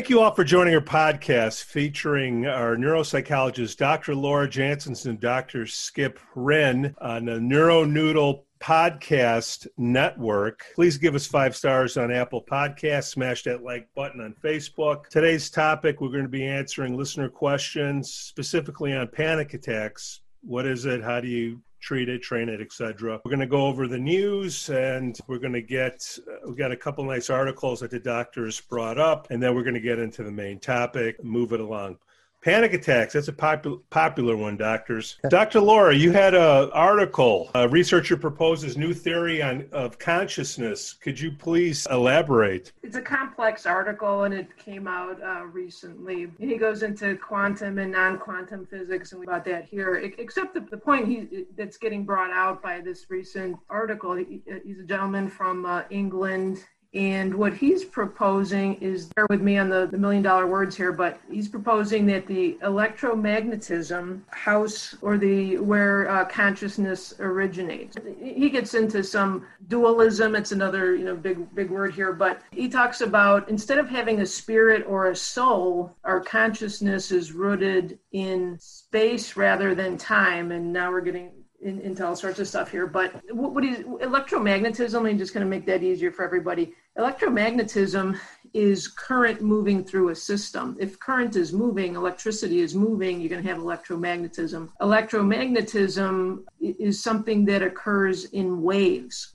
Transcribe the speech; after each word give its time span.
Thank 0.00 0.08
you 0.08 0.20
all 0.22 0.34
for 0.34 0.44
joining 0.44 0.74
our 0.74 0.80
podcast 0.80 1.64
featuring 1.64 2.46
our 2.46 2.74
neuropsychologist, 2.74 3.76
Dr. 3.76 4.14
Laura 4.14 4.48
Jansenson, 4.48 5.20
Dr. 5.20 5.66
Skip 5.66 6.18
Wren 6.34 6.94
on 7.02 7.26
the 7.26 7.32
NeuroNoodle 7.32 8.40
podcast 8.60 9.66
network. 9.76 10.64
Please 10.74 10.96
give 10.96 11.14
us 11.14 11.26
five 11.26 11.54
stars 11.54 11.98
on 11.98 12.10
Apple 12.10 12.42
Podcasts. 12.42 13.10
Smash 13.10 13.42
that 13.42 13.62
like 13.62 13.90
button 13.94 14.22
on 14.22 14.34
Facebook. 14.42 15.06
Today's 15.10 15.50
topic, 15.50 16.00
we're 16.00 16.08
going 16.08 16.22
to 16.22 16.30
be 16.30 16.46
answering 16.46 16.96
listener 16.96 17.28
questions 17.28 18.10
specifically 18.10 18.94
on 18.94 19.06
panic 19.06 19.52
attacks. 19.52 20.22
What 20.40 20.64
is 20.64 20.86
it? 20.86 21.02
How 21.02 21.20
do 21.20 21.28
you 21.28 21.60
treat 21.80 22.08
it, 22.08 22.22
train 22.22 22.48
it, 22.48 22.60
etc. 22.60 23.20
We're 23.24 23.30
going 23.30 23.40
to 23.40 23.46
go 23.46 23.66
over 23.66 23.88
the 23.88 23.98
news 23.98 24.68
and 24.68 25.18
we're 25.26 25.38
going 25.38 25.52
to 25.54 25.62
get, 25.62 26.18
uh, 26.28 26.48
we 26.48 26.54
got 26.54 26.72
a 26.72 26.76
couple 26.76 27.04
nice 27.04 27.30
articles 27.30 27.80
that 27.80 27.90
the 27.90 27.98
doctors 27.98 28.60
brought 28.60 28.98
up, 28.98 29.28
and 29.30 29.42
then 29.42 29.54
we're 29.54 29.62
going 29.62 29.74
to 29.74 29.80
get 29.80 29.98
into 29.98 30.22
the 30.22 30.30
main 30.30 30.58
topic, 30.58 31.22
move 31.24 31.52
it 31.52 31.60
along. 31.60 31.98
Panic 32.42 32.72
attacks. 32.72 33.12
That's 33.12 33.28
a 33.28 33.34
popular 33.34 33.76
popular 33.90 34.34
one, 34.34 34.56
doctors. 34.56 35.18
Dr. 35.28 35.60
Laura, 35.60 35.94
you 35.94 36.10
had 36.10 36.34
an 36.34 36.70
article. 36.72 37.50
A 37.54 37.68
researcher 37.68 38.16
proposes 38.16 38.78
new 38.78 38.94
theory 38.94 39.42
on 39.42 39.66
of 39.72 39.98
consciousness. 39.98 40.94
Could 40.94 41.20
you 41.20 41.32
please 41.32 41.86
elaborate? 41.90 42.72
It's 42.82 42.96
a 42.96 43.02
complex 43.02 43.66
article, 43.66 44.24
and 44.24 44.32
it 44.32 44.56
came 44.56 44.88
out 44.88 45.22
uh, 45.22 45.44
recently. 45.44 46.24
And 46.24 46.50
he 46.50 46.56
goes 46.56 46.82
into 46.82 47.14
quantum 47.16 47.78
and 47.78 47.92
non-quantum 47.92 48.66
physics, 48.66 49.12
and 49.12 49.20
we 49.20 49.26
about 49.26 49.44
that 49.44 49.66
here. 49.66 49.96
Except 49.96 50.54
the, 50.54 50.60
the 50.60 50.78
point 50.78 51.08
he, 51.08 51.44
that's 51.58 51.76
getting 51.76 52.04
brought 52.04 52.30
out 52.30 52.62
by 52.62 52.80
this 52.80 53.04
recent 53.10 53.58
article. 53.68 54.14
He, 54.14 54.40
he's 54.64 54.80
a 54.80 54.84
gentleman 54.84 55.28
from 55.28 55.66
uh, 55.66 55.82
England 55.90 56.64
and 56.92 57.32
what 57.32 57.54
he's 57.54 57.84
proposing 57.84 58.74
is, 58.76 59.06
bear 59.14 59.26
with 59.30 59.40
me 59.40 59.58
on 59.58 59.68
the, 59.68 59.86
the 59.86 59.96
million 59.96 60.24
dollar 60.24 60.48
words 60.48 60.76
here, 60.76 60.90
but 60.90 61.20
he's 61.30 61.48
proposing 61.48 62.04
that 62.06 62.26
the 62.26 62.58
electromagnetism 62.64 64.22
house 64.30 64.96
or 65.00 65.16
the 65.16 65.58
where 65.58 66.10
uh, 66.10 66.24
consciousness 66.24 67.14
originates. 67.20 67.96
He 68.20 68.50
gets 68.50 68.74
into 68.74 69.04
some 69.04 69.46
dualism. 69.68 70.34
It's 70.34 70.50
another 70.50 70.96
you 70.96 71.04
know 71.04 71.14
big 71.14 71.54
big 71.54 71.70
word 71.70 71.94
here, 71.94 72.12
but 72.12 72.42
he 72.50 72.68
talks 72.68 73.02
about 73.02 73.48
instead 73.48 73.78
of 73.78 73.88
having 73.88 74.20
a 74.20 74.26
spirit 74.26 74.84
or 74.88 75.10
a 75.10 75.16
soul, 75.16 75.94
our 76.02 76.20
consciousness 76.20 77.12
is 77.12 77.30
rooted 77.30 78.00
in 78.10 78.58
space 78.58 79.36
rather 79.36 79.76
than 79.76 79.96
time. 79.96 80.50
And 80.50 80.72
now 80.72 80.90
we're 80.90 81.02
getting 81.02 81.30
in, 81.62 81.80
into 81.80 82.06
all 82.06 82.16
sorts 82.16 82.38
of 82.38 82.48
stuff 82.48 82.70
here. 82.70 82.86
But 82.86 83.12
what, 83.30 83.54
what 83.54 83.64
is 83.64 83.78
electromagnetism? 83.78 85.08
I'm 85.08 85.18
just 85.18 85.34
going 85.34 85.44
to 85.44 85.50
make 85.50 85.66
that 85.66 85.82
easier 85.82 86.10
for 86.10 86.24
everybody. 86.24 86.74
Electromagnetism 86.98 88.18
is 88.52 88.88
current 88.88 89.40
moving 89.40 89.84
through 89.84 90.08
a 90.08 90.14
system. 90.14 90.76
If 90.80 90.98
current 90.98 91.36
is 91.36 91.52
moving, 91.52 91.94
electricity 91.94 92.60
is 92.60 92.74
moving, 92.74 93.20
you're 93.20 93.30
going 93.30 93.42
to 93.42 93.48
have 93.48 93.58
electromagnetism. 93.58 94.70
Electromagnetism 94.80 96.44
is 96.60 97.02
something 97.02 97.44
that 97.44 97.62
occurs 97.62 98.24
in 98.26 98.62
waves, 98.62 99.34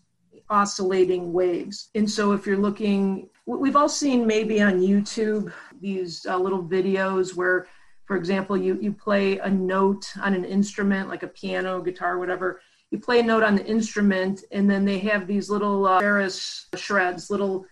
oscillating 0.50 1.32
waves. 1.32 1.90
And 1.96 2.10
so 2.10 2.34
if 2.34 2.46
you're 2.46 2.58
looking, 2.58 3.30
we've 3.46 3.76
all 3.76 3.90
seen 3.90 4.28
maybe 4.28 4.62
on 4.62 4.80
YouTube 4.80 5.54
these 5.80 6.26
uh, 6.26 6.38
little 6.38 6.64
videos 6.64 7.36
where 7.36 7.68
for 8.06 8.16
example, 8.16 8.56
you, 8.56 8.78
you 8.80 8.94
play 8.94 9.40
a 9.40 9.50
note 9.50 10.06
on 10.22 10.34
an 10.34 10.46
instrument 10.46 11.10
like 11.10 11.24
a 11.24 11.28
piano, 11.28 11.82
guitar, 11.82 12.20
whatever. 12.20 12.62
You 12.92 13.00
play 13.00 13.20
a 13.20 13.24
note 13.24 13.44
on 13.44 13.56
the 13.56 13.66
instrument, 13.66 14.44
and 14.52 14.70
then 14.70 14.86
they 14.86 15.00
have 15.00 15.26
these 15.26 15.50
little 15.50 15.88
uh, 15.88 16.00
ferrous 16.00 16.68
shreds, 16.76 17.32
little 17.32 17.66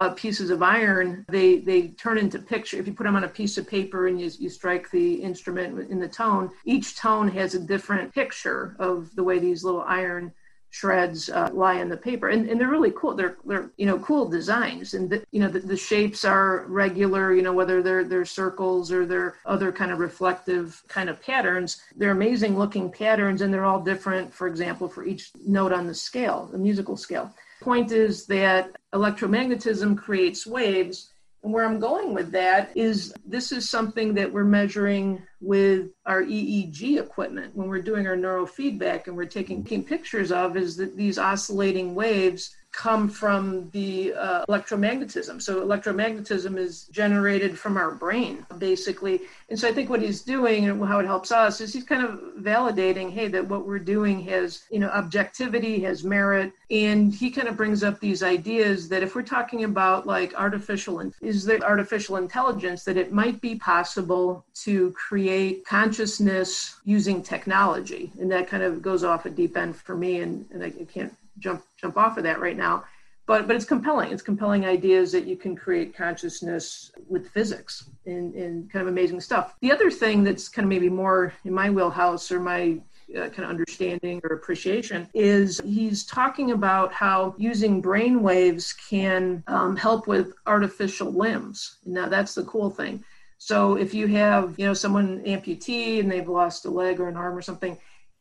uh, 0.00 0.10
pieces 0.10 0.50
of 0.50 0.62
iron. 0.62 1.24
They 1.28 1.58
they 1.58 1.88
turn 1.88 2.18
into 2.18 2.40
picture. 2.40 2.78
If 2.78 2.86
you 2.88 2.92
put 2.92 3.04
them 3.04 3.16
on 3.16 3.24
a 3.24 3.28
piece 3.28 3.58
of 3.58 3.68
paper 3.68 4.08
and 4.08 4.20
you, 4.20 4.30
you 4.38 4.50
strike 4.50 4.90
the 4.90 5.14
instrument 5.14 5.90
in 5.90 6.00
the 6.00 6.08
tone, 6.08 6.50
each 6.64 6.96
tone 6.96 7.28
has 7.28 7.54
a 7.54 7.60
different 7.60 8.12
picture 8.12 8.76
of 8.80 9.14
the 9.14 9.22
way 9.22 9.38
these 9.38 9.62
little 9.62 9.82
iron 9.82 10.32
shreds 10.70 11.30
uh, 11.30 11.50
lie 11.52 11.80
in 11.80 11.88
the 11.88 11.96
paper. 11.96 12.28
And, 12.28 12.48
and 12.48 12.60
they're 12.60 12.70
really 12.70 12.92
cool. 12.92 13.14
They're 13.14 13.36
they're 13.44 13.70
you 13.76 13.86
know 13.86 13.98
cool 13.98 14.28
designs. 14.28 14.94
And 14.94 15.08
the, 15.10 15.24
you 15.30 15.40
know 15.40 15.48
the, 15.48 15.60
the 15.60 15.76
shapes 15.76 16.24
are 16.24 16.64
regular 16.68 17.32
you 17.32 17.42
know 17.42 17.52
whether 17.52 17.82
they're 17.82 18.04
they're 18.04 18.24
circles 18.24 18.92
or 18.92 19.06
they're 19.06 19.36
other 19.46 19.72
kind 19.72 19.90
of 19.90 19.98
reflective 19.98 20.82
kind 20.88 21.08
of 21.08 21.20
patterns 21.22 21.82
they're 21.96 22.10
amazing 22.10 22.58
looking 22.58 22.90
patterns 22.90 23.40
and 23.40 23.52
they're 23.52 23.64
all 23.64 23.80
different 23.80 24.32
for 24.32 24.46
example 24.46 24.88
for 24.88 25.04
each 25.04 25.30
note 25.46 25.72
on 25.72 25.86
the 25.86 25.94
scale 25.94 26.48
the 26.52 26.58
musical 26.58 26.96
scale. 26.96 27.32
Point 27.60 27.90
is 27.90 28.26
that 28.26 28.76
electromagnetism 28.94 29.96
creates 29.96 30.46
waves 30.46 31.12
and 31.46 31.54
where 31.54 31.64
I'm 31.64 31.78
going 31.78 32.12
with 32.12 32.32
that 32.32 32.72
is 32.74 33.14
this 33.24 33.52
is 33.52 33.70
something 33.70 34.14
that 34.14 34.32
we're 34.32 34.42
measuring 34.42 35.22
with 35.40 35.90
our 36.04 36.24
EEG 36.24 36.98
equipment. 36.98 37.54
When 37.54 37.68
we're 37.68 37.82
doing 37.82 38.04
our 38.08 38.16
neurofeedback 38.16 39.06
and 39.06 39.16
we're 39.16 39.26
taking 39.26 39.62
mm-hmm. 39.62 39.86
pictures 39.86 40.32
of 40.32 40.56
is 40.56 40.76
that 40.78 40.96
these 40.96 41.18
oscillating 41.20 41.94
waves 41.94 42.52
come 42.76 43.08
from 43.08 43.70
the 43.70 44.12
uh, 44.12 44.44
electromagnetism. 44.46 45.40
So 45.40 45.66
electromagnetism 45.66 46.58
is 46.58 46.84
generated 46.92 47.58
from 47.58 47.76
our 47.78 47.90
brain, 47.90 48.44
basically. 48.58 49.22
And 49.48 49.58
so 49.58 49.66
I 49.66 49.72
think 49.72 49.88
what 49.88 50.02
he's 50.02 50.20
doing 50.20 50.68
and 50.68 50.84
how 50.84 50.98
it 50.98 51.06
helps 51.06 51.32
us 51.32 51.60
is 51.62 51.72
he's 51.72 51.84
kind 51.84 52.04
of 52.04 52.20
validating, 52.38 53.10
hey, 53.10 53.28
that 53.28 53.48
what 53.48 53.66
we're 53.66 53.78
doing 53.78 54.20
has, 54.24 54.64
you 54.70 54.78
know, 54.78 54.88
objectivity, 54.90 55.80
has 55.80 56.04
merit. 56.04 56.52
And 56.70 57.14
he 57.14 57.30
kind 57.30 57.48
of 57.48 57.56
brings 57.56 57.82
up 57.82 57.98
these 57.98 58.22
ideas 58.22 58.88
that 58.90 59.02
if 59.02 59.14
we're 59.14 59.22
talking 59.22 59.64
about 59.64 60.06
like 60.06 60.34
artificial, 60.34 61.00
is 61.22 61.44
there 61.46 61.60
artificial 61.62 62.16
intelligence, 62.16 62.84
that 62.84 62.98
it 62.98 63.10
might 63.10 63.40
be 63.40 63.54
possible 63.54 64.44
to 64.64 64.92
create 64.92 65.64
consciousness 65.64 66.76
using 66.84 67.22
technology. 67.22 68.12
And 68.20 68.30
that 68.32 68.48
kind 68.48 68.62
of 68.62 68.82
goes 68.82 69.02
off 69.02 69.24
a 69.24 69.30
deep 69.30 69.56
end 69.56 69.76
for 69.76 69.96
me. 69.96 70.20
And, 70.20 70.44
and 70.52 70.62
I 70.62 70.70
can't 70.70 71.14
jump 71.38 71.62
jump 71.76 71.96
off 71.96 72.16
of 72.16 72.24
that 72.24 72.40
right 72.40 72.56
now. 72.56 72.84
But 73.26 73.46
but 73.46 73.56
it's 73.56 73.64
compelling. 73.64 74.12
It's 74.12 74.22
compelling 74.22 74.64
ideas 74.64 75.10
that 75.12 75.26
you 75.26 75.36
can 75.36 75.56
create 75.56 75.96
consciousness 75.96 76.92
with 77.08 77.28
physics 77.30 77.90
and, 78.06 78.34
and 78.34 78.70
kind 78.70 78.82
of 78.82 78.88
amazing 78.88 79.20
stuff. 79.20 79.56
The 79.60 79.72
other 79.72 79.90
thing 79.90 80.22
that's 80.22 80.48
kind 80.48 80.64
of 80.64 80.68
maybe 80.68 80.88
more 80.88 81.32
in 81.44 81.52
my 81.52 81.70
wheelhouse 81.70 82.30
or 82.30 82.38
my 82.38 82.80
uh, 83.14 83.28
kind 83.28 83.44
of 83.44 83.50
understanding 83.50 84.20
or 84.24 84.34
appreciation 84.34 85.08
is 85.14 85.60
he's 85.64 86.04
talking 86.04 86.52
about 86.52 86.92
how 86.92 87.34
using 87.38 87.80
brain 87.80 88.22
waves 88.22 88.74
can 88.88 89.42
um, 89.46 89.76
help 89.76 90.06
with 90.06 90.32
artificial 90.46 91.12
limbs. 91.12 91.78
Now 91.84 92.08
that's 92.08 92.34
the 92.34 92.44
cool 92.44 92.70
thing. 92.70 93.04
So 93.38 93.76
if 93.76 93.92
you 93.92 94.06
have 94.08 94.54
you 94.58 94.66
know 94.66 94.74
someone 94.74 95.22
amputee 95.24 96.00
and 96.00 96.10
they've 96.10 96.28
lost 96.28 96.64
a 96.64 96.70
leg 96.70 97.00
or 97.00 97.08
an 97.08 97.16
arm 97.16 97.36
or 97.36 97.42
something 97.42 97.76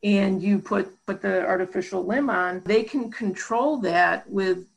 and 0.06 0.42
you 0.42 0.60
put 0.60 0.88
put 1.08 1.22
the 1.22 1.44
artificial 1.46 2.06
limb 2.06 2.30
on, 2.30 2.62
they 2.66 2.84
can 2.84 3.12
control 3.12 3.78
that 3.78 4.30
with 4.30 4.68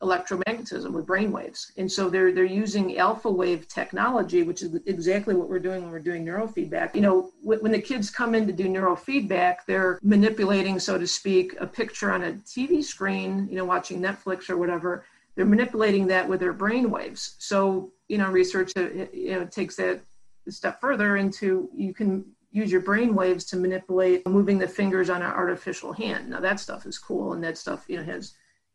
electromagnetism 0.00 0.92
with 0.92 1.04
brain 1.06 1.30
waves. 1.30 1.72
And 1.76 1.90
so 1.90 2.08
they're 2.08 2.32
they're 2.32 2.44
using 2.44 2.96
alpha 2.96 3.30
wave 3.30 3.68
technology, 3.68 4.42
which 4.44 4.62
is 4.62 4.74
exactly 4.86 5.34
what 5.34 5.50
we're 5.50 5.58
doing 5.58 5.82
when 5.82 5.90
we're 5.90 5.98
doing 5.98 6.24
neurofeedback. 6.24 6.94
You 6.94 7.02
know, 7.02 7.30
when 7.42 7.70
the 7.70 7.80
kids 7.80 8.10
come 8.10 8.34
in 8.34 8.46
to 8.46 8.52
do 8.52 8.64
neurofeedback, 8.64 9.56
they're 9.66 9.98
manipulating, 10.02 10.80
so 10.80 10.96
to 10.96 11.06
speak, 11.06 11.54
a 11.60 11.66
picture 11.66 12.10
on 12.10 12.24
a 12.24 12.32
TV 12.32 12.82
screen, 12.82 13.46
you 13.50 13.56
know, 13.56 13.66
watching 13.66 14.00
Netflix 14.00 14.48
or 14.48 14.56
whatever. 14.56 15.04
They're 15.34 15.44
manipulating 15.44 16.06
that 16.08 16.26
with 16.28 16.40
their 16.40 16.52
brain 16.52 16.90
waves. 16.90 17.36
So, 17.38 17.92
you 18.08 18.18
know, 18.18 18.30
research 18.30 18.72
uh, 18.74 18.88
you 19.12 19.32
know 19.32 19.44
takes 19.44 19.76
that 19.76 20.00
a 20.46 20.50
step 20.50 20.80
further 20.80 21.18
into 21.18 21.68
you 21.76 21.92
can 21.92 22.24
use 22.58 22.72
your 22.72 22.80
brain 22.80 23.14
waves 23.14 23.44
to 23.46 23.56
manipulate 23.56 24.26
moving 24.26 24.58
the 24.58 24.68
fingers 24.68 25.10
on 25.10 25.22
an 25.22 25.30
artificial 25.30 25.92
hand. 25.92 26.30
Now 26.30 26.40
that 26.40 26.60
stuff 26.60 26.86
is 26.86 26.98
cool 26.98 27.32
and 27.32 27.44
that 27.44 27.56
stuff, 27.56 27.84
you 27.88 27.96
know, 27.96 28.04
has 28.04 28.34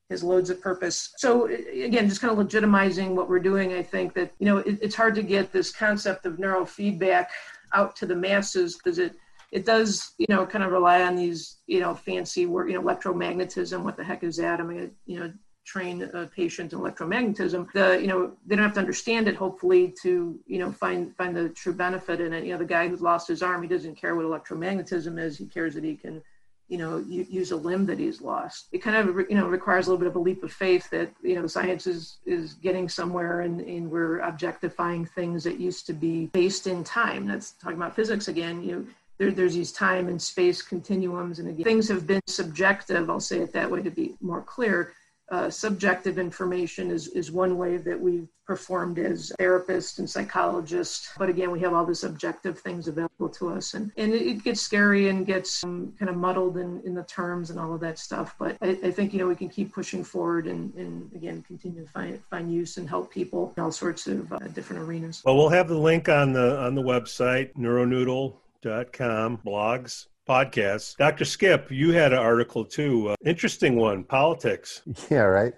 has 0.09 0.23
loads 0.23 0.49
of 0.49 0.61
purpose. 0.61 1.13
So 1.17 1.47
again, 1.47 2.07
just 2.07 2.21
kind 2.21 2.37
of 2.37 2.45
legitimizing 2.45 3.15
what 3.15 3.29
we're 3.29 3.39
doing. 3.39 3.73
I 3.73 3.83
think 3.83 4.13
that 4.13 4.31
you 4.39 4.45
know 4.45 4.57
it, 4.57 4.79
it's 4.81 4.95
hard 4.95 5.15
to 5.15 5.23
get 5.23 5.51
this 5.51 5.71
concept 5.71 6.25
of 6.25 6.37
neurofeedback 6.37 7.27
out 7.73 7.95
to 7.97 8.05
the 8.05 8.15
masses 8.15 8.75
because 8.77 8.99
it 8.99 9.15
it 9.51 9.65
does 9.65 10.13
you 10.17 10.27
know 10.29 10.45
kind 10.45 10.63
of 10.63 10.71
rely 10.71 11.03
on 11.03 11.15
these 11.15 11.57
you 11.67 11.79
know 11.79 11.93
fancy 11.93 12.45
word 12.45 12.69
you 12.69 12.75
know 12.75 12.81
electromagnetism. 12.81 13.83
What 13.83 13.97
the 13.97 14.03
heck 14.03 14.23
is 14.23 14.37
that? 14.37 14.59
I 14.59 14.63
mean, 14.63 14.91
you 15.05 15.19
know 15.19 15.33
train 15.65 16.09
a 16.13 16.27
patient 16.27 16.73
in 16.73 16.79
electromagnetism 16.79 17.71
the 17.71 17.99
you 18.01 18.07
know 18.07 18.33
they 18.45 18.55
don't 18.55 18.63
have 18.63 18.73
to 18.73 18.79
understand 18.79 19.27
it 19.27 19.35
hopefully 19.35 19.93
to 20.01 20.39
you 20.45 20.59
know 20.59 20.71
find 20.71 21.15
find 21.15 21.35
the 21.35 21.49
true 21.49 21.73
benefit 21.73 22.19
in 22.19 22.33
it. 22.33 22.43
You 22.43 22.53
know 22.53 22.57
the 22.57 22.65
guy 22.65 22.87
who's 22.87 23.01
lost 23.01 23.27
his 23.27 23.41
arm 23.41 23.61
he 23.61 23.69
doesn't 23.69 23.95
care 23.95 24.15
what 24.15 24.25
electromagnetism 24.25 25.19
is. 25.19 25.37
He 25.37 25.45
cares 25.45 25.73
that 25.75 25.83
he 25.83 25.95
can 25.95 26.21
you 26.67 26.77
know 26.77 26.97
use 27.07 27.51
a 27.51 27.55
limb 27.55 27.85
that 27.85 27.99
he's 27.99 28.21
lost. 28.21 28.67
It 28.71 28.79
kind 28.79 28.97
of 28.97 29.15
you 29.29 29.35
know 29.35 29.47
requires 29.47 29.87
a 29.87 29.89
little 29.89 29.99
bit 29.99 30.07
of 30.07 30.15
a 30.15 30.19
leap 30.19 30.43
of 30.43 30.51
faith 30.51 30.89
that 30.89 31.11
you 31.21 31.35
know 31.35 31.47
science 31.47 31.87
is 31.87 32.17
is 32.25 32.55
getting 32.55 32.89
somewhere 32.89 33.41
and, 33.41 33.61
and 33.61 33.89
we're 33.89 34.19
objectifying 34.19 35.05
things 35.05 35.43
that 35.43 35.59
used 35.59 35.85
to 35.87 35.93
be 35.93 36.27
based 36.27 36.67
in 36.67 36.83
time. 36.83 37.25
That's 37.25 37.51
talking 37.51 37.77
about 37.77 37.95
physics 37.95 38.27
again 38.27 38.63
you 38.63 38.87
there, 39.19 39.31
there's 39.31 39.53
these 39.53 39.71
time 39.71 40.07
and 40.07 40.21
space 40.21 40.61
continuums. 40.61 41.39
And 41.39 41.49
again 41.49 41.63
things 41.63 41.87
have 41.89 42.07
been 42.07 42.21
subjective 42.27 43.09
i'll 43.09 43.19
say 43.19 43.39
it 43.39 43.53
that 43.53 43.69
way 43.69 43.81
to 43.81 43.91
be 43.91 44.15
more 44.19 44.41
clear 44.41 44.93
uh, 45.31 45.49
subjective 45.49 46.19
information 46.19 46.91
is, 46.91 47.07
is 47.09 47.31
one 47.31 47.57
way 47.57 47.77
that 47.77 47.99
we've 47.99 48.27
performed 48.45 48.99
as 48.99 49.31
therapists 49.39 49.99
and 49.99 50.09
psychologists. 50.09 51.09
But 51.17 51.29
again, 51.29 51.49
we 51.49 51.61
have 51.61 51.73
all 51.73 51.85
these 51.85 52.03
objective 52.03 52.59
things 52.59 52.87
available 52.87 53.29
to 53.29 53.49
us. 53.49 53.73
And, 53.73 53.91
and 53.95 54.13
it 54.13 54.43
gets 54.43 54.61
scary 54.61 55.07
and 55.07 55.25
gets 55.25 55.63
um, 55.63 55.93
kind 55.97 56.09
of 56.09 56.17
muddled 56.17 56.57
in, 56.57 56.81
in 56.85 56.93
the 56.93 57.03
terms 57.03 57.49
and 57.51 57.59
all 57.59 57.73
of 57.73 57.79
that 57.81 57.99
stuff. 57.99 58.35
But 58.37 58.57
I, 58.61 58.77
I 58.83 58.91
think, 58.91 59.13
you 59.13 59.19
know, 59.19 59.27
we 59.27 59.35
can 59.35 59.49
keep 59.49 59.73
pushing 59.73 60.03
forward 60.03 60.47
and, 60.47 60.73
and 60.75 61.09
again, 61.15 61.41
continue 61.47 61.85
to 61.85 61.89
find, 61.91 62.21
find 62.29 62.53
use 62.53 62.77
and 62.77 62.87
help 62.87 63.11
people 63.11 63.53
in 63.55 63.63
all 63.63 63.71
sorts 63.71 64.07
of 64.07 64.31
uh, 64.33 64.39
different 64.53 64.83
arenas. 64.83 65.21
Well, 65.25 65.37
we'll 65.37 65.49
have 65.49 65.69
the 65.69 65.77
link 65.77 66.09
on 66.09 66.33
the, 66.33 66.59
on 66.59 66.75
the 66.75 66.83
website, 66.83 67.53
neuronoodle.com, 67.55 69.37
blogs, 69.37 70.07
podcasts. 70.27 70.95
Dr. 70.97 71.25
Skip, 71.25 71.71
you 71.71 71.91
had 71.91 72.13
an 72.13 72.19
article 72.19 72.65
too. 72.65 73.09
Uh, 73.09 73.15
interesting 73.25 73.75
one, 73.75 74.03
politics. 74.03 74.81
Yeah, 75.09 75.21
right. 75.21 75.53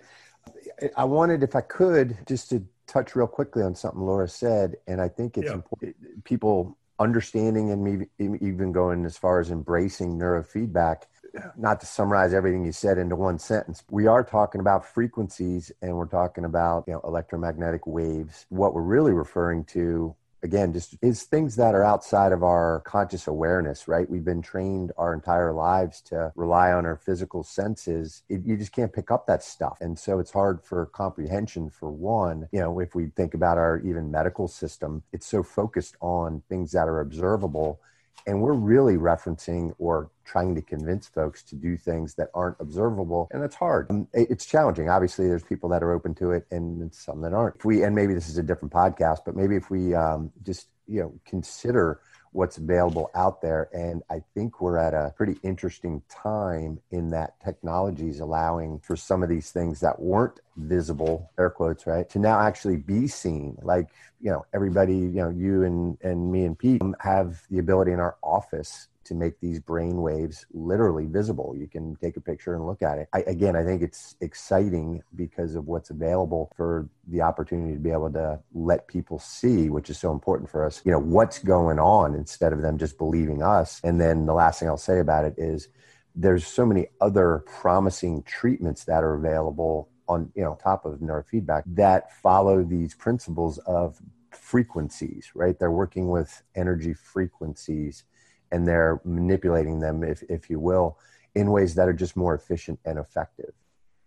I 0.97 1.05
wanted, 1.05 1.43
if 1.43 1.55
I 1.55 1.61
could, 1.61 2.17
just 2.27 2.49
to 2.49 2.63
touch 2.87 3.15
real 3.15 3.27
quickly 3.27 3.63
on 3.63 3.75
something 3.75 4.01
Laura 4.01 4.27
said, 4.27 4.75
and 4.87 5.01
I 5.01 5.07
think 5.07 5.37
it's 5.37 5.47
yeah. 5.47 5.53
important. 5.53 6.23
People 6.23 6.77
understanding 6.99 7.71
and 7.71 7.83
maybe 7.83 8.07
even 8.19 8.71
going 8.71 9.05
as 9.05 9.17
far 9.17 9.39
as 9.39 9.51
embracing 9.51 10.17
neurofeedback. 10.17 11.03
Not 11.57 11.81
to 11.81 11.85
summarize 11.85 12.33
everything 12.33 12.65
you 12.65 12.71
said 12.71 12.97
into 12.97 13.17
one 13.17 13.39
sentence, 13.39 13.83
we 13.91 14.07
are 14.07 14.23
talking 14.23 14.61
about 14.61 14.85
frequencies 14.85 15.69
and 15.81 15.97
we're 15.97 16.05
talking 16.05 16.45
about 16.45 16.85
you 16.87 16.93
know 16.93 17.01
electromagnetic 17.03 17.85
waves. 17.85 18.45
What 18.47 18.73
we're 18.73 18.81
really 18.81 19.11
referring 19.11 19.65
to 19.65 20.15
again 20.45 20.71
just 20.71 20.95
is 21.01 21.23
things 21.23 21.55
that 21.57 21.75
are 21.75 21.83
outside 21.83 22.31
of 22.31 22.43
our 22.43 22.81
conscious 22.85 23.27
awareness 23.27 23.87
right? 23.87 24.09
We've 24.09 24.23
been 24.23 24.41
trained 24.41 24.93
our 24.97 25.13
entire 25.13 25.51
lives 25.51 26.01
to 26.03 26.31
rely 26.35 26.71
on 26.71 26.85
our 26.85 26.95
physical 26.95 27.43
senses. 27.43 28.23
It, 28.29 28.45
you 28.45 28.55
just 28.55 28.71
can't 28.71 28.93
pick 28.93 29.11
up 29.11 29.27
that 29.27 29.43
stuff. 29.43 29.77
And 29.81 29.99
so 29.99 30.19
it's 30.19 30.31
hard 30.31 30.63
for 30.63 30.85
comprehension 30.85 31.69
for 31.69 31.91
one 31.91 32.47
you 32.51 32.59
know 32.59 32.79
if 32.79 32.95
we 32.95 33.07
think 33.07 33.33
about 33.33 33.57
our 33.57 33.79
even 33.79 34.11
medical 34.11 34.47
system 34.47 35.03
it's 35.11 35.27
so 35.27 35.43
focused 35.43 35.95
on 36.01 36.41
things 36.47 36.71
that 36.71 36.87
are 36.87 36.99
observable 36.99 37.79
and 38.27 38.41
we're 38.41 38.53
really 38.53 38.95
referencing 38.95 39.73
or 39.77 40.09
trying 40.23 40.55
to 40.55 40.61
convince 40.61 41.07
folks 41.07 41.43
to 41.43 41.55
do 41.55 41.77
things 41.77 42.15
that 42.15 42.29
aren't 42.33 42.57
observable. 42.59 43.27
And 43.31 43.41
that's 43.41 43.55
hard. 43.55 43.87
Um, 43.89 44.07
it's 44.13 44.45
challenging. 44.45 44.89
Obviously, 44.89 45.27
there's 45.27 45.43
people 45.43 45.69
that 45.69 45.83
are 45.83 45.91
open 45.91 46.15
to 46.15 46.31
it 46.31 46.47
and 46.51 46.93
some 46.93 47.21
that 47.21 47.33
aren't. 47.33 47.57
If 47.57 47.65
we, 47.65 47.83
and 47.83 47.95
maybe 47.95 48.13
this 48.13 48.29
is 48.29 48.37
a 48.37 48.43
different 48.43 48.73
podcast, 48.73 49.19
but 49.25 49.35
maybe 49.35 49.55
if 49.55 49.69
we 49.69 49.93
um, 49.93 50.31
just, 50.43 50.67
you 50.87 51.01
know, 51.01 51.13
consider 51.25 52.01
what's 52.35 52.57
available 52.57 53.09
out 53.15 53.41
there. 53.41 53.69
And 53.73 54.03
I 54.09 54.21
think 54.33 54.59
we're 54.59 54.77
at 54.77 54.93
a 54.93 55.13
pretty 55.15 55.37
interesting 55.41 56.01
time 56.09 56.79
in 56.91 57.09
that 57.11 57.39
technology 57.43 58.09
is 58.09 58.19
allowing 58.19 58.79
for 58.79 58.97
some 58.97 59.23
of 59.23 59.29
these 59.29 59.51
things 59.51 59.79
that 59.79 59.99
weren't 59.99 60.41
visible, 60.57 61.31
air 61.39 61.49
quotes, 61.49 61.87
right, 61.87 62.09
to 62.09 62.19
now 62.19 62.39
actually 62.39 62.75
be 62.75 63.07
seen. 63.07 63.57
Like, 63.61 63.87
you 64.19 64.31
know, 64.31 64.45
everybody, 64.53 64.97
you 64.97 65.21
know, 65.21 65.29
you 65.29 65.63
and, 65.63 65.97
and 66.01 66.31
me 66.31 66.43
and 66.43 66.59
Pete 66.59 66.81
have 66.99 67.41
the 67.49 67.59
ability 67.59 67.93
in 67.93 67.99
our 67.99 68.17
office 68.21 68.89
to 69.05 69.15
make 69.15 69.39
these 69.39 69.59
brain 69.59 70.01
waves 70.01 70.45
literally 70.51 71.05
visible. 71.05 71.55
You 71.57 71.67
can 71.67 71.95
take 71.95 72.17
a 72.17 72.21
picture 72.21 72.55
and 72.55 72.65
look 72.65 72.81
at 72.81 72.97
it. 72.97 73.07
I, 73.13 73.19
again, 73.21 73.55
I 73.55 73.63
think 73.63 73.81
it's 73.81 74.15
exciting 74.21 75.01
because 75.15 75.55
of 75.55 75.67
what's 75.67 75.89
available 75.89 76.51
for 76.55 76.89
the 77.07 77.21
opportunity 77.21 77.73
to 77.73 77.79
be 77.79 77.91
able 77.91 78.11
to 78.13 78.39
let 78.53 78.87
people 78.87 79.19
see, 79.19 79.69
which 79.69 79.89
is 79.89 79.97
so 79.97 80.11
important 80.11 80.49
for 80.49 80.65
us, 80.65 80.81
you 80.85 80.91
know, 80.91 80.99
what's 80.99 81.39
going 81.39 81.79
on 81.79 82.15
instead 82.15 82.53
of 82.53 82.61
them 82.61 82.77
just 82.77 82.97
believing 82.97 83.41
us. 83.41 83.79
And 83.83 84.01
then 84.01 84.25
the 84.25 84.33
last 84.33 84.59
thing 84.59 84.69
I'll 84.69 84.77
say 84.77 84.99
about 84.99 85.25
it 85.25 85.35
is 85.37 85.69
there's 86.15 86.47
so 86.47 86.65
many 86.65 86.87
other 87.01 87.43
promising 87.45 88.23
treatments 88.23 88.85
that 88.85 89.03
are 89.03 89.15
available 89.15 89.89
on, 90.07 90.31
you 90.35 90.43
know, 90.43 90.57
top 90.61 90.85
of 90.85 90.99
neurofeedback 90.99 91.63
that 91.67 92.11
follow 92.21 92.63
these 92.63 92.95
principles 92.95 93.57
of 93.59 93.99
frequencies, 94.31 95.31
right? 95.35 95.57
They're 95.57 95.71
working 95.71 96.09
with 96.09 96.43
energy 96.55 96.93
frequencies 96.93 98.03
and 98.51 98.67
they're 98.67 99.01
manipulating 99.03 99.79
them, 99.79 100.03
if, 100.03 100.23
if 100.29 100.49
you 100.49 100.59
will, 100.59 100.97
in 101.33 101.51
ways 101.51 101.75
that 101.75 101.87
are 101.87 101.93
just 101.93 102.15
more 102.15 102.33
efficient 102.33 102.79
and 102.85 102.97
effective. 102.97 103.53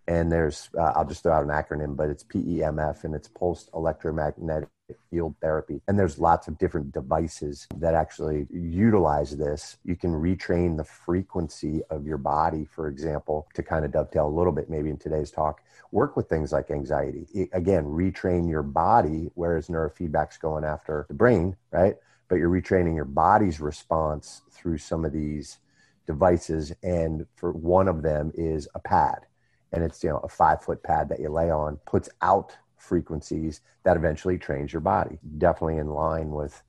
And 0.06 0.32
there's, 0.32 0.70
uh, 0.76 0.93
I'll 0.96 1.05
just 1.05 1.23
throw 1.23 1.35
out 1.35 1.44
an 1.44 1.50
acronym, 1.50 1.94
but 1.94 2.08
it's 2.08 2.25
PEMF 2.25 3.05
and 3.05 3.14
it's 3.14 3.29
pulsed 3.29 3.69
electromagnetic 3.75 4.70
field 5.11 5.35
therapy. 5.43 5.82
And 5.87 5.99
there's 5.99 6.19
lots 6.19 6.49
of 6.49 6.56
different 6.56 6.93
devices 6.93 7.67
that 7.76 7.94
actually 7.94 8.46
utilize 8.50 9.37
this. 9.37 9.76
You 9.85 9.96
can 9.96 10.12
retrain 10.12 10.79
the 10.79 10.84
frequency 10.84 11.82
of 11.91 12.06
your 12.06 12.17
body, 12.17 12.64
for 12.64 12.88
example, 12.88 13.49
to 13.52 13.62
kind 13.62 13.84
of 13.84 13.93
dovetail 13.93 14.26
a 14.26 14.31
little 14.31 14.52
bit 14.52 14.70
maybe 14.70 14.88
in 14.88 14.96
today's 14.96 15.31
talk. 15.31 15.61
Work 15.93 16.17
with 16.17 16.29
things 16.29 16.52
like 16.52 16.70
anxiety. 16.70 17.26
Again, 17.52 17.84
retrain 17.84 18.49
your 18.49 18.62
body, 18.62 19.31
whereas 19.34 19.69
neurofeedback's 19.69 20.38
going 20.38 20.64
after 20.64 21.05
the 21.08 21.14
brain, 21.14 21.56
right? 21.70 21.96
But 22.28 22.36
you're 22.36 22.50
retraining 22.50 22.94
your 22.94 23.04
body's 23.04 23.60
response 23.60 24.42
through 24.50 24.78
some 24.78 25.04
of 25.04 25.12
these 25.12 25.58
devices. 26.06 26.72
And 26.82 27.26
for 27.36 27.52
one 27.52 27.88
of 27.88 28.02
them 28.02 28.32
is 28.34 28.69
a 28.75 28.78
pad, 28.78 29.26
and 29.72 29.82
it's 29.82 30.02
you 30.02 30.10
know 30.10 30.19
a 30.19 30.28
five 30.28 30.62
foot 30.62 30.82
pad 30.82 31.08
that 31.08 31.20
you 31.20 31.30
lay 31.30 31.50
on, 31.50 31.76
puts 31.86 32.08
out 32.22 32.56
frequencies 32.76 33.60
that 33.82 33.96
eventually 33.96 34.38
trains 34.38 34.72
your 34.72 34.80
body. 34.80 35.19
Definitely 35.38 35.78
in 35.78 35.88
line 35.88 36.30
with 36.30 36.62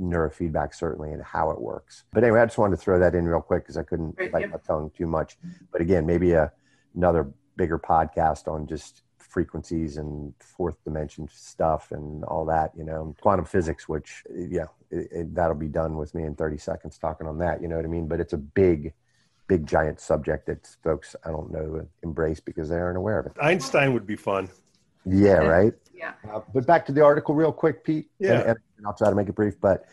neurofeedback 0.00 0.74
certainly 0.74 1.12
and 1.12 1.22
how 1.22 1.50
it 1.50 1.60
works. 1.60 2.04
But 2.12 2.22
anyway, 2.24 2.40
I 2.40 2.46
just 2.46 2.58
wanted 2.58 2.76
to 2.76 2.82
throw 2.82 2.98
that 3.00 3.14
in 3.14 3.26
real 3.26 3.40
quick 3.40 3.64
because 3.64 3.76
I 3.76 3.82
couldn't 3.82 4.16
bite 4.30 4.42
yep. 4.42 4.50
my 4.50 4.58
tongue 4.58 4.90
too 4.96 5.06
much. 5.06 5.36
But 5.70 5.80
again, 5.80 6.06
maybe 6.06 6.32
a 6.32 6.52
another 6.94 7.32
bigger 7.56 7.78
podcast 7.78 8.48
on 8.48 8.66
just 8.66 9.02
frequencies 9.32 9.96
and 9.96 10.34
fourth 10.38 10.76
dimension 10.84 11.26
stuff 11.32 11.90
and 11.90 12.22
all 12.24 12.44
that, 12.44 12.70
you 12.76 12.84
know, 12.84 13.14
quantum 13.20 13.46
physics, 13.46 13.88
which, 13.88 14.22
yeah, 14.30 14.66
it, 14.90 15.08
it, 15.10 15.34
that'll 15.34 15.56
be 15.56 15.68
done 15.68 15.96
with 15.96 16.14
me 16.14 16.24
in 16.24 16.34
30 16.34 16.58
seconds 16.58 16.98
talking 16.98 17.26
on 17.26 17.38
that, 17.38 17.62
you 17.62 17.68
know 17.68 17.76
what 17.76 17.84
I 17.84 17.88
mean? 17.88 18.06
But 18.06 18.20
it's 18.20 18.34
a 18.34 18.38
big, 18.38 18.92
big, 19.48 19.66
giant 19.66 20.00
subject 20.00 20.46
that 20.46 20.68
folks, 20.84 21.16
I 21.24 21.30
don't 21.30 21.50
know, 21.50 21.86
embrace 22.02 22.40
because 22.40 22.68
they 22.68 22.76
aren't 22.76 22.98
aware 22.98 23.18
of 23.18 23.26
it. 23.26 23.32
Einstein 23.40 23.94
would 23.94 24.06
be 24.06 24.16
fun. 24.16 24.50
Yeah, 25.06 25.38
right? 25.38 25.72
Yeah. 25.94 26.12
Uh, 26.30 26.40
but 26.52 26.66
back 26.66 26.84
to 26.86 26.92
the 26.92 27.02
article 27.02 27.34
real 27.34 27.52
quick, 27.52 27.84
Pete. 27.84 28.10
Yeah. 28.18 28.40
And, 28.40 28.58
and 28.76 28.86
I'll 28.86 28.94
try 28.94 29.08
to 29.08 29.16
make 29.16 29.28
it 29.28 29.34
brief, 29.34 29.58
but 29.60 29.86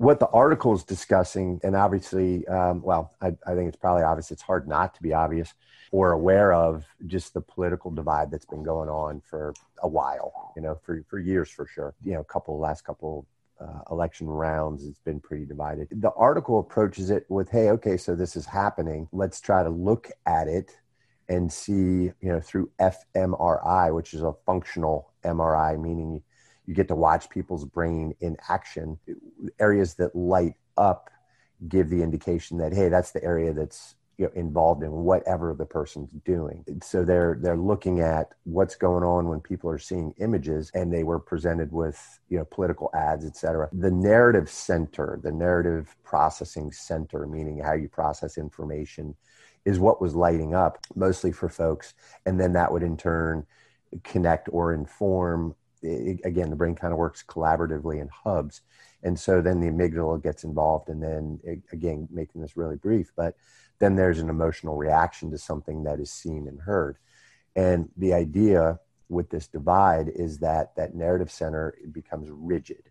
what 0.00 0.18
the 0.18 0.28
article 0.28 0.74
is 0.74 0.82
discussing, 0.82 1.60
and 1.62 1.76
obviously, 1.76 2.48
um, 2.48 2.80
well, 2.80 3.12
I, 3.20 3.36
I, 3.46 3.54
think 3.54 3.68
it's 3.68 3.76
probably 3.76 4.02
obvious. 4.02 4.30
It's 4.30 4.40
hard 4.40 4.66
not 4.66 4.94
to 4.94 5.02
be 5.02 5.12
obvious 5.12 5.52
or 5.92 6.12
aware 6.12 6.54
of 6.54 6.86
just 7.06 7.34
the 7.34 7.42
political 7.42 7.90
divide 7.90 8.30
that's 8.30 8.46
been 8.46 8.62
going 8.62 8.88
on 8.88 9.20
for 9.20 9.52
a 9.82 9.88
while. 9.88 10.54
You 10.56 10.62
know, 10.62 10.80
for 10.82 11.04
for 11.06 11.18
years 11.18 11.50
for 11.50 11.66
sure. 11.66 11.94
You 12.02 12.14
know, 12.14 12.20
a 12.20 12.24
couple 12.24 12.58
last 12.58 12.82
couple 12.82 13.26
uh, 13.60 13.80
election 13.90 14.26
rounds, 14.26 14.86
it's 14.86 15.00
been 15.00 15.20
pretty 15.20 15.44
divided. 15.44 15.88
The 15.90 16.12
article 16.12 16.60
approaches 16.60 17.10
it 17.10 17.26
with, 17.28 17.50
"Hey, 17.50 17.68
okay, 17.68 17.98
so 17.98 18.14
this 18.14 18.36
is 18.36 18.46
happening. 18.46 19.06
Let's 19.12 19.38
try 19.38 19.62
to 19.62 19.70
look 19.70 20.10
at 20.24 20.48
it." 20.48 20.78
And 21.28 21.52
see, 21.52 21.74
you 21.74 22.14
know, 22.22 22.40
through 22.40 22.70
fMRI, 22.80 23.94
which 23.94 24.14
is 24.14 24.22
a 24.22 24.32
functional 24.46 25.12
MRI, 25.24 25.78
meaning 25.78 26.22
you 26.70 26.76
get 26.76 26.86
to 26.86 26.94
watch 26.94 27.28
people's 27.28 27.64
brain 27.64 28.14
in 28.20 28.36
action. 28.48 28.96
Areas 29.58 29.94
that 29.94 30.14
light 30.14 30.54
up 30.76 31.10
give 31.68 31.90
the 31.90 32.00
indication 32.00 32.58
that 32.58 32.72
hey, 32.72 32.88
that's 32.88 33.10
the 33.10 33.22
area 33.24 33.52
that's 33.52 33.96
you 34.18 34.26
know, 34.26 34.32
involved 34.36 34.84
in 34.84 34.92
whatever 34.92 35.52
the 35.52 35.66
person's 35.66 36.10
doing. 36.24 36.64
So 36.80 37.04
they're 37.04 37.36
they're 37.40 37.56
looking 37.56 37.98
at 37.98 38.34
what's 38.44 38.76
going 38.76 39.02
on 39.02 39.26
when 39.26 39.40
people 39.40 39.68
are 39.68 39.80
seeing 39.80 40.14
images, 40.18 40.70
and 40.72 40.92
they 40.92 41.02
were 41.02 41.18
presented 41.18 41.72
with 41.72 42.20
you 42.28 42.38
know 42.38 42.44
political 42.44 42.88
ads, 42.94 43.24
et 43.24 43.36
cetera. 43.36 43.68
The 43.72 43.90
narrative 43.90 44.48
center, 44.48 45.18
the 45.20 45.32
narrative 45.32 45.96
processing 46.04 46.70
center, 46.70 47.26
meaning 47.26 47.58
how 47.58 47.72
you 47.72 47.88
process 47.88 48.38
information, 48.38 49.16
is 49.64 49.80
what 49.80 50.00
was 50.00 50.14
lighting 50.14 50.54
up 50.54 50.78
mostly 50.94 51.32
for 51.32 51.48
folks, 51.48 51.94
and 52.26 52.38
then 52.38 52.52
that 52.52 52.70
would 52.70 52.84
in 52.84 52.96
turn 52.96 53.44
connect 54.04 54.48
or 54.52 54.72
inform 54.72 55.56
it, 55.82 56.20
again, 56.24 56.50
the 56.50 56.56
brain 56.56 56.74
kind 56.74 56.92
of 56.92 56.98
works 56.98 57.24
collaboratively 57.26 58.00
in 58.00 58.08
hubs. 58.08 58.62
And 59.02 59.18
so 59.18 59.40
then 59.40 59.60
the 59.60 59.68
amygdala 59.68 60.22
gets 60.22 60.44
involved, 60.44 60.88
and 60.88 61.02
then 61.02 61.40
it, 61.42 61.62
again, 61.72 62.08
making 62.10 62.42
this 62.42 62.56
really 62.56 62.76
brief, 62.76 63.12
but 63.16 63.36
then 63.78 63.96
there's 63.96 64.18
an 64.18 64.28
emotional 64.28 64.76
reaction 64.76 65.30
to 65.30 65.38
something 65.38 65.84
that 65.84 66.00
is 66.00 66.10
seen 66.10 66.46
and 66.46 66.60
heard. 66.60 66.98
And 67.56 67.88
the 67.96 68.12
idea 68.12 68.78
with 69.08 69.30
this 69.30 69.46
divide 69.46 70.08
is 70.08 70.38
that 70.38 70.76
that 70.76 70.94
narrative 70.94 71.30
center 71.30 71.74
becomes 71.90 72.28
rigid. 72.30 72.90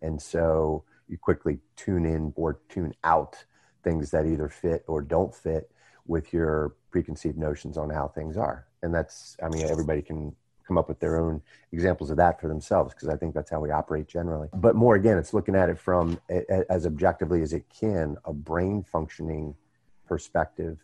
And 0.00 0.20
so 0.20 0.84
you 1.06 1.18
quickly 1.18 1.58
tune 1.76 2.06
in 2.06 2.32
or 2.34 2.60
tune 2.68 2.94
out 3.04 3.44
things 3.84 4.10
that 4.10 4.26
either 4.26 4.48
fit 4.48 4.84
or 4.88 5.02
don't 5.02 5.34
fit 5.34 5.70
with 6.06 6.32
your 6.32 6.74
preconceived 6.90 7.38
notions 7.38 7.76
on 7.76 7.90
how 7.90 8.08
things 8.08 8.36
are. 8.36 8.66
And 8.82 8.94
that's, 8.94 9.36
I 9.42 9.48
mean, 9.48 9.68
everybody 9.68 10.02
can 10.02 10.34
come 10.66 10.78
up 10.78 10.88
with 10.88 11.00
their 11.00 11.16
own 11.16 11.42
examples 11.72 12.10
of 12.10 12.16
that 12.16 12.40
for 12.40 12.48
themselves 12.48 12.94
because 12.94 13.08
I 13.08 13.16
think 13.16 13.34
that's 13.34 13.50
how 13.50 13.60
we 13.60 13.70
operate 13.70 14.06
generally. 14.08 14.48
But 14.54 14.76
more 14.76 14.94
again, 14.94 15.18
it's 15.18 15.34
looking 15.34 15.54
at 15.54 15.68
it 15.68 15.78
from 15.78 16.20
as 16.68 16.86
objectively 16.86 17.42
as 17.42 17.52
it 17.52 17.64
can 17.68 18.16
a 18.24 18.32
brain 18.32 18.84
functioning 18.90 19.54
perspective 20.06 20.78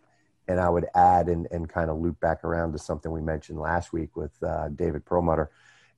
And 0.48 0.58
I 0.58 0.68
would 0.70 0.86
add 0.94 1.28
and, 1.28 1.46
and 1.50 1.68
kind 1.68 1.90
of 1.90 1.98
loop 1.98 2.18
back 2.20 2.42
around 2.44 2.72
to 2.72 2.78
something 2.78 3.12
we 3.12 3.20
mentioned 3.20 3.60
last 3.60 3.92
week 3.92 4.16
with 4.16 4.32
uh, 4.42 4.68
David 4.70 5.04
Perlmutter 5.04 5.50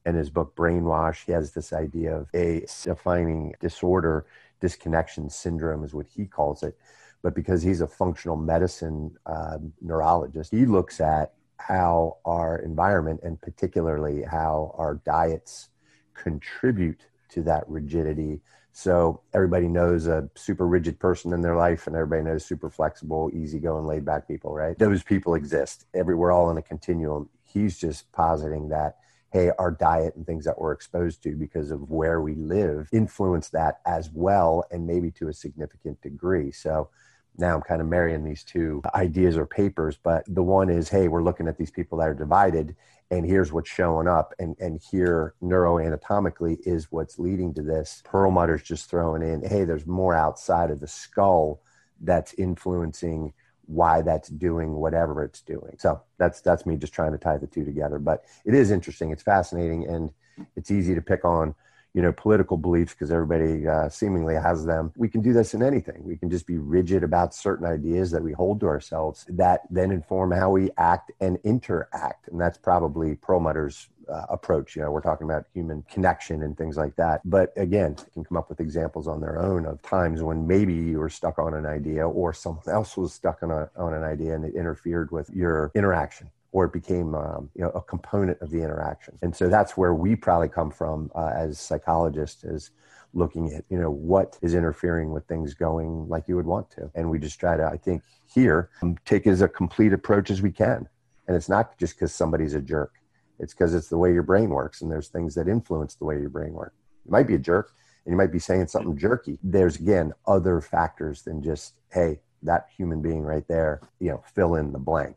in 0.04 0.14
his 0.14 0.30
book 0.30 0.56
Brainwash. 0.56 1.24
He 1.24 1.32
has 1.32 1.52
this 1.52 1.72
idea 1.72 2.16
of 2.16 2.28
a 2.34 2.66
defining 2.82 3.54
disorder, 3.60 4.26
disconnection 4.60 5.30
syndrome 5.30 5.84
is 5.84 5.94
what 5.94 6.06
he 6.06 6.26
calls 6.26 6.62
it. 6.62 6.76
But 7.22 7.34
because 7.34 7.62
he's 7.62 7.80
a 7.80 7.86
functional 7.86 8.36
medicine 8.36 9.16
uh, 9.26 9.58
neurologist, 9.80 10.50
he 10.50 10.66
looks 10.66 11.00
at 11.00 11.34
how 11.66 12.18
our 12.24 12.58
environment 12.58 13.20
and 13.22 13.40
particularly 13.40 14.22
how 14.22 14.74
our 14.78 14.96
diets 15.04 15.68
contribute 16.14 17.06
to 17.30 17.42
that 17.42 17.64
rigidity. 17.68 18.40
So 18.72 19.20
everybody 19.34 19.68
knows 19.68 20.06
a 20.06 20.28
super 20.34 20.66
rigid 20.66 20.98
person 20.98 21.32
in 21.32 21.42
their 21.42 21.56
life, 21.56 21.86
and 21.86 21.96
everybody 21.96 22.22
knows 22.22 22.44
super 22.44 22.70
flexible, 22.70 23.30
easygoing, 23.34 23.86
laid 23.86 24.04
back 24.04 24.26
people, 24.28 24.54
right? 24.54 24.78
Those 24.78 25.02
people 25.02 25.34
exist. 25.34 25.86
Every 25.94 26.14
we're 26.14 26.32
all 26.32 26.50
in 26.50 26.56
a 26.56 26.62
continuum. 26.62 27.28
He's 27.44 27.78
just 27.78 28.10
positing 28.12 28.68
that 28.68 28.96
hey, 29.32 29.52
our 29.58 29.70
diet 29.70 30.16
and 30.16 30.26
things 30.26 30.44
that 30.44 30.60
we're 30.60 30.72
exposed 30.72 31.22
to 31.22 31.36
because 31.36 31.70
of 31.70 31.88
where 31.88 32.20
we 32.20 32.34
live 32.34 32.88
influence 32.92 33.48
that 33.50 33.80
as 33.86 34.10
well, 34.12 34.64
and 34.70 34.86
maybe 34.86 35.10
to 35.12 35.28
a 35.28 35.32
significant 35.32 36.00
degree. 36.02 36.50
So 36.50 36.90
now 37.38 37.54
I'm 37.54 37.62
kind 37.62 37.80
of 37.80 37.88
marrying 37.88 38.24
these 38.24 38.44
two 38.44 38.82
ideas 38.94 39.36
or 39.36 39.46
papers, 39.46 39.98
but 40.02 40.24
the 40.26 40.42
one 40.42 40.68
is, 40.68 40.88
hey, 40.88 41.08
we're 41.08 41.22
looking 41.22 41.48
at 41.48 41.56
these 41.56 41.70
people 41.70 41.98
that 41.98 42.08
are 42.08 42.14
divided, 42.14 42.76
and 43.10 43.24
here's 43.24 43.52
what's 43.52 43.70
showing 43.70 44.08
up, 44.08 44.34
and 44.38 44.56
and 44.60 44.80
here 44.90 45.34
neuroanatomically 45.42 46.58
is 46.64 46.90
what's 46.90 47.18
leading 47.18 47.54
to 47.54 47.62
this. 47.62 48.02
Perlmutter's 48.06 48.62
just 48.62 48.90
throwing 48.90 49.22
in, 49.22 49.42
hey, 49.42 49.64
there's 49.64 49.86
more 49.86 50.14
outside 50.14 50.70
of 50.70 50.80
the 50.80 50.86
skull 50.86 51.60
that's 52.00 52.34
influencing 52.34 53.32
why 53.66 54.02
that's 54.02 54.28
doing 54.28 54.74
whatever 54.74 55.22
it's 55.22 55.40
doing. 55.42 55.76
So 55.78 56.02
that's 56.18 56.40
that's 56.40 56.66
me 56.66 56.76
just 56.76 56.92
trying 56.92 57.12
to 57.12 57.18
tie 57.18 57.38
the 57.38 57.46
two 57.46 57.64
together. 57.64 57.98
But 57.98 58.24
it 58.44 58.54
is 58.54 58.70
interesting, 58.70 59.10
it's 59.10 59.22
fascinating, 59.22 59.86
and 59.86 60.10
it's 60.56 60.70
easy 60.70 60.94
to 60.94 61.02
pick 61.02 61.24
on 61.24 61.54
you 61.94 62.02
know 62.02 62.12
political 62.12 62.56
beliefs 62.56 62.92
because 62.92 63.10
everybody 63.10 63.66
uh, 63.66 63.88
seemingly 63.88 64.34
has 64.34 64.64
them. 64.64 64.92
We 64.96 65.08
can 65.08 65.20
do 65.20 65.32
this 65.32 65.54
in 65.54 65.62
anything. 65.62 66.04
We 66.04 66.16
can 66.16 66.30
just 66.30 66.46
be 66.46 66.58
rigid 66.58 67.02
about 67.02 67.34
certain 67.34 67.66
ideas 67.66 68.10
that 68.12 68.22
we 68.22 68.32
hold 68.32 68.60
to 68.60 68.66
ourselves 68.66 69.26
that 69.28 69.62
then 69.70 69.90
inform 69.90 70.30
how 70.30 70.50
we 70.50 70.70
act 70.76 71.10
and 71.20 71.38
interact. 71.44 72.28
And 72.28 72.40
that's 72.40 72.58
probably 72.58 73.16
perlmutter's 73.16 73.88
uh, 74.08 74.26
approach. 74.28 74.76
You 74.76 74.82
know 74.82 74.90
we're 74.90 75.00
talking 75.00 75.28
about 75.28 75.46
human 75.52 75.82
connection 75.90 76.42
and 76.42 76.56
things 76.56 76.76
like 76.76 76.94
that. 76.96 77.22
But 77.24 77.52
again 77.56 77.96
can 78.12 78.24
come 78.24 78.36
up 78.36 78.48
with 78.48 78.60
examples 78.60 79.08
on 79.08 79.20
their 79.20 79.40
own 79.40 79.66
of 79.66 79.82
times 79.82 80.22
when 80.22 80.46
maybe 80.46 80.74
you 80.74 80.98
were 80.98 81.08
stuck 81.08 81.38
on 81.38 81.54
an 81.54 81.66
idea 81.66 82.08
or 82.08 82.32
someone 82.32 82.68
else 82.68 82.96
was 82.96 83.12
stuck 83.12 83.42
on, 83.42 83.50
a, 83.50 83.70
on 83.76 83.94
an 83.94 84.04
idea 84.04 84.34
and 84.34 84.44
it 84.44 84.54
interfered 84.54 85.10
with 85.10 85.30
your 85.30 85.70
interaction 85.74 86.30
or 86.52 86.64
it 86.64 86.72
became 86.72 87.14
um, 87.14 87.50
you 87.54 87.62
know 87.62 87.70
a 87.70 87.80
component 87.80 88.40
of 88.40 88.50
the 88.50 88.62
interaction. 88.62 89.18
And 89.22 89.34
so 89.34 89.48
that's 89.48 89.76
where 89.76 89.94
we 89.94 90.16
probably 90.16 90.48
come 90.48 90.70
from 90.70 91.10
uh, 91.14 91.32
as 91.34 91.58
psychologists 91.58 92.44
is 92.44 92.70
looking 93.12 93.52
at 93.52 93.64
you 93.70 93.78
know 93.78 93.90
what 93.90 94.38
is 94.42 94.54
interfering 94.54 95.12
with 95.12 95.26
things 95.26 95.54
going 95.54 96.08
like 96.08 96.24
you 96.28 96.36
would 96.36 96.46
want 96.46 96.70
to. 96.72 96.90
And 96.94 97.10
we 97.10 97.18
just 97.18 97.40
try 97.40 97.56
to 97.56 97.64
i 97.64 97.76
think 97.76 98.02
here 98.32 98.70
um, 98.82 98.96
take 99.04 99.26
as 99.26 99.42
a 99.42 99.48
complete 99.48 99.92
approach 99.92 100.30
as 100.30 100.42
we 100.42 100.50
can. 100.50 100.88
And 101.26 101.36
it's 101.36 101.48
not 101.48 101.78
just 101.78 101.94
because 101.94 102.12
somebody's 102.12 102.54
a 102.54 102.60
jerk. 102.60 102.94
It's 103.38 103.54
because 103.54 103.74
it's 103.74 103.88
the 103.88 103.98
way 103.98 104.12
your 104.12 104.22
brain 104.22 104.50
works 104.50 104.82
and 104.82 104.90
there's 104.90 105.08
things 105.08 105.34
that 105.34 105.48
influence 105.48 105.94
the 105.94 106.04
way 106.04 106.18
your 106.20 106.28
brain 106.28 106.52
works. 106.52 106.76
You 107.06 107.12
might 107.12 107.26
be 107.26 107.34
a 107.34 107.38
jerk 107.38 107.72
and 108.04 108.12
you 108.12 108.16
might 108.16 108.32
be 108.32 108.38
saying 108.38 108.66
something 108.66 108.96
jerky. 108.96 109.38
There's 109.42 109.76
again 109.76 110.12
other 110.26 110.60
factors 110.60 111.22
than 111.22 111.42
just 111.42 111.74
hey 111.90 112.20
that 112.42 112.68
human 112.76 113.02
being 113.02 113.22
right 113.22 113.46
there 113.48 113.80
you 113.98 114.10
know 114.10 114.22
fill 114.34 114.54
in 114.54 114.72
the 114.72 114.78
blank 114.78 115.16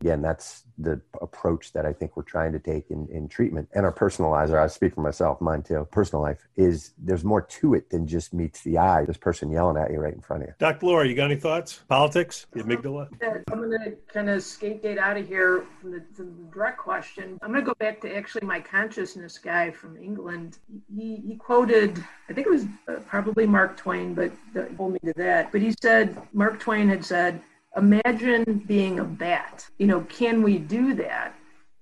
again, 0.00 0.22
that's 0.22 0.64
the 0.78 1.00
approach 1.22 1.72
that 1.72 1.86
I 1.86 1.92
think 1.92 2.16
we're 2.16 2.24
trying 2.24 2.52
to 2.52 2.58
take 2.58 2.90
in, 2.90 3.06
in 3.10 3.28
treatment. 3.28 3.68
And 3.74 3.86
our 3.86 3.92
personalizer, 3.92 4.58
I 4.60 4.66
speak 4.66 4.94
for 4.94 5.02
myself, 5.02 5.40
mine 5.40 5.62
too, 5.62 5.86
personal 5.90 6.22
life, 6.22 6.46
is 6.56 6.92
there's 6.98 7.24
more 7.24 7.42
to 7.42 7.74
it 7.74 7.90
than 7.90 8.06
just 8.06 8.34
meets 8.34 8.62
the 8.62 8.78
eye, 8.78 9.04
this 9.04 9.16
person 9.16 9.50
yelling 9.50 9.76
at 9.76 9.92
you 9.92 10.00
right 10.00 10.14
in 10.14 10.20
front 10.20 10.42
of 10.42 10.48
you. 10.48 10.54
Dr. 10.58 10.86
Laura, 10.86 11.06
you 11.06 11.14
got 11.14 11.30
any 11.30 11.36
thoughts? 11.36 11.80
Politics, 11.88 12.46
the 12.52 12.62
amygdala? 12.62 13.08
I'm 13.52 13.58
going 13.58 13.70
to 13.70 13.92
kind 14.12 14.28
of 14.28 14.42
scapegoat 14.42 14.98
out 14.98 15.16
of 15.16 15.28
here 15.28 15.64
from 15.80 15.92
the, 15.92 16.02
the, 16.16 16.24
direct 16.52 16.78
question. 16.78 17.38
I'm 17.42 17.50
going 17.52 17.64
to 17.64 17.66
go 17.66 17.74
back 17.78 18.00
to 18.02 18.16
actually 18.16 18.46
my 18.46 18.60
consciousness 18.60 19.38
guy 19.38 19.70
from 19.70 19.96
England. 19.96 20.58
He, 20.94 21.16
he 21.26 21.36
quoted, 21.36 22.02
I 22.28 22.32
think 22.32 22.46
it 22.46 22.50
was 22.50 22.66
uh, 22.88 23.00
probably 23.06 23.46
Mark 23.46 23.76
Twain, 23.76 24.14
but 24.14 24.32
hold 24.76 24.92
me 24.92 24.98
to 25.04 25.12
that. 25.16 25.52
But 25.52 25.62
he 25.62 25.74
said, 25.80 26.16
Mark 26.32 26.60
Twain 26.60 26.88
had 26.88 27.04
said, 27.04 27.40
imagine 27.76 28.62
being 28.66 28.98
a 28.98 29.04
bat. 29.04 29.66
You 29.78 29.86
know, 29.86 30.00
can 30.02 30.42
we 30.42 30.58
do 30.58 30.94
that? 30.94 31.34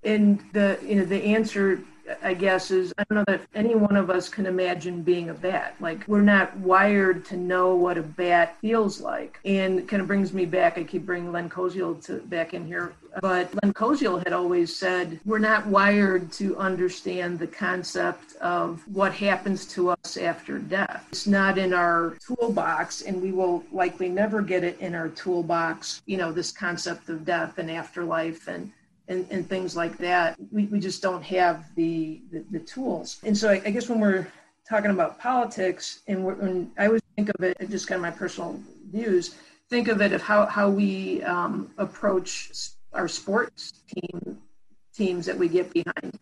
And 0.03 0.43
the 0.51 0.77
you 0.83 0.95
know 0.95 1.05
the 1.05 1.23
answer 1.23 1.81
I 2.21 2.33
guess, 2.33 2.71
is 2.71 2.93
I 2.97 3.03
don't 3.03 3.17
know 3.17 3.37
that 3.37 3.47
any 3.55 3.75
one 3.75 3.95
of 3.95 4.09
us 4.09 4.27
can 4.29 4.45
imagine 4.45 5.03
being 5.03 5.29
a 5.29 5.33
bat. 5.33 5.75
Like, 5.79 6.07
we're 6.07 6.21
not 6.21 6.55
wired 6.57 7.25
to 7.25 7.37
know 7.37 7.75
what 7.75 7.97
a 7.97 8.03
bat 8.03 8.57
feels 8.59 8.99
like. 8.99 9.39
And 9.45 9.87
kind 9.87 10.01
of 10.01 10.07
brings 10.07 10.33
me 10.33 10.45
back, 10.45 10.77
I 10.77 10.83
keep 10.83 11.05
bringing 11.05 11.31
Len 11.31 11.49
Koziol 11.49 12.03
to, 12.05 12.19
back 12.19 12.53
in 12.53 12.65
here, 12.65 12.93
but 13.21 13.53
Len 13.63 13.73
Koziol 13.73 14.23
had 14.23 14.33
always 14.33 14.75
said, 14.75 15.19
we're 15.25 15.39
not 15.39 15.65
wired 15.67 16.31
to 16.33 16.57
understand 16.57 17.39
the 17.39 17.47
concept 17.47 18.35
of 18.37 18.81
what 18.87 19.13
happens 19.13 19.65
to 19.67 19.89
us 19.89 20.17
after 20.17 20.59
death. 20.59 21.07
It's 21.11 21.27
not 21.27 21.57
in 21.57 21.73
our 21.73 22.17
toolbox, 22.25 23.03
and 23.03 23.21
we 23.21 23.31
will 23.31 23.63
likely 23.71 24.09
never 24.09 24.41
get 24.41 24.63
it 24.63 24.79
in 24.79 24.95
our 24.95 25.09
toolbox, 25.09 26.01
you 26.05 26.17
know, 26.17 26.31
this 26.31 26.51
concept 26.51 27.09
of 27.09 27.25
death 27.25 27.59
and 27.59 27.71
afterlife 27.71 28.47
and 28.47 28.71
and, 29.07 29.27
and 29.29 29.47
things 29.47 29.75
like 29.75 29.97
that. 29.97 30.37
We, 30.51 30.65
we 30.65 30.79
just 30.79 31.01
don't 31.01 31.23
have 31.23 31.73
the, 31.75 32.21
the, 32.31 32.45
the 32.51 32.59
tools. 32.59 33.19
And 33.23 33.37
so 33.37 33.49
I, 33.49 33.61
I, 33.65 33.71
guess 33.71 33.89
when 33.89 33.99
we're 33.99 34.27
talking 34.67 34.91
about 34.91 35.19
politics, 35.19 36.01
and 36.07 36.23
when 36.23 36.71
I 36.77 36.87
always 36.87 37.01
think 37.15 37.29
of 37.29 37.43
it, 37.43 37.57
just 37.69 37.87
kind 37.87 37.97
of 37.97 38.01
my 38.01 38.11
personal 38.11 38.59
views, 38.91 39.35
think 39.69 39.87
of 39.87 40.01
it 40.01 40.13
of 40.13 40.21
how, 40.21 40.45
how 40.45 40.69
we 40.69 41.21
um, 41.23 41.71
approach 41.77 42.51
our 42.93 43.07
sports 43.07 43.73
team 43.87 44.37
teams 44.93 45.25
that 45.25 45.37
we 45.37 45.47
get 45.47 45.73
behind 45.73 46.19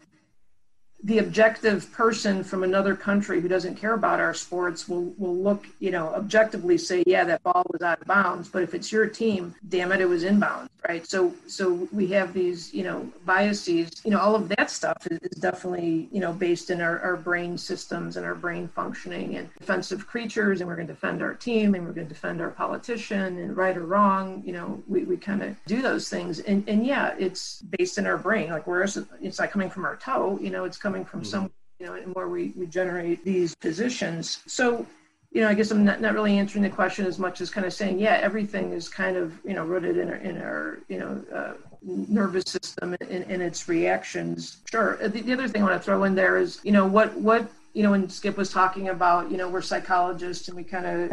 the 1.03 1.17
objective 1.19 1.91
person 1.91 2.43
from 2.43 2.63
another 2.63 2.95
country 2.95 3.41
who 3.41 3.47
doesn't 3.47 3.75
care 3.75 3.93
about 3.93 4.19
our 4.19 4.33
sports 4.33 4.87
will 4.87 5.13
will 5.17 5.35
look, 5.35 5.65
you 5.79 5.91
know, 5.91 6.09
objectively 6.09 6.77
say, 6.77 7.03
yeah, 7.07 7.23
that 7.23 7.41
ball 7.43 7.65
was 7.71 7.81
out 7.81 8.01
of 8.01 8.07
bounds. 8.07 8.49
But 8.49 8.63
if 8.63 8.73
it's 8.75 8.91
your 8.91 9.07
team, 9.07 9.55
damn 9.69 9.91
it, 9.91 10.01
it 10.01 10.05
was 10.05 10.23
in 10.23 10.39
bounds, 10.39 10.69
right? 10.87 11.05
So 11.07 11.33
so 11.47 11.87
we 11.91 12.07
have 12.07 12.33
these, 12.33 12.73
you 12.73 12.83
know, 12.83 13.11
biases. 13.25 14.01
You 14.05 14.11
know, 14.11 14.19
all 14.19 14.35
of 14.35 14.47
that 14.49 14.69
stuff 14.69 15.07
is, 15.09 15.19
is 15.19 15.39
definitely, 15.39 16.07
you 16.11 16.19
know, 16.19 16.33
based 16.33 16.69
in 16.69 16.81
our, 16.81 16.99
our 16.99 17.17
brain 17.17 17.57
systems 17.57 18.17
and 18.17 18.25
our 18.25 18.35
brain 18.35 18.67
functioning 18.67 19.37
and 19.37 19.49
defensive 19.57 20.05
creatures, 20.05 20.61
and 20.61 20.67
we're 20.67 20.75
going 20.75 20.87
to 20.87 20.93
defend 20.93 21.21
our 21.21 21.33
team 21.33 21.73
and 21.73 21.85
we're 21.85 21.93
going 21.93 22.07
to 22.07 22.13
defend 22.13 22.41
our 22.41 22.51
politician 22.51 23.39
and 23.39 23.57
right 23.57 23.75
or 23.75 23.85
wrong. 23.85 24.43
You 24.45 24.53
know, 24.53 24.83
we, 24.87 25.03
we 25.03 25.17
kind 25.17 25.41
of 25.41 25.55
do 25.65 25.81
those 25.81 26.09
things, 26.09 26.39
and 26.39 26.67
and 26.69 26.85
yeah, 26.85 27.15
it's 27.17 27.63
based 27.63 27.97
in 27.97 28.05
our 28.05 28.17
brain. 28.17 28.51
Like 28.51 28.67
whereas 28.67 29.03
it's 29.19 29.39
not 29.39 29.49
coming 29.49 29.69
from 29.69 29.85
our 29.85 29.95
toe, 29.95 30.37
you 30.39 30.51
know, 30.51 30.65
it's 30.65 30.77
coming 30.77 30.90
coming 30.91 31.05
from 31.05 31.21
mm-hmm. 31.21 31.29
some, 31.29 31.51
you 31.79 31.85
know, 31.85 31.93
and 31.93 32.13
where 32.13 32.27
we, 32.27 32.51
we 32.57 32.65
generate 32.65 33.23
these 33.23 33.55
positions. 33.55 34.43
So, 34.45 34.85
you 35.31 35.41
know, 35.41 35.47
I 35.47 35.53
guess 35.53 35.71
I'm 35.71 35.85
not, 35.85 36.01
not 36.01 36.13
really 36.13 36.37
answering 36.37 36.63
the 36.63 36.69
question 36.69 37.05
as 37.05 37.17
much 37.17 37.39
as 37.39 37.49
kind 37.49 37.65
of 37.65 37.71
saying, 37.71 37.97
yeah, 37.97 38.19
everything 38.21 38.73
is 38.73 38.89
kind 38.89 39.15
of, 39.15 39.33
you 39.45 39.53
know, 39.53 39.63
rooted 39.63 39.97
in 39.97 40.09
our, 40.09 40.15
in 40.17 40.41
our 40.41 40.79
you 40.89 40.99
know, 40.99 41.23
uh, 41.33 41.53
nervous 41.81 42.43
system 42.45 42.97
and, 42.99 43.23
and 43.23 43.41
its 43.41 43.69
reactions. 43.69 44.57
Sure. 44.69 45.01
Uh, 45.01 45.07
the, 45.07 45.21
the 45.21 45.31
other 45.31 45.47
thing 45.47 45.61
I 45.61 45.65
want 45.65 45.81
to 45.81 45.85
throw 45.85 46.03
in 46.03 46.13
there 46.13 46.37
is, 46.37 46.59
you 46.63 46.73
know, 46.73 46.85
what, 46.85 47.15
what, 47.15 47.49
you 47.73 47.83
know, 47.83 47.91
when 47.91 48.09
Skip 48.09 48.35
was 48.35 48.51
talking 48.51 48.89
about, 48.89 49.31
you 49.31 49.37
know, 49.37 49.47
we're 49.47 49.61
psychologists 49.61 50.49
and 50.49 50.57
we 50.57 50.65
kind 50.65 50.85
of 50.85 51.09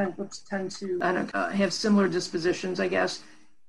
tend 0.51 0.73
to 0.73 0.99
I 1.01 1.13
don't 1.13 1.33
know, 1.33 1.49
have 1.51 1.73
similar 1.73 2.09
dispositions, 2.09 2.81
I 2.81 2.89
guess 2.89 3.23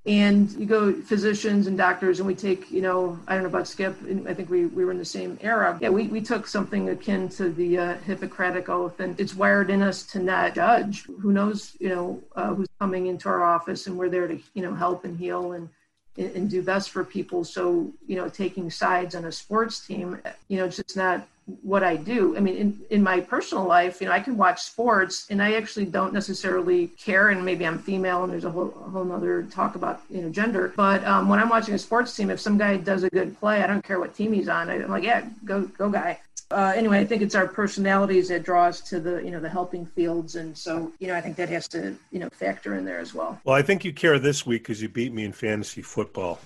and 0.06 0.50
you 0.52 0.64
go 0.64 0.92
physicians 0.92 1.66
and 1.66 1.76
doctors 1.76 2.20
and 2.20 2.26
we 2.26 2.34
take 2.34 2.70
you 2.70 2.80
know 2.80 3.18
i 3.28 3.34
don't 3.34 3.42
know 3.42 3.48
about 3.50 3.68
skip 3.68 3.94
i 4.26 4.32
think 4.32 4.48
we, 4.48 4.64
we 4.66 4.82
were 4.84 4.90
in 4.90 4.98
the 4.98 5.04
same 5.04 5.38
era. 5.42 5.78
Yeah 5.80 5.90
we, 5.90 6.06
we 6.06 6.22
took 6.22 6.46
something 6.46 6.88
akin 6.88 7.28
to 7.30 7.50
the 7.50 7.78
uh, 7.78 7.94
hippocratic 7.98 8.68
oath 8.68 8.98
and 9.00 9.18
it's 9.20 9.34
wired 9.34 9.68
in 9.68 9.82
us 9.82 10.02
to 10.04 10.18
not 10.18 10.54
judge. 10.54 11.04
Who 11.20 11.32
knows 11.32 11.76
you 11.80 11.90
know 11.90 12.22
uh, 12.34 12.54
who's 12.54 12.68
coming 12.78 13.06
into 13.08 13.28
our 13.28 13.44
office 13.44 13.86
and 13.86 13.98
we're 13.98 14.08
there 14.08 14.26
to 14.26 14.38
you 14.54 14.62
know 14.62 14.74
help 14.74 15.04
and 15.04 15.18
heal 15.18 15.52
and 15.52 15.68
and 16.16 16.50
do 16.50 16.62
best 16.62 16.90
for 16.90 17.04
people. 17.04 17.44
So 17.44 17.92
you 18.06 18.16
know 18.16 18.28
taking 18.28 18.70
sides 18.70 19.14
on 19.14 19.26
a 19.26 19.32
sports 19.32 19.86
team 19.86 20.20
you 20.48 20.56
know 20.56 20.64
it's 20.64 20.76
just 20.76 20.96
not 20.96 21.26
what 21.62 21.82
I 21.82 21.96
do. 21.96 22.36
I 22.36 22.40
mean, 22.40 22.56
in, 22.56 22.80
in 22.90 23.02
my 23.02 23.20
personal 23.20 23.64
life, 23.64 24.00
you 24.00 24.06
know, 24.06 24.12
I 24.12 24.20
can 24.20 24.36
watch 24.36 24.62
sports 24.62 25.26
and 25.30 25.42
I 25.42 25.54
actually 25.54 25.86
don't 25.86 26.12
necessarily 26.12 26.88
care. 26.88 27.28
And 27.28 27.44
maybe 27.44 27.66
I'm 27.66 27.78
female 27.78 28.24
and 28.24 28.32
there's 28.32 28.44
a 28.44 28.50
whole, 28.50 28.74
a 28.86 28.90
whole 28.90 29.10
other 29.12 29.44
talk 29.44 29.74
about, 29.74 30.02
you 30.10 30.22
know, 30.22 30.30
gender. 30.30 30.72
But 30.76 31.04
um, 31.04 31.28
when 31.28 31.38
I'm 31.38 31.48
watching 31.48 31.74
a 31.74 31.78
sports 31.78 32.14
team, 32.14 32.30
if 32.30 32.40
some 32.40 32.58
guy 32.58 32.76
does 32.76 33.02
a 33.02 33.10
good 33.10 33.38
play, 33.38 33.62
I 33.62 33.66
don't 33.66 33.84
care 33.84 33.98
what 34.00 34.14
team 34.14 34.32
he's 34.32 34.48
on. 34.48 34.70
I'm 34.70 34.90
like, 34.90 35.04
yeah, 35.04 35.26
go, 35.44 35.62
go 35.62 35.90
guy. 35.90 36.20
uh, 36.50 36.72
anyway, 36.74 36.98
I 36.98 37.04
think 37.04 37.22
it's 37.22 37.34
our 37.34 37.46
personalities 37.46 38.28
that 38.28 38.42
draw 38.42 38.66
us 38.66 38.80
to 38.82 38.98
the 38.98 39.22
you 39.22 39.30
know 39.30 39.40
the 39.40 39.48
helping 39.48 39.86
fields, 39.86 40.34
and 40.34 40.56
so 40.56 40.92
you 40.98 41.06
know 41.06 41.14
I 41.14 41.20
think 41.20 41.36
that 41.36 41.48
has 41.48 41.68
to 41.68 41.96
you 42.10 42.18
know 42.18 42.28
factor 42.30 42.74
in 42.74 42.84
there 42.84 42.98
as 42.98 43.14
well. 43.14 43.40
Well, 43.44 43.54
I 43.54 43.62
think 43.62 43.84
you 43.84 43.92
care 43.92 44.18
this 44.18 44.44
week 44.44 44.62
because 44.62 44.82
you 44.82 44.88
beat 44.88 45.12
me 45.12 45.24
in 45.24 45.32
fantasy 45.32 45.82
football. 45.82 46.40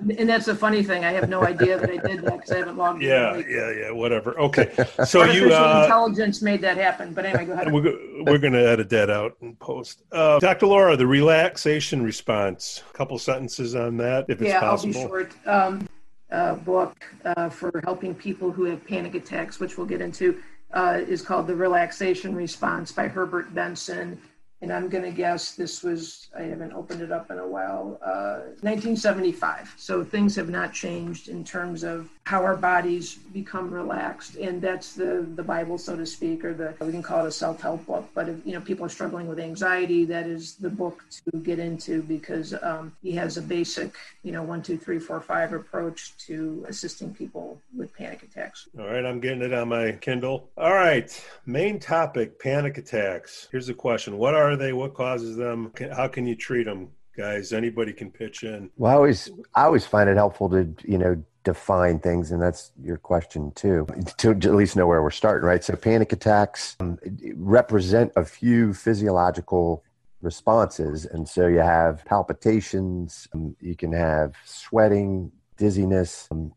And 0.00 0.28
that's 0.28 0.46
the 0.46 0.54
funny 0.54 0.82
thing. 0.82 1.04
I 1.04 1.12
have 1.12 1.28
no 1.28 1.42
idea 1.42 1.78
that 1.78 1.90
I 1.90 1.96
did 1.96 2.22
that 2.22 2.32
because 2.32 2.50
I 2.50 2.58
haven't 2.58 2.76
logged 2.76 3.02
in. 3.02 3.08
Yeah, 3.08 3.36
yeah, 3.48 3.70
yeah. 3.70 3.90
Whatever. 3.90 4.38
Okay. 4.40 4.72
So 5.06 5.24
you 5.24 5.52
uh, 5.52 5.82
intelligence 5.84 6.42
made 6.42 6.60
that 6.62 6.76
happen. 6.76 7.12
But 7.12 7.26
anyway, 7.26 7.44
go 7.46 7.52
ahead. 7.52 7.72
We're, 7.72 8.24
we're 8.24 8.38
going 8.38 8.54
to 8.54 8.68
edit 8.68 8.88
that 8.90 9.10
out 9.10 9.36
and 9.40 9.58
post. 9.58 10.02
Uh, 10.10 10.38
Dr. 10.38 10.66
Laura, 10.66 10.96
the 10.96 11.06
relaxation 11.06 12.02
response. 12.02 12.82
A 12.90 12.92
couple 12.92 13.18
sentences 13.18 13.74
on 13.74 13.96
that, 13.98 14.26
if 14.28 14.40
it's 14.40 14.50
yeah, 14.50 14.60
possible. 14.60 14.96
I'll 14.96 15.02
be 15.02 15.08
short. 15.08 15.46
Um, 15.46 15.88
uh, 16.30 16.54
book 16.54 16.96
uh, 17.24 17.48
for 17.48 17.80
helping 17.84 18.14
people 18.14 18.50
who 18.50 18.64
have 18.64 18.84
panic 18.86 19.14
attacks, 19.14 19.60
which 19.60 19.78
we'll 19.78 19.86
get 19.86 20.00
into, 20.00 20.42
uh, 20.72 21.00
is 21.06 21.22
called 21.22 21.46
The 21.46 21.54
Relaxation 21.54 22.34
Response 22.34 22.90
by 22.90 23.06
Herbert 23.06 23.54
Benson 23.54 24.20
and 24.62 24.72
I'm 24.72 24.88
going 24.88 25.04
to 25.04 25.10
guess 25.10 25.54
this 25.54 25.82
was, 25.82 26.28
I 26.36 26.42
haven't 26.42 26.72
opened 26.72 27.02
it 27.02 27.12
up 27.12 27.30
in 27.30 27.38
a 27.38 27.46
while, 27.46 27.98
uh, 28.02 28.40
1975. 28.62 29.74
So 29.76 30.02
things 30.02 30.34
have 30.36 30.48
not 30.48 30.72
changed 30.72 31.28
in 31.28 31.44
terms 31.44 31.84
of 31.84 32.08
how 32.24 32.42
our 32.42 32.56
bodies 32.56 33.16
become 33.32 33.70
relaxed. 33.70 34.36
And 34.36 34.60
that's 34.62 34.94
the, 34.94 35.26
the 35.34 35.42
Bible, 35.42 35.76
so 35.76 35.94
to 35.94 36.06
speak, 36.06 36.42
or 36.42 36.54
the, 36.54 36.74
we 36.80 36.90
can 36.90 37.02
call 37.02 37.26
it 37.26 37.28
a 37.28 37.32
self 37.32 37.60
help 37.60 37.84
book. 37.86 38.08
But 38.14 38.30
if, 38.30 38.46
you 38.46 38.54
know, 38.54 38.60
people 38.62 38.86
are 38.86 38.88
struggling 38.88 39.28
with 39.28 39.38
anxiety, 39.38 40.06
that 40.06 40.26
is 40.26 40.54
the 40.54 40.70
book 40.70 41.04
to 41.10 41.38
get 41.38 41.58
into 41.58 42.02
because 42.02 42.54
um, 42.62 42.96
he 43.02 43.12
has 43.12 43.36
a 43.36 43.42
basic, 43.42 43.94
you 44.22 44.32
know, 44.32 44.42
one, 44.42 44.62
two, 44.62 44.78
three, 44.78 44.98
four, 44.98 45.20
five 45.20 45.52
approach 45.52 46.16
to 46.26 46.64
assisting 46.66 47.14
people 47.14 47.60
with 47.76 47.94
panic 47.94 48.22
attacks. 48.22 48.68
All 48.78 48.86
right. 48.86 49.04
I'm 49.04 49.20
getting 49.20 49.42
it 49.42 49.52
on 49.52 49.68
my 49.68 49.92
Kindle. 49.92 50.48
All 50.56 50.74
right. 50.74 51.24
Main 51.44 51.78
topic 51.78 52.40
panic 52.40 52.78
attacks. 52.78 53.48
Here's 53.52 53.66
the 53.66 53.74
question 53.74 54.16
What 54.16 54.34
are 54.34 54.45
are 54.50 54.56
they? 54.56 54.72
What 54.72 54.94
causes 54.94 55.36
them? 55.36 55.72
How 55.92 56.08
can 56.08 56.26
you 56.26 56.34
treat 56.34 56.64
them, 56.64 56.90
guys? 57.16 57.52
Anybody 57.52 57.92
can 57.92 58.10
pitch 58.10 58.44
in. 58.44 58.70
Well, 58.76 58.92
I 58.92 58.94
always, 58.94 59.30
I 59.54 59.64
always 59.64 59.86
find 59.86 60.08
it 60.08 60.16
helpful 60.16 60.48
to, 60.50 60.74
you 60.84 60.98
know, 60.98 61.22
define 61.44 62.00
things, 62.00 62.32
and 62.32 62.42
that's 62.42 62.72
your 62.82 62.96
question 62.96 63.52
too, 63.52 63.86
to 64.18 64.30
at 64.30 64.44
least 64.44 64.74
know 64.76 64.86
where 64.86 65.02
we're 65.02 65.10
starting, 65.10 65.46
right? 65.46 65.62
So, 65.62 65.76
panic 65.76 66.12
attacks 66.12 66.76
um, 66.80 66.98
represent 67.36 68.12
a 68.16 68.24
few 68.24 68.74
physiological 68.74 69.84
responses, 70.22 71.06
and 71.06 71.28
so 71.28 71.46
you 71.46 71.60
have 71.60 72.04
palpitations, 72.04 73.28
um, 73.32 73.54
you 73.60 73.76
can 73.76 73.92
have 73.92 74.34
sweating, 74.44 75.30
dizziness, 75.56 76.26
um, 76.32 76.52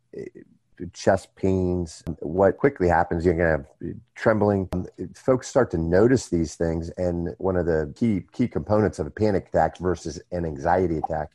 chest 0.94 1.36
pains. 1.36 2.04
What 2.20 2.58
quickly 2.58 2.88
happens, 2.88 3.26
you're 3.26 3.36
going 3.36 3.46
to 3.46 3.52
have 3.52 3.68
eh, 3.84 4.00
trembling. 4.16 4.70
Um, 4.74 4.88
folks 5.16 5.48
start 5.48 5.72
to 5.72 5.78
notice 5.78 6.30
these 6.30 6.56
things, 6.56 6.90
and 6.92 7.36
one 7.38 7.56
of 7.56 7.66
the 7.66 7.94
key 7.96 8.24
key 8.32 8.48
components 8.48 9.00
of 9.00 9.08
a 9.08 9.12
panic 9.12 9.48
attack 9.48 9.78
versus 9.78 10.22
an 10.32 10.46
anxiety 10.46 10.98
attack 10.98 11.32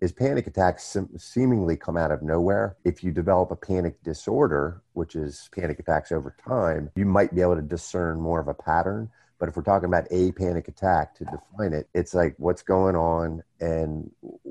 is 0.00 0.12
panic 0.12 0.46
attacks 0.46 0.96
seemingly 1.18 1.76
come 1.76 1.96
out 1.96 2.10
of 2.10 2.22
nowhere. 2.22 2.76
If 2.84 3.04
you 3.04 3.12
develop 3.12 3.50
a 3.50 3.56
panic 3.56 4.02
disorder, 4.02 4.82
which 4.94 5.14
is 5.14 5.50
panic 5.54 5.78
attacks 5.78 6.10
over 6.10 6.34
time, 6.42 6.90
you 6.96 7.04
might 7.04 7.34
be 7.34 7.42
able 7.42 7.56
to 7.56 7.62
discern 7.62 8.20
more 8.20 8.40
of 8.40 8.48
a 8.48 8.54
pattern. 8.54 9.10
But 9.40 9.48
if 9.48 9.56
we're 9.56 9.62
talking 9.62 9.86
about 9.86 10.06
a 10.10 10.32
panic 10.32 10.68
attack 10.68 11.14
to 11.16 11.24
define 11.24 11.72
it, 11.72 11.88
it's 11.94 12.12
like 12.12 12.34
what's 12.36 12.62
going 12.62 12.94
on 12.94 13.42
and 13.58 14.10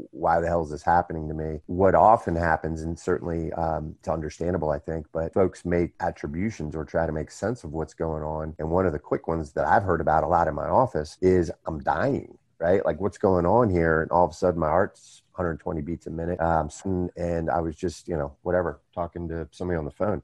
why 0.09 0.41
the 0.41 0.47
hell 0.47 0.63
is 0.63 0.71
this 0.71 0.81
happening 0.81 1.27
to 1.27 1.35
me? 1.35 1.61
What 1.67 1.93
often 1.93 2.35
happens, 2.35 2.81
and 2.81 2.97
certainly 2.97 3.53
um, 3.53 3.95
it's 3.99 4.07
understandable, 4.07 4.71
I 4.71 4.79
think, 4.79 5.05
but 5.13 5.31
folks 5.31 5.63
make 5.63 5.93
attributions 5.99 6.75
or 6.75 6.85
try 6.85 7.05
to 7.05 7.11
make 7.11 7.29
sense 7.29 7.63
of 7.63 7.71
what's 7.71 7.93
going 7.93 8.23
on. 8.23 8.55
And 8.57 8.71
one 8.71 8.87
of 8.87 8.91
the 8.91 8.99
quick 8.99 9.27
ones 9.27 9.51
that 9.53 9.65
I've 9.65 9.83
heard 9.83 10.01
about 10.01 10.23
a 10.23 10.27
lot 10.27 10.47
in 10.47 10.55
my 10.55 10.67
office 10.67 11.19
is 11.21 11.51
I'm 11.67 11.79
dying, 11.83 12.35
right? 12.57 12.83
Like 12.83 12.99
what's 12.99 13.19
going 13.19 13.45
on 13.45 13.69
here? 13.69 14.01
And 14.01 14.11
all 14.11 14.25
of 14.25 14.31
a 14.31 14.33
sudden 14.33 14.59
my 14.59 14.69
heart's 14.69 15.21
120 15.35 15.81
beats 15.81 16.07
a 16.07 16.09
minute. 16.09 16.41
Um, 16.41 16.69
and 17.15 17.51
I 17.51 17.61
was 17.61 17.75
just, 17.75 18.07
you 18.07 18.17
know, 18.17 18.35
whatever, 18.41 18.81
talking 18.95 19.27
to 19.29 19.47
somebody 19.51 19.77
on 19.77 19.85
the 19.85 19.91
phone 19.91 20.23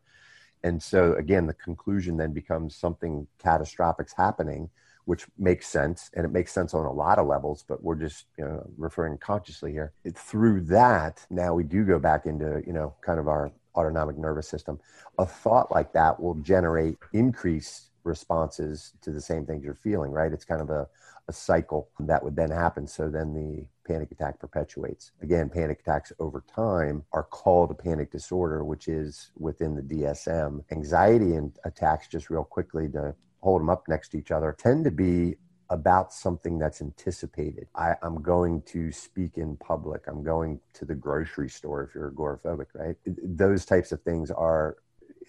and 0.65 0.81
so 0.81 1.13
again, 1.13 1.45
the 1.45 1.53
conclusion 1.53 2.17
then 2.17 2.33
becomes 2.33 2.75
something 2.75 3.27
catastrophic's 3.37 4.13
happening, 4.13 4.71
which 5.05 5.27
makes 5.37 5.67
sense, 5.67 6.09
and 6.15 6.25
it 6.25 6.31
makes 6.31 6.51
sense 6.51 6.73
on 6.73 6.87
a 6.87 6.91
lot 6.91 7.19
of 7.19 7.27
levels. 7.27 7.63
But 7.67 7.83
we're 7.83 7.93
just 7.93 8.25
you 8.35 8.45
know, 8.45 8.67
referring 8.75 9.19
consciously 9.19 9.71
here. 9.71 9.93
It, 10.03 10.17
through 10.17 10.61
that, 10.61 11.23
now 11.29 11.53
we 11.53 11.63
do 11.63 11.85
go 11.85 11.99
back 11.99 12.25
into 12.25 12.63
you 12.65 12.73
know 12.73 12.95
kind 13.01 13.19
of 13.19 13.27
our 13.27 13.51
autonomic 13.75 14.17
nervous 14.17 14.49
system. 14.49 14.79
A 15.19 15.25
thought 15.25 15.71
like 15.71 15.93
that 15.93 16.19
will 16.19 16.33
generate 16.35 16.97
increased 17.13 17.91
responses 18.03 18.93
to 19.01 19.11
the 19.11 19.21
same 19.21 19.45
things 19.45 19.63
you're 19.63 19.75
feeling. 19.75 20.09
Right? 20.11 20.33
It's 20.33 20.45
kind 20.45 20.61
of 20.61 20.71
a 20.71 20.87
a 21.27 21.33
cycle 21.33 21.89
that 21.99 22.23
would 22.23 22.35
then 22.35 22.51
happen. 22.51 22.87
So 22.87 23.09
then 23.09 23.33
the 23.33 23.65
panic 23.87 24.11
attack 24.11 24.39
perpetuates. 24.39 25.11
Again, 25.21 25.49
panic 25.49 25.79
attacks 25.81 26.11
over 26.19 26.43
time 26.53 27.03
are 27.13 27.23
called 27.23 27.71
a 27.71 27.75
panic 27.75 28.11
disorder, 28.11 28.63
which 28.63 28.87
is 28.87 29.31
within 29.37 29.75
the 29.75 29.81
DSM. 29.81 30.63
Anxiety 30.71 31.35
and 31.35 31.51
attacks, 31.63 32.07
just 32.07 32.29
real 32.29 32.43
quickly 32.43 32.89
to 32.89 33.15
hold 33.41 33.61
them 33.61 33.69
up 33.69 33.87
next 33.87 34.09
to 34.09 34.17
each 34.17 34.31
other, 34.31 34.55
tend 34.57 34.83
to 34.85 34.91
be 34.91 35.35
about 35.69 36.13
something 36.13 36.59
that's 36.59 36.81
anticipated. 36.81 37.67
I, 37.75 37.95
am 38.03 38.21
going 38.21 38.61
to 38.67 38.91
speak 38.91 39.37
in 39.37 39.57
public. 39.57 40.03
I'm 40.07 40.23
going 40.23 40.59
to 40.73 40.85
the 40.85 40.95
grocery 40.95 41.49
store 41.49 41.83
if 41.83 41.95
you're 41.95 42.11
agoraphobic, 42.11 42.67
right? 42.75 42.95
Those 43.05 43.65
types 43.65 43.91
of 43.91 44.01
things 44.01 44.29
are 44.29 44.77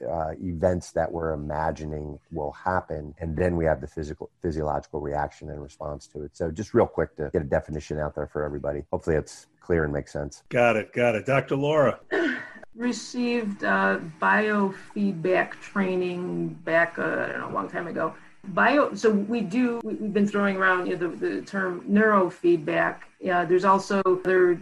uh, 0.03 0.33
events 0.41 0.93
that 0.93 1.11
we're 1.11 1.33
imagining 1.33 2.19
will 2.33 2.53
happen, 2.53 3.15
and 3.21 3.37
then 3.37 3.57
we 3.57 3.65
have 3.65 3.81
the 3.81 3.87
physical 3.87 4.31
physiological 4.43 5.01
reaction 5.01 5.51
and 5.51 5.63
response 5.63 6.07
to 6.09 6.23
it. 6.23 6.37
So, 6.37 6.51
just 6.51 6.75
real 6.75 6.87
quick 6.87 7.17
to 7.17 7.31
get 7.33 7.43
a 7.43 7.47
definition 7.47 7.99
out 7.99 8.15
there 8.15 8.27
for 8.27 8.45
everybody. 8.45 8.85
Hopefully, 8.91 9.17
it's 9.17 9.47
clear 9.61 9.85
and 9.85 9.93
makes 9.93 10.13
sense. 10.13 10.43
Got 10.49 10.77
it. 10.77 10.93
Got 10.93 11.17
it. 11.17 11.27
Dr. 11.27 11.57
Laura. 11.57 11.99
Received 12.77 13.65
uh, 13.65 13.99
biofeedback 14.21 15.53
training 15.61 16.49
back, 16.65 16.99
uh, 16.99 17.03
I 17.03 17.33
don't 17.33 17.41
know, 17.41 17.51
a 17.51 17.55
long 17.55 17.71
time 17.71 17.87
ago. 17.87 18.15
Bio, 18.49 18.95
so 18.95 19.11
we 19.11 19.41
do, 19.41 19.81
we've 19.83 20.13
been 20.13 20.29
throwing 20.29 20.57
around 20.57 20.87
you 20.87 20.97
know, 20.97 21.11
the, 21.11 21.17
the 21.17 21.43
term 21.43 21.81
neurofeedback. 21.91 22.99
Yeah, 23.19 23.45
there's 23.45 23.65
also 23.65 24.03
the 24.03 24.61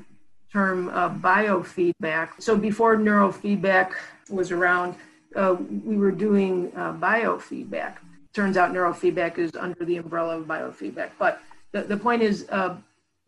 term 0.51 0.89
uh, 0.91 1.11
biofeedback. 1.11 2.31
So 2.41 2.57
before 2.57 2.97
neurofeedback 2.97 3.93
was 4.31 4.53
around, 4.53 4.95
uh, 5.37 5.57
we 5.85 5.97
were 5.97 6.11
doing 6.11 6.73
uh, 6.77 6.93
biofeedback. 6.93 7.97
Turns 8.33 8.57
out 8.57 8.73
neurofeedback 8.73 9.39
is 9.39 9.53
under 9.55 9.85
the 9.85 9.97
umbrella 9.97 10.39
of 10.39 10.47
biofeedback. 10.47 11.11
But 11.19 11.41
the, 11.73 11.83
the 11.83 11.97
point 11.97 12.23
is, 12.23 12.47
uh, 12.51 12.77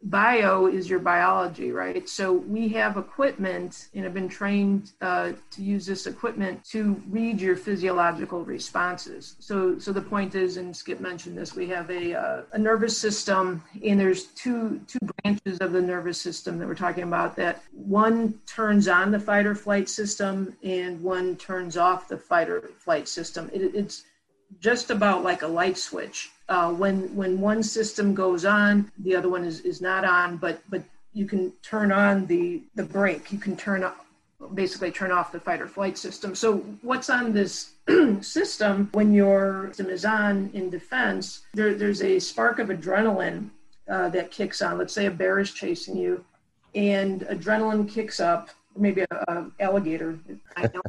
bio 0.03 0.67
is 0.67 0.89
your 0.89 0.99
biology, 0.99 1.73
right? 1.73 2.09
So 2.09 2.33
we 2.33 2.69
have 2.69 2.97
equipment 2.97 3.89
and 3.95 4.05
have 4.05 4.15
been 4.15 4.29
trained 4.29 4.93
uh, 5.01 5.33
to 5.51 5.63
use 5.63 5.87
this 5.87 6.07
equipment 6.07 6.63
to 6.67 7.03
read 7.09 7.41
your 7.41 7.57
physiological 7.57 8.45
responses. 8.45 9.37
So, 9.41 9.79
so 9.79 9.93
the 9.93 10.03
point 10.03 10.35
is, 10.35 10.59
and 10.59 10.77
Skip 10.77 11.01
mentioned 11.01 11.37
this, 11.37 11.55
we 11.55 11.67
have 11.69 11.91
a, 11.91 12.15
uh, 12.15 12.43
a 12.53 12.59
nervous 12.59 12.97
system, 12.97 13.65
and 13.85 13.99
there's 13.99 14.27
two 14.27 14.81
two 14.87 14.99
branches 15.23 15.59
of 15.59 15.73
the 15.73 15.81
nervous 15.81 16.21
system 16.21 16.59
that 16.59 16.69
we're 16.69 16.75
talking 16.75 17.05
about. 17.05 17.35
That 17.37 17.63
one 17.73 18.39
turns 18.47 18.89
on 18.89 19.11
the 19.11 19.21
fight 19.21 19.47
or 19.47 19.55
flight 19.55 19.89
system, 19.89 20.57
and 20.63 21.03
one 21.03 21.37
turns 21.37 21.77
off 21.77 22.09
the 22.09 22.19
fight 22.19 22.49
or 22.49 22.61
flight 22.79 23.09
system. 23.09 23.51
It, 23.53 23.75
it's 23.75 24.05
just 24.61 24.91
about 24.91 25.25
like 25.25 25.43
a 25.43 25.49
light 25.49 25.79
switch. 25.79 26.31
Uh, 26.49 26.73
when 26.73 27.15
when 27.15 27.41
one 27.41 27.63
system 27.63 28.15
goes 28.15 28.45
on, 28.45 28.91
the 28.99 29.17
other 29.17 29.29
one 29.29 29.45
is, 29.45 29.61
is 29.61 29.81
not 29.81 30.05
on, 30.05 30.37
but 30.37 30.61
but 30.69 30.83
you 31.13 31.27
can 31.27 31.51
turn 31.63 31.91
on 31.91 32.27
the 32.27 32.63
the 32.75 32.85
brake. 32.85 33.33
You 33.33 33.39
can 33.39 33.57
turn 33.57 33.83
up 33.83 34.05
basically 34.55 34.91
turn 34.91 35.11
off 35.11 35.33
the 35.33 35.41
fight 35.41 35.61
or 35.61 35.67
flight 35.67 35.97
system. 35.97 36.35
So 36.35 36.59
what's 36.83 37.09
on 37.09 37.33
this 37.33 37.73
system 38.21 38.91
when 38.93 39.13
your 39.13 39.69
system 39.69 39.87
is 39.87 40.05
on 40.05 40.51
in 40.53 40.69
defense? 40.71 41.43
There, 41.55 41.75
there's 41.75 42.03
a 42.03 42.19
spark 42.19 42.59
of 42.59 42.69
adrenaline 42.69 43.49
uh, 43.89 44.11
that 44.11 44.31
kicks 44.31 44.61
on. 44.61 44.77
Let's 44.79 44.93
say 44.93 45.07
a 45.07 45.11
bear 45.11 45.39
is 45.39 45.53
chasing 45.53 45.97
you, 45.97 46.25
and 46.75 47.23
adrenaline 47.23 47.91
kicks 47.91 48.21
up. 48.21 48.51
Maybe 48.77 49.01
a, 49.01 49.07
a 49.11 49.51
alligator. 49.59 50.19
I 50.57 50.63
know 50.73 50.83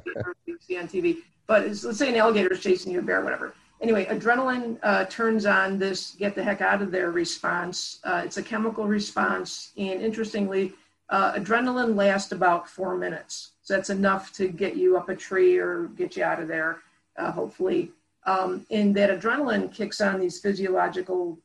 you 0.45 0.57
see 0.61 0.77
on 0.77 0.87
TV 0.87 1.17
but 1.47 1.65
let's 1.65 1.97
say 1.97 2.09
an 2.09 2.15
alligator 2.15 2.53
is 2.53 2.59
chasing 2.59 2.91
you, 2.91 2.99
a 2.99 3.01
bear, 3.01 3.21
whatever. 3.21 3.53
Anyway, 3.81 4.05
adrenaline 4.05 4.77
uh, 4.81 5.05
turns 5.05 5.45
on 5.45 5.77
this 5.77 6.15
get 6.17 6.33
the 6.33 6.43
heck 6.43 6.61
out 6.61 6.81
of 6.81 6.91
there 6.91 7.11
response. 7.11 7.99
Uh, 8.03 8.21
it's 8.25 8.37
a 8.37 8.43
chemical 8.43 8.85
response. 8.85 9.71
And 9.77 10.01
interestingly, 10.01 10.73
uh, 11.09 11.33
adrenaline 11.33 11.95
lasts 11.95 12.31
about 12.31 12.67
four 12.67 12.97
minutes. 12.97 13.51
So 13.61 13.75
that's 13.75 13.89
enough 13.89 14.33
to 14.33 14.47
get 14.47 14.75
you 14.75 14.97
up 14.97 15.09
a 15.09 15.15
tree 15.15 15.57
or 15.57 15.87
get 15.95 16.17
you 16.17 16.23
out 16.23 16.41
of 16.41 16.47
there, 16.47 16.79
uh, 17.17 17.31
hopefully. 17.31 17.91
Um, 18.25 18.65
and 18.71 18.95
that 18.95 19.09
adrenaline 19.09 19.71
kicks 19.71 20.01
on 20.01 20.19
these 20.19 20.39
physiological 20.39 21.37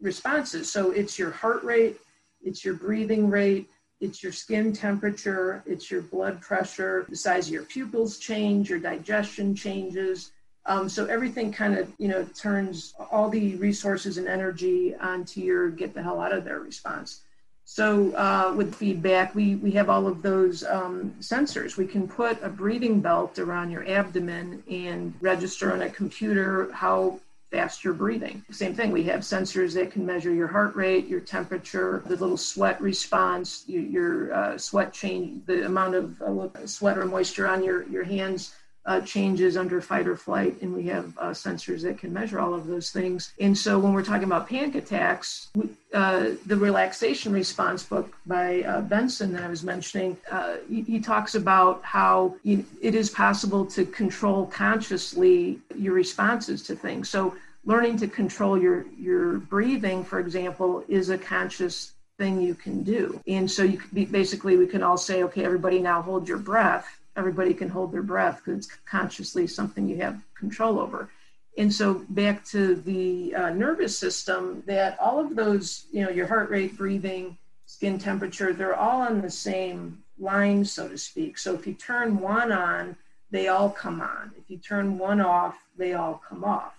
responses. 0.00 0.70
So 0.70 0.90
it's 0.90 1.18
your 1.18 1.30
heart 1.30 1.62
rate, 1.62 1.98
it's 2.42 2.64
your 2.64 2.74
breathing 2.74 3.30
rate, 3.30 3.70
it's 4.00 4.22
your 4.22 4.32
skin 4.32 4.72
temperature, 4.72 5.62
it's 5.66 5.90
your 5.90 6.02
blood 6.02 6.40
pressure, 6.42 7.06
the 7.08 7.16
size 7.16 7.46
of 7.46 7.54
your 7.54 7.62
pupils 7.62 8.18
change, 8.18 8.68
your 8.68 8.78
digestion 8.78 9.54
changes. 9.54 10.32
Um, 10.66 10.88
so 10.88 11.06
everything 11.06 11.52
kind 11.52 11.78
of, 11.78 11.92
you 11.98 12.08
know, 12.08 12.24
turns 12.24 12.94
all 13.10 13.28
the 13.28 13.54
resources 13.56 14.18
and 14.18 14.26
energy 14.26 14.94
onto 14.96 15.40
your 15.40 15.70
get 15.70 15.94
the 15.94 16.02
hell 16.02 16.20
out 16.20 16.32
of 16.32 16.44
there 16.44 16.60
response. 16.60 17.22
So 17.64 18.14
uh, 18.14 18.54
with 18.56 18.74
feedback, 18.74 19.34
we, 19.34 19.56
we 19.56 19.72
have 19.72 19.90
all 19.90 20.06
of 20.06 20.22
those 20.22 20.62
um, 20.64 21.14
sensors. 21.20 21.76
We 21.76 21.86
can 21.86 22.06
put 22.06 22.40
a 22.42 22.48
breathing 22.48 23.00
belt 23.00 23.38
around 23.40 23.70
your 23.70 23.88
abdomen 23.88 24.62
and 24.70 25.14
register 25.20 25.72
on 25.72 25.82
a 25.82 25.90
computer 25.90 26.70
how 26.72 27.18
fast 27.50 27.84
you're 27.84 27.94
breathing. 27.94 28.44
Same 28.50 28.74
thing, 28.74 28.90
we 28.92 29.04
have 29.04 29.20
sensors 29.20 29.74
that 29.74 29.90
can 29.90 30.04
measure 30.04 30.32
your 30.32 30.48
heart 30.48 30.74
rate, 30.76 31.06
your 31.06 31.20
temperature, 31.20 32.02
the 32.06 32.16
little 32.16 32.36
sweat 32.36 32.80
response, 32.80 33.64
your, 33.66 33.82
your 33.82 34.34
uh, 34.34 34.58
sweat 34.58 34.92
change, 34.92 35.44
the 35.46 35.64
amount 35.66 35.94
of 35.94 36.22
uh, 36.22 36.66
sweat 36.66 36.98
or 36.98 37.04
moisture 37.04 37.48
on 37.48 37.62
your, 37.62 37.84
your 37.88 38.04
hands 38.04 38.54
uh, 38.86 39.00
changes 39.00 39.56
under 39.56 39.80
fight 39.80 40.06
or 40.06 40.16
flight, 40.16 40.56
and 40.62 40.72
we 40.72 40.84
have 40.84 41.12
uh, 41.18 41.30
sensors 41.30 41.82
that 41.82 41.98
can 41.98 42.12
measure 42.12 42.38
all 42.38 42.54
of 42.54 42.66
those 42.66 42.90
things. 42.90 43.32
And 43.40 43.56
so, 43.56 43.78
when 43.78 43.92
we're 43.92 44.04
talking 44.04 44.24
about 44.24 44.48
panic 44.48 44.76
attacks, 44.76 45.48
uh, 45.92 46.30
the 46.46 46.56
relaxation 46.56 47.32
response 47.32 47.82
book 47.82 48.14
by 48.26 48.62
uh, 48.62 48.82
Benson 48.82 49.32
that 49.32 49.42
I 49.42 49.48
was 49.48 49.64
mentioning, 49.64 50.16
uh, 50.30 50.56
he, 50.68 50.82
he, 50.82 51.00
talks 51.00 51.34
about 51.34 51.82
how 51.84 52.36
you, 52.44 52.64
it 52.80 52.94
is 52.94 53.10
possible 53.10 53.66
to 53.66 53.84
control 53.84 54.46
consciously 54.46 55.58
your 55.74 55.94
responses 55.94 56.62
to 56.64 56.76
things. 56.76 57.08
So, 57.08 57.34
learning 57.64 57.96
to 57.98 58.06
control 58.08 58.56
your 58.56 58.86
your 58.96 59.38
breathing, 59.38 60.04
for 60.04 60.20
example, 60.20 60.84
is 60.86 61.10
a 61.10 61.18
conscious 61.18 61.92
thing 62.18 62.40
you 62.40 62.54
can 62.54 62.84
do. 62.84 63.20
And 63.26 63.50
so, 63.50 63.64
you 63.64 63.82
be, 63.92 64.04
basically, 64.04 64.56
we 64.56 64.68
can 64.68 64.84
all 64.84 64.96
say, 64.96 65.24
okay, 65.24 65.44
everybody 65.44 65.80
now 65.80 66.02
hold 66.02 66.28
your 66.28 66.38
breath 66.38 67.00
everybody 67.16 67.54
can 67.54 67.68
hold 67.68 67.92
their 67.92 68.02
breath 68.02 68.42
because 68.44 68.66
it's 68.66 68.74
consciously 68.88 69.46
something 69.46 69.88
you 69.88 69.96
have 69.96 70.20
control 70.34 70.78
over. 70.78 71.10
And 71.58 71.72
so 71.72 72.04
back 72.10 72.44
to 72.46 72.74
the 72.74 73.34
uh, 73.34 73.50
nervous 73.50 73.98
system, 73.98 74.62
that 74.66 74.98
all 75.00 75.18
of 75.18 75.34
those, 75.34 75.86
you 75.90 76.02
know, 76.02 76.10
your 76.10 76.26
heart 76.26 76.50
rate, 76.50 76.76
breathing, 76.76 77.38
skin 77.64 77.98
temperature, 77.98 78.52
they're 78.52 78.76
all 78.76 79.00
on 79.00 79.22
the 79.22 79.30
same 79.30 80.02
line, 80.18 80.64
so 80.64 80.88
to 80.88 80.98
speak. 80.98 81.38
So 81.38 81.54
if 81.54 81.66
you 81.66 81.74
turn 81.74 82.20
one 82.20 82.52
on, 82.52 82.96
they 83.30 83.48
all 83.48 83.70
come 83.70 84.00
on. 84.00 84.32
If 84.38 84.50
you 84.50 84.58
turn 84.58 84.98
one 84.98 85.20
off, 85.20 85.56
they 85.76 85.94
all 85.94 86.22
come 86.28 86.44
off. 86.44 86.74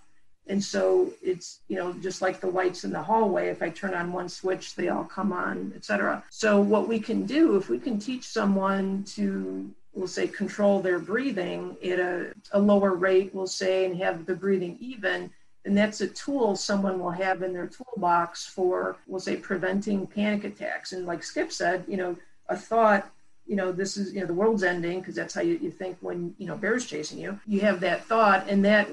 And 0.46 0.62
so 0.64 1.12
it's, 1.22 1.60
you 1.68 1.76
know, 1.76 1.92
just 1.92 2.22
like 2.22 2.40
the 2.40 2.46
lights 2.46 2.84
in 2.84 2.90
the 2.90 3.02
hallway, 3.02 3.48
if 3.48 3.62
I 3.62 3.68
turn 3.68 3.92
on 3.92 4.12
one 4.12 4.30
switch, 4.30 4.76
they 4.76 4.88
all 4.88 5.04
come 5.04 5.30
on, 5.30 5.72
etc. 5.76 6.24
So 6.30 6.58
what 6.60 6.88
we 6.88 6.98
can 6.98 7.26
do, 7.26 7.56
if 7.56 7.68
we 7.68 7.78
can 7.78 7.98
teach 7.98 8.24
someone 8.24 9.04
to 9.08 9.70
we'll 9.98 10.08
say 10.08 10.28
control 10.28 10.80
their 10.80 10.98
breathing 10.98 11.76
at 11.84 11.98
a, 11.98 12.32
a 12.52 12.58
lower 12.58 12.94
rate, 12.94 13.34
we'll 13.34 13.46
say, 13.46 13.84
and 13.84 13.96
have 13.96 14.24
the 14.26 14.34
breathing 14.34 14.76
even, 14.80 15.30
and 15.64 15.76
that's 15.76 16.00
a 16.00 16.06
tool 16.06 16.56
someone 16.56 16.98
will 16.98 17.10
have 17.10 17.42
in 17.42 17.52
their 17.52 17.66
toolbox 17.66 18.46
for, 18.46 18.96
we'll 19.06 19.20
say, 19.20 19.36
preventing 19.36 20.06
panic 20.06 20.44
attacks. 20.44 20.92
And 20.92 21.04
like 21.04 21.22
Skip 21.22 21.52
said, 21.52 21.84
you 21.88 21.96
know, 21.96 22.16
a 22.48 22.56
thought, 22.56 23.10
you 23.46 23.56
know, 23.56 23.72
this 23.72 23.96
is, 23.96 24.14
you 24.14 24.20
know, 24.20 24.26
the 24.26 24.34
world's 24.34 24.62
ending, 24.62 25.00
because 25.00 25.16
that's 25.16 25.34
how 25.34 25.40
you, 25.42 25.58
you 25.60 25.70
think 25.70 25.98
when, 26.00 26.34
you 26.38 26.46
know, 26.46 26.56
bear's 26.56 26.86
chasing 26.86 27.18
you. 27.18 27.38
You 27.46 27.60
have 27.60 27.80
that 27.80 28.04
thought, 28.04 28.48
and 28.48 28.64
that 28.64 28.88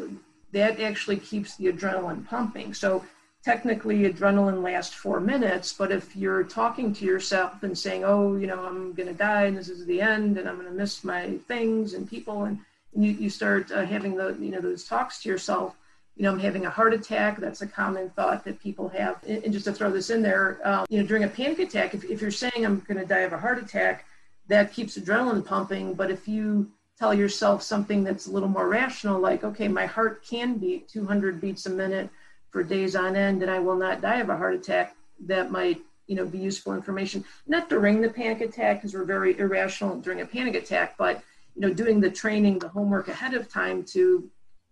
that 0.53 0.79
actually 0.79 1.17
keeps 1.17 1.55
the 1.57 1.65
adrenaline 1.71 2.25
pumping. 2.25 2.73
So 2.73 3.05
technically 3.45 4.11
adrenaline 4.11 4.63
lasts 4.63 4.95
four 4.95 5.19
minutes, 5.19 5.71
but 5.71 5.91
if 5.91 6.15
you're 6.15 6.43
talking 6.43 6.91
to 6.91 7.05
yourself 7.05 7.61
and 7.61 7.77
saying, 7.77 8.03
oh, 8.03 8.35
you 8.35 8.47
know, 8.47 8.65
I'm 8.65 8.91
going 8.93 9.07
to 9.07 9.13
die 9.13 9.43
and 9.43 9.55
this 9.55 9.69
is 9.69 9.85
the 9.85 10.01
end 10.01 10.39
and 10.39 10.49
I'm 10.49 10.55
going 10.55 10.67
to 10.67 10.73
miss 10.73 11.03
my 11.03 11.37
things 11.47 11.93
and 11.93 12.09
people, 12.09 12.45
and, 12.45 12.59
and 12.95 13.05
you, 13.05 13.11
you 13.11 13.29
start 13.29 13.71
uh, 13.71 13.85
having 13.85 14.15
the, 14.15 14.35
you 14.39 14.49
know, 14.49 14.59
those 14.59 14.83
talks 14.83 15.21
to 15.21 15.29
yourself, 15.29 15.75
you 16.17 16.23
know, 16.23 16.31
I'm 16.31 16.39
having 16.39 16.65
a 16.65 16.71
heart 16.71 16.93
attack. 16.93 17.39
That's 17.39 17.61
a 17.61 17.67
common 17.67 18.09
thought 18.09 18.43
that 18.45 18.59
people 18.59 18.89
have. 18.89 19.21
And, 19.27 19.53
just 19.53 19.65
to 19.65 19.73
throw 19.73 19.91
this 19.91 20.09
in 20.09 20.23
there, 20.23 20.59
um, 20.63 20.87
you 20.89 20.99
know, 20.99 21.05
during 21.05 21.23
a 21.23 21.27
panic 21.27 21.59
attack, 21.59 21.93
if, 21.93 22.03
if 22.05 22.21
you're 22.21 22.31
saying 22.31 22.65
I'm 22.65 22.79
going 22.79 22.97
to 22.97 23.05
die 23.05 23.19
of 23.19 23.33
a 23.33 23.37
heart 23.37 23.61
attack, 23.61 24.05
that 24.47 24.73
keeps 24.73 24.97
adrenaline 24.97 25.45
pumping. 25.45 25.93
But 25.93 26.09
if 26.09 26.27
you 26.27 26.71
tell 26.97 27.13
yourself 27.13 27.61
something 27.61 28.03
that's 28.03 28.25
a 28.25 28.31
little 28.31 28.49
more 28.49 28.69
rational, 28.69 29.19
like, 29.19 29.43
okay, 29.43 29.67
my 29.67 29.85
heart 29.85 30.25
can 30.25 30.57
beat 30.57 30.87
200 30.87 31.39
beats 31.39 31.67
a 31.67 31.69
minute 31.69 32.09
for 32.55 32.63
days 32.63 32.95
on 32.95 33.17
end 33.17 33.41
and 33.41 33.51
I 33.51 33.59
will 33.59 33.75
not 33.75 33.99
die 33.99 34.21
of 34.21 34.29
a 34.29 34.37
heart 34.37 34.55
attack, 34.55 34.95
that 35.25 35.51
might 35.51 35.81
you 36.07 36.15
know 36.15 36.25
be 36.25 36.37
useful 36.37 36.73
information. 36.73 37.25
Not 37.47 37.67
during 37.67 37.99
the 37.99 38.07
panic 38.07 38.39
attack 38.39 38.77
because 38.77 38.93
we're 38.93 39.03
very 39.03 39.37
irrational 39.37 39.99
during 39.99 40.21
a 40.21 40.25
panic 40.25 40.55
attack, 40.55 40.95
but 40.97 41.21
you 41.53 41.61
know 41.63 41.73
doing 41.73 41.99
the 41.99 42.09
training, 42.09 42.59
the 42.59 42.69
homework 42.69 43.09
ahead 43.09 43.33
of 43.33 43.49
time 43.49 43.83
to 43.87 44.29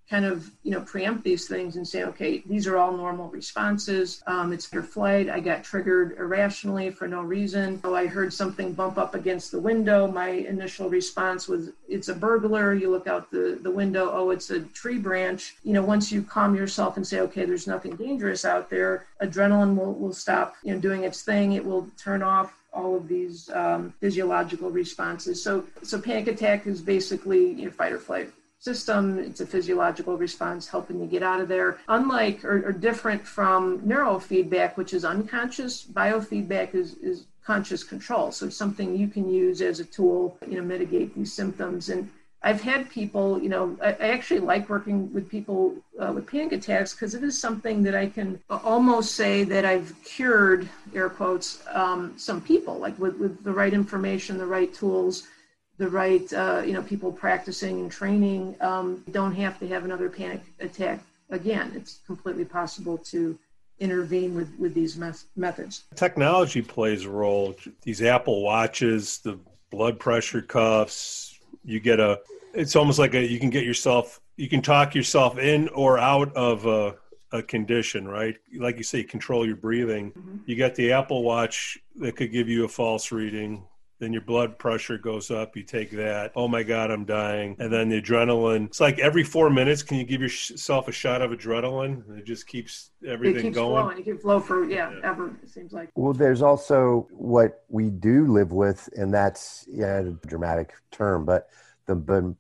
kind 0.09 0.25
of 0.25 0.51
you 0.63 0.71
know 0.71 0.81
preempt 0.81 1.23
these 1.23 1.47
things 1.47 1.75
and 1.75 1.87
say 1.87 2.03
okay 2.03 2.43
these 2.45 2.67
are 2.67 2.77
all 2.77 2.95
normal 2.95 3.29
responses. 3.29 4.21
Um, 4.27 4.51
it's 4.51 4.71
your 4.71 4.83
flight 4.83 5.29
i 5.29 5.39
got 5.39 5.63
triggered 5.63 6.17
irrationally 6.17 6.89
for 6.89 7.07
no 7.07 7.21
reason. 7.21 7.79
Oh 7.83 7.95
i 7.95 8.05
heard 8.05 8.33
something 8.33 8.73
bump 8.73 8.97
up 8.97 9.15
against 9.15 9.51
the 9.51 9.59
window. 9.59 10.07
My 10.07 10.29
initial 10.29 10.89
response 10.89 11.47
was 11.47 11.71
it's 11.87 12.09
a 12.09 12.15
burglar. 12.15 12.73
You 12.73 12.91
look 12.91 13.07
out 13.07 13.31
the, 13.31 13.59
the 13.61 13.71
window. 13.71 14.09
Oh 14.11 14.31
it's 14.31 14.49
a 14.49 14.61
tree 14.61 14.99
branch. 14.99 15.55
You 15.63 15.73
know 15.73 15.83
once 15.83 16.11
you 16.11 16.21
calm 16.21 16.55
yourself 16.55 16.97
and 16.97 17.07
say 17.07 17.19
okay 17.21 17.45
there's 17.45 17.67
nothing 17.67 17.95
dangerous 17.95 18.45
out 18.45 18.69
there 18.69 19.07
adrenaline 19.21 19.75
will, 19.75 19.93
will 19.93 20.13
stop 20.13 20.55
you 20.63 20.73
know 20.73 20.79
doing 20.79 21.03
its 21.03 21.21
thing. 21.21 21.53
It 21.53 21.63
will 21.63 21.87
turn 21.97 22.21
off 22.21 22.53
all 22.73 22.95
of 22.95 23.07
these 23.07 23.49
um, 23.51 23.93
physiological 24.01 24.69
responses. 24.69 25.41
So 25.41 25.65
so 25.81 25.99
panic 26.01 26.27
attack 26.27 26.67
is 26.67 26.81
basically 26.81 27.53
you 27.53 27.65
know, 27.65 27.71
fight 27.71 27.93
or 27.93 27.99
flight 27.99 28.31
system. 28.63 29.19
It's 29.19 29.41
a 29.41 29.45
physiological 29.45 30.17
response 30.17 30.67
helping 30.69 31.01
you 31.01 31.05
get 31.05 31.21
out 31.21 31.41
of 31.41 31.49
there. 31.49 31.79
Unlike 31.89 32.45
or, 32.45 32.69
or 32.69 32.71
different 32.71 33.27
from 33.27 33.79
neurofeedback, 33.81 34.77
which 34.77 34.93
is 34.93 35.03
unconscious, 35.03 35.83
biofeedback 35.83 36.73
is, 36.73 36.93
is 36.99 37.25
conscious 37.43 37.83
control. 37.83 38.31
So 38.31 38.45
it's 38.45 38.55
something 38.55 38.95
you 38.95 39.09
can 39.09 39.27
use 39.29 39.61
as 39.61 39.81
a 39.81 39.85
tool, 39.85 40.37
you 40.47 40.55
know, 40.55 40.63
mitigate 40.63 41.13
these 41.13 41.33
symptoms. 41.33 41.89
And 41.89 42.09
I've 42.41 42.61
had 42.61 42.89
people, 42.89 43.41
you 43.43 43.49
know, 43.49 43.77
I, 43.83 43.89
I 43.99 44.07
actually 44.11 44.39
like 44.39 44.69
working 44.69 45.13
with 45.13 45.29
people 45.29 45.75
uh, 45.99 46.13
with 46.13 46.25
panic 46.25 46.53
attacks 46.53 46.93
because 46.93 47.15
it 47.15 47.23
is 47.23 47.37
something 47.37 47.83
that 47.83 47.95
I 47.95 48.07
can 48.07 48.39
almost 48.49 49.15
say 49.15 49.43
that 49.43 49.65
I've 49.65 49.93
cured, 50.05 50.69
air 50.95 51.09
quotes, 51.09 51.61
um, 51.73 52.13
some 52.15 52.39
people, 52.39 52.77
like 52.77 52.97
with, 52.97 53.17
with 53.17 53.43
the 53.43 53.51
right 53.51 53.73
information, 53.73 54.37
the 54.37 54.45
right 54.45 54.73
tools 54.73 55.27
the 55.77 55.89
right, 55.89 56.31
uh, 56.33 56.61
you 56.65 56.73
know, 56.73 56.81
people 56.83 57.11
practicing 57.11 57.79
and 57.79 57.91
training 57.91 58.55
um, 58.61 59.03
don't 59.11 59.33
have 59.33 59.59
to 59.59 59.67
have 59.67 59.85
another 59.85 60.09
panic 60.09 60.41
attack 60.59 60.99
again. 61.29 61.71
It's 61.75 61.99
completely 62.05 62.45
possible 62.45 62.97
to 62.97 63.37
intervene 63.79 64.35
with, 64.35 64.53
with 64.59 64.73
these 64.73 64.97
methods. 65.35 65.83
Technology 65.95 66.61
plays 66.61 67.05
a 67.05 67.09
role. 67.09 67.55
These 67.81 68.01
Apple 68.03 68.43
watches, 68.43 69.17
the 69.19 69.39
blood 69.71 69.99
pressure 69.99 70.41
cuffs, 70.41 71.39
you 71.65 71.79
get 71.79 71.99
a, 71.99 72.19
it's 72.53 72.75
almost 72.75 72.99
like 72.99 73.15
a, 73.15 73.25
you 73.25 73.39
can 73.39 73.49
get 73.49 73.65
yourself, 73.65 74.21
you 74.37 74.47
can 74.47 74.61
talk 74.61 74.93
yourself 74.93 75.39
in 75.39 75.69
or 75.69 75.97
out 75.97 76.33
of 76.35 76.67
a, 76.67 76.95
a 77.31 77.41
condition, 77.41 78.07
right? 78.07 78.37
Like 78.55 78.77
you 78.77 78.83
say, 78.83 79.03
control 79.03 79.45
your 79.45 79.55
breathing. 79.55 80.11
Mm-hmm. 80.11 80.37
You 80.45 80.55
got 80.55 80.75
the 80.75 80.91
Apple 80.91 81.23
Watch 81.23 81.79
that 81.95 82.15
could 82.15 82.31
give 82.31 82.47
you 82.47 82.65
a 82.65 82.67
false 82.67 83.11
reading 83.11 83.65
then 84.03 84.13
your 84.13 84.21
blood 84.21 84.59
pressure 84.59 84.97
goes 84.97 85.31
up 85.31 85.55
you 85.55 85.63
take 85.63 85.89
that 85.91 86.31
oh 86.35 86.47
my 86.47 86.61
god 86.61 86.91
i'm 86.91 87.05
dying. 87.05 87.55
And 87.59 87.71
then 87.71 87.89
the 87.89 88.01
adrenaline 88.01 88.67
it's 88.67 88.81
like 88.81 88.99
every 88.99 89.23
four 89.23 89.49
minutes 89.49 89.83
can 89.83 89.97
you 89.97 90.03
give 90.03 90.21
yourself 90.21 90.87
a 90.87 90.91
shot 90.91 91.21
of 91.21 91.31
adrenaline? 91.31 92.07
And 92.07 92.19
it 92.19 92.25
just 92.25 92.47
keeps 92.47 92.91
everything 93.05 93.39
it 93.39 93.41
keeps 93.43 93.55
going. 93.55 93.83
flowing. 93.83 93.97
it 93.99 94.03
can 94.03 94.17
flow 94.17 94.39
for 94.39 94.69
yeah, 94.69 94.91
yeah, 94.91 94.99
ever 95.03 95.37
it 95.41 95.49
seems 95.49 95.73
like. 95.73 95.89
Well 95.95 96.13
there's 96.13 96.41
also 96.41 97.07
what 97.11 97.63
we 97.69 97.89
do 97.89 98.27
live 98.27 98.51
with 98.51 98.89
and 98.95 99.13
that's 99.13 99.65
yeah 99.69 99.99
a 99.99 100.11
dramatic 100.27 100.73
term 100.91 101.25
but 101.25 101.49
the 101.85 101.95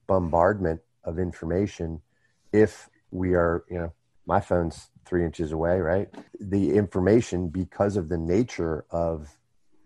bombardment 0.07 0.81
of 1.03 1.19
information. 1.19 2.01
If 2.51 2.89
we 3.11 3.33
are 3.33 3.63
you 3.69 3.77
know 3.77 3.93
my 4.25 4.39
phone's 4.39 4.89
three 5.05 5.25
inches 5.25 5.51
away 5.51 5.79
right? 5.79 6.09
The 6.39 6.75
information 6.75 7.49
because 7.49 7.97
of 7.97 8.09
the 8.09 8.17
nature 8.17 8.85
of 8.89 9.29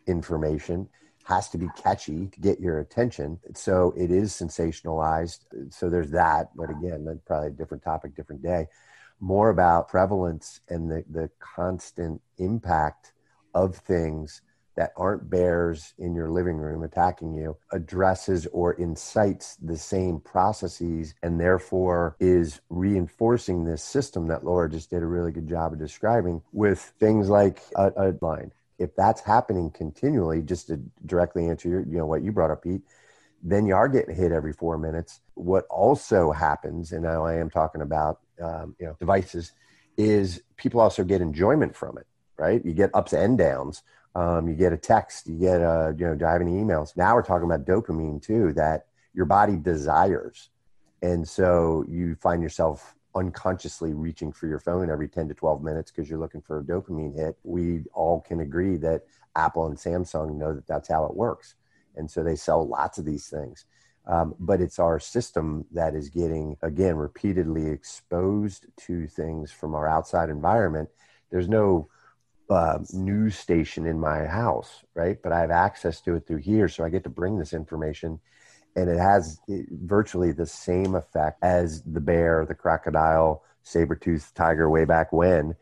information 0.07 0.87
has 1.27 1.49
to 1.49 1.57
be 1.57 1.67
catchy 1.75 2.27
to 2.27 2.39
get 2.39 2.57
your 2.57 2.79
attention. 2.79 3.37
So 3.53 3.93
it 3.97 4.11
is 4.11 4.31
sensationalized. 4.31 5.39
So 5.71 5.89
there's 5.89 6.11
that. 6.11 6.55
But 6.55 6.69
again, 6.69 7.03
that's 7.03 7.19
probably 7.25 7.49
a 7.49 7.51
different 7.51 7.83
topic, 7.83 8.15
different 8.15 8.41
day. 8.41 8.67
More 9.19 9.49
about 9.49 9.89
prevalence 9.89 10.61
and 10.69 10.89
the, 10.89 11.03
the 11.09 11.29
constant 11.39 12.21
impact 12.37 13.11
of 13.53 13.75
things 13.75 14.41
that 14.77 14.93
aren't 14.95 15.29
bears 15.29 15.93
in 15.97 16.15
your 16.15 16.29
living 16.29 16.55
room 16.55 16.83
attacking 16.83 17.33
you 17.33 17.57
addresses 17.73 18.45
or 18.53 18.75
incites 18.75 19.57
the 19.57 19.75
same 19.75 20.21
processes 20.21 21.13
and 21.23 21.41
therefore 21.41 22.15
is 22.21 22.61
reinforcing 22.69 23.65
this 23.65 23.83
system 23.83 24.27
that 24.27 24.45
Laura 24.45 24.69
just 24.69 24.91
did 24.91 25.01
a 25.01 25.07
really 25.07 25.31
good 25.31 25.49
job 25.49 25.73
of 25.73 25.79
describing 25.79 26.41
with 26.53 26.79
things 26.99 27.27
like 27.27 27.59
a, 27.75 27.91
a 27.97 28.15
line 28.21 28.51
if 28.79 28.95
that's 28.95 29.21
happening 29.21 29.71
continually, 29.71 30.41
just 30.41 30.67
to 30.67 30.77
directly 31.05 31.49
answer 31.49 31.69
your, 31.69 31.81
you 31.81 31.97
know, 31.97 32.05
what 32.05 32.23
you 32.23 32.31
brought 32.31 32.51
up, 32.51 32.63
Pete, 32.63 32.81
then 33.43 33.65
you 33.65 33.75
are 33.75 33.87
getting 33.87 34.15
hit 34.15 34.31
every 34.31 34.53
four 34.53 34.77
minutes. 34.77 35.21
What 35.35 35.65
also 35.69 36.31
happens, 36.31 36.91
and 36.91 37.03
now 37.03 37.25
I 37.25 37.35
am 37.35 37.49
talking 37.49 37.81
about, 37.81 38.19
um, 38.41 38.75
you 38.79 38.85
know, 38.85 38.95
devices, 38.99 39.51
is 39.97 40.41
people 40.57 40.79
also 40.79 41.03
get 41.03 41.21
enjoyment 41.21 41.75
from 41.75 41.97
it, 41.97 42.07
right? 42.37 42.63
You 42.63 42.73
get 42.73 42.91
ups 42.93 43.13
and 43.13 43.37
downs. 43.37 43.83
Um, 44.15 44.47
you 44.47 44.55
get 44.55 44.73
a 44.73 44.77
text, 44.77 45.27
you 45.27 45.37
get, 45.37 45.61
a, 45.61 45.95
you 45.95 46.07
know, 46.07 46.15
do 46.15 46.25
I 46.25 46.31
have 46.31 46.41
any 46.41 46.53
emails? 46.53 46.97
Now 46.97 47.13
we're 47.13 47.21
talking 47.21 47.45
about 47.45 47.67
dopamine 47.67 48.19
too, 48.19 48.51
that 48.53 48.87
your 49.13 49.25
body 49.25 49.57
desires. 49.57 50.49
And 51.03 51.27
so 51.27 51.85
you 51.87 52.15
find 52.15 52.41
yourself 52.41 52.95
unconsciously 53.17 53.93
reaching 53.93 54.31
for 54.31 54.47
your 54.47 54.59
phone 54.59 54.89
every 54.89 55.07
10 55.07 55.27
to 55.29 55.33
12 55.33 55.63
minutes 55.63 55.91
because 55.91 56.09
you're 56.09 56.19
looking 56.19 56.41
for 56.41 56.59
a 56.59 56.63
dopamine 56.63 57.15
hit. 57.15 57.37
We 57.43 57.83
all 57.93 58.21
can 58.21 58.41
agree 58.41 58.77
that 58.77 59.03
Apple 59.35 59.67
and 59.67 59.77
Samsung 59.77 60.35
know 60.37 60.53
that 60.53 60.67
that's 60.67 60.89
how 60.89 61.05
it 61.05 61.15
works. 61.15 61.55
And 61.95 62.09
so 62.09 62.23
they 62.23 62.35
sell 62.35 62.67
lots 62.67 62.97
of 62.97 63.05
these 63.05 63.27
things. 63.27 63.65
Um, 64.05 64.35
but 64.39 64.61
it's 64.61 64.79
our 64.79 64.99
system 64.99 65.65
that 65.73 65.93
is 65.93 66.09
getting, 66.09 66.55
again, 66.61 66.95
repeatedly 66.95 67.67
exposed 67.67 68.67
to 68.85 69.07
things 69.07 69.51
from 69.51 69.75
our 69.75 69.87
outside 69.87 70.29
environment. 70.29 70.89
There's 71.29 71.49
no 71.49 71.89
uh, 72.49 72.79
news 72.93 73.37
station 73.37 73.85
in 73.85 73.99
my 73.99 74.25
house, 74.25 74.85
right? 74.93 75.21
But 75.21 75.33
I 75.33 75.41
have 75.41 75.51
access 75.51 75.99
to 76.01 76.15
it 76.15 76.25
through 76.25 76.37
here. 76.37 76.69
So 76.69 76.85
I 76.85 76.89
get 76.89 77.03
to 77.03 77.09
bring 77.09 77.37
this 77.37 77.53
information 77.53 78.19
and 78.77 78.89
it 78.89 78.99
has 78.99 79.41
virtually 79.47 80.31
the 80.31 80.45
same 80.45 80.95
effect 80.95 81.39
as 81.43 81.81
the 81.81 81.99
bear, 81.99 82.45
the 82.45 82.55
crocodile, 82.55 83.43
saber-toothed 83.63 84.35
tiger 84.35 84.69
way 84.69 84.85
back 84.85 85.11
when, 85.11 85.55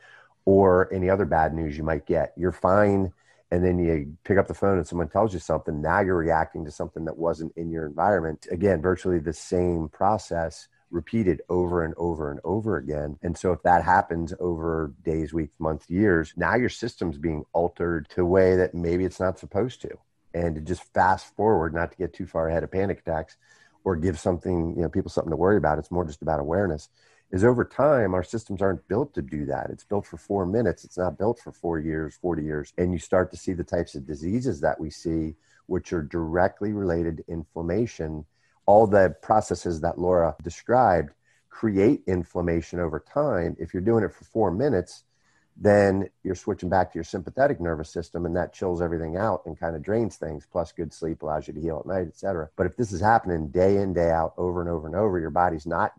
or 0.44 0.94
any 0.94 1.10
other 1.10 1.26
bad 1.26 1.54
news 1.54 1.78
you 1.78 1.84
might 1.84 2.06
get. 2.06 2.34
You're 2.38 2.52
fine, 2.52 3.14
and 3.52 3.64
then 3.64 3.80
you 3.80 4.16
pick 4.26 4.38
up 4.38 4.48
the 4.48 4.54
phone 4.54 4.78
and 4.78 4.86
someone 4.86 5.08
tells 5.08 5.34
you 5.34 5.40
something. 5.40 5.82
Now 5.82 6.02
you're 6.02 6.18
reacting 6.18 6.66
to 6.66 6.72
something 6.72 7.06
that 7.06 7.18
wasn't 7.18 7.54
in 7.56 7.72
your 7.72 7.86
environment. 7.86 8.48
Again, 8.52 8.82
virtually 8.82 9.20
the 9.20 9.34
same 9.34 9.88
process 9.88 10.68
repeated 10.92 11.42
over 11.50 11.84
and 11.84 11.94
over 11.98 12.30
and 12.32 12.40
over 12.44 12.78
again. 12.78 13.18
And 13.24 13.38
so 13.38 13.54
if 13.54 13.64
that 13.64 13.84
happens 13.84 14.34
over 14.40 14.94
days, 15.04 15.34
weeks, 15.34 15.56
months, 15.58 15.90
years, 15.90 16.34
now 16.36 16.56
your 16.56 16.70
system's 16.70 17.18
being 17.18 17.46
altered 17.54 18.08
to 18.10 18.22
a 18.22 18.26
way 18.26 18.56
that 18.58 18.76
maybe 18.76 19.06
it's 19.06 19.20
not 19.20 19.40
supposed 19.40 19.82
to 19.82 19.98
and 20.36 20.56
to 20.56 20.62
just 20.62 20.84
fast 20.94 21.34
forward, 21.36 21.74
not 21.74 21.92
to 21.92 21.98
get 21.98 22.14
too 22.14 22.28
far 22.28 22.50
ahead 22.50 22.64
of 22.64 22.72
panic 22.72 23.00
attacks 23.00 23.38
or 23.86 23.96
give 23.96 24.20
something, 24.20 24.76
you 24.76 24.82
know, 24.82 24.90
people 24.90 25.10
something 25.10 25.32
to 25.32 25.38
worry 25.38 25.58
about. 25.58 25.80
It's 25.80 25.92
more 25.92 26.04
just 26.04 26.22
about 26.22 26.42
awareness. 26.42 26.90
Is 27.32 27.44
over 27.44 27.66
time, 27.66 28.14
our 28.14 28.24
systems 28.24 28.62
aren't 28.62 28.88
built 28.88 29.14
to 29.16 29.22
do 29.22 29.46
that. 29.46 29.70
It's 29.70 29.84
built 29.84 30.06
for 30.06 30.18
four 30.18 30.46
minutes. 30.46 30.84
It's 30.84 30.98
not 30.98 31.18
built 31.18 31.40
for 31.40 31.52
four 31.52 31.80
years, 31.80 32.18
40 32.22 32.44
years. 32.44 32.74
And 32.78 32.92
you 32.92 33.00
start 33.00 33.32
to 33.32 33.38
see 33.38 33.54
the 33.54 33.64
types 33.64 33.96
of 33.96 34.06
diseases 34.06 34.60
that 34.62 34.80
we 34.80 34.90
see, 34.90 35.36
which 35.66 35.92
are 35.92 36.04
directly 36.04 36.72
related 36.72 37.18
to 37.18 37.24
inflammation. 37.28 38.26
All 38.66 38.86
the 38.86 39.16
processes 39.22 39.82
that 39.82 39.98
Laura 39.98 40.36
described 40.44 41.14
create 41.50 42.04
inflammation 42.08 42.80
over 42.80 43.00
time. 43.00 43.56
If 43.58 43.74
you're 43.74 43.82
doing 43.82 44.04
it 44.04 44.14
for 44.14 44.26
four 44.26 44.52
minutes, 44.52 45.04
then 45.58 46.10
you're 46.24 46.36
switching 46.36 46.70
back 46.70 46.92
to 46.92 46.98
your 46.98 47.04
sympathetic 47.04 47.62
nervous 47.62 47.90
system 47.90 48.26
and 48.26 48.36
that 48.36 48.54
chills 48.54 48.82
everything 48.82 49.16
out 49.16 49.42
and 49.46 49.60
kind 49.60 49.76
of 49.76 49.82
drains 49.82 50.18
things 50.18 50.46
plus 50.52 50.72
good 50.72 50.94
sleep 50.94 51.22
allows 51.22 51.48
you 51.48 51.54
to 51.54 51.62
heal 51.62 51.80
at 51.80 51.86
night 51.86 52.08
etc 52.08 52.50
but 52.56 52.66
if 52.66 52.76
this 52.76 52.92
is 52.92 53.00
happening 53.00 53.48
day 53.48 53.78
in 53.78 53.94
day 53.94 54.12
out 54.12 54.34
over 54.38 54.62
and 54.62 54.70
over 54.70 54.88
and 54.88 54.96
over 54.96 55.20
your 55.20 55.30
body's 55.30 55.66
not 55.66 55.94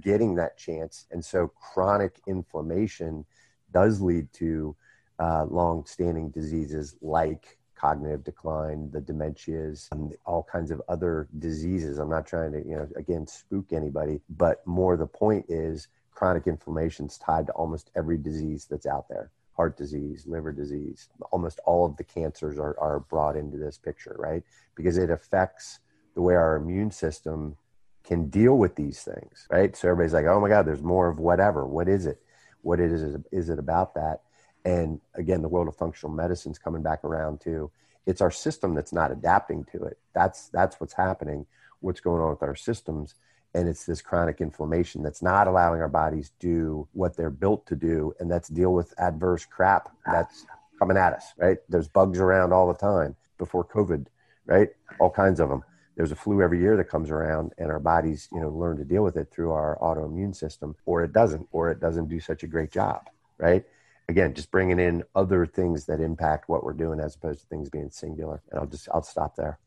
getting 0.00 0.34
that 0.34 0.56
chance 0.58 1.06
and 1.10 1.24
so 1.24 1.48
chronic 1.48 2.20
inflammation 2.26 3.24
does 3.72 4.00
lead 4.00 4.32
to 4.32 4.74
uh, 5.20 5.44
long-standing 5.44 6.30
diseases 6.30 6.96
like 7.00 7.58
cognitive 7.80 8.22
decline 8.24 8.90
the 8.90 9.00
dementias 9.00 9.88
and 9.92 10.14
all 10.26 10.42
kinds 10.42 10.70
of 10.70 10.82
other 10.88 11.28
diseases. 11.38 11.98
I'm 11.98 12.10
not 12.10 12.26
trying 12.26 12.52
to 12.52 12.58
you 12.58 12.76
know 12.76 12.88
again 12.96 13.26
spook 13.26 13.72
anybody 13.72 14.20
but 14.28 14.66
more 14.66 14.96
the 14.96 15.06
point 15.06 15.46
is 15.48 15.88
chronic 16.20 16.46
inflammation 16.46 17.06
is 17.06 17.16
tied 17.16 17.46
to 17.46 17.52
almost 17.52 17.90
every 17.96 18.18
disease 18.18 18.66
that's 18.70 18.84
out 18.84 19.08
there 19.08 19.30
heart 19.56 19.76
disease, 19.76 20.26
liver 20.26 20.52
disease. 20.52 21.08
Almost 21.32 21.60
all 21.66 21.84
of 21.84 21.96
the 21.98 22.04
cancers 22.04 22.58
are, 22.58 22.78
are 22.80 23.00
brought 23.00 23.36
into 23.36 23.58
this 23.58 23.76
picture, 23.76 24.16
right? 24.18 24.42
Because 24.74 24.96
it 24.96 25.10
affects 25.10 25.80
the 26.14 26.22
way 26.22 26.34
our 26.34 26.56
immune 26.56 26.90
system 26.90 27.56
can 28.02 28.30
deal 28.30 28.56
with 28.56 28.74
these 28.74 29.02
things, 29.02 29.46
right? 29.50 29.76
So 29.76 29.88
everybody's 29.88 30.14
like, 30.14 30.24
oh 30.24 30.40
my 30.40 30.48
God, 30.48 30.66
there's 30.66 30.82
more 30.82 31.08
of 31.08 31.18
whatever. 31.18 31.66
What 31.66 31.88
is 31.88 32.06
it? 32.06 32.22
What 32.62 32.80
is 32.80 33.02
it, 33.02 33.20
is 33.32 33.50
it 33.50 33.58
about 33.58 33.94
that? 33.94 34.22
And 34.64 35.00
again, 35.14 35.42
the 35.42 35.48
world 35.48 35.68
of 35.68 35.76
functional 35.76 36.14
medicine's 36.14 36.58
coming 36.58 36.82
back 36.82 37.04
around 37.04 37.42
too. 37.42 37.70
It's 38.06 38.22
our 38.22 38.30
system 38.30 38.74
that's 38.74 38.94
not 38.94 39.12
adapting 39.12 39.64
to 39.72 39.84
it. 39.84 39.98
That's 40.14 40.48
that's 40.48 40.80
what's 40.80 40.94
happening. 40.94 41.44
What's 41.80 42.00
going 42.00 42.22
on 42.22 42.30
with 42.30 42.42
our 42.42 42.56
systems 42.56 43.14
and 43.54 43.68
it's 43.68 43.84
this 43.84 44.00
chronic 44.00 44.40
inflammation 44.40 45.02
that's 45.02 45.22
not 45.22 45.46
allowing 45.46 45.80
our 45.80 45.88
bodies 45.88 46.32
do 46.38 46.86
what 46.92 47.16
they're 47.16 47.30
built 47.30 47.66
to 47.66 47.76
do 47.76 48.12
and 48.20 48.30
that's 48.30 48.48
deal 48.48 48.72
with 48.72 48.94
adverse 48.98 49.44
crap 49.44 49.90
that's 50.06 50.46
coming 50.78 50.96
at 50.96 51.12
us 51.12 51.32
right? 51.38 51.58
There's 51.68 51.88
bugs 51.88 52.20
around 52.20 52.52
all 52.52 52.68
the 52.68 52.78
time 52.78 53.16
before 53.38 53.64
covid 53.64 54.06
right? 54.46 54.68
All 54.98 55.10
kinds 55.10 55.40
of 55.40 55.48
them 55.48 55.62
there's 55.96 56.12
a 56.12 56.16
flu 56.16 56.40
every 56.42 56.60
year 56.60 56.76
that 56.76 56.88
comes 56.88 57.10
around 57.10 57.52
and 57.58 57.70
our 57.70 57.80
bodies 57.80 58.28
you 58.32 58.40
know 58.40 58.50
learn 58.50 58.76
to 58.76 58.84
deal 58.84 59.02
with 59.02 59.16
it 59.16 59.30
through 59.30 59.50
our 59.52 59.78
autoimmune 59.80 60.34
system 60.34 60.74
or 60.86 61.02
it 61.02 61.12
doesn't 61.12 61.46
or 61.52 61.70
it 61.70 61.80
doesn't 61.80 62.08
do 62.08 62.20
such 62.20 62.42
a 62.42 62.46
great 62.46 62.70
job 62.70 63.08
right? 63.38 63.64
Again 64.08 64.34
just 64.34 64.50
bringing 64.50 64.78
in 64.78 65.04
other 65.14 65.46
things 65.46 65.86
that 65.86 66.00
impact 66.00 66.48
what 66.48 66.64
we're 66.64 66.72
doing 66.72 67.00
as 67.00 67.14
opposed 67.14 67.40
to 67.40 67.46
things 67.46 67.68
being 67.68 67.90
singular 67.90 68.42
and 68.50 68.60
i'll 68.60 68.66
just 68.66 68.88
i'll 68.92 69.02
stop 69.02 69.36
there 69.36 69.58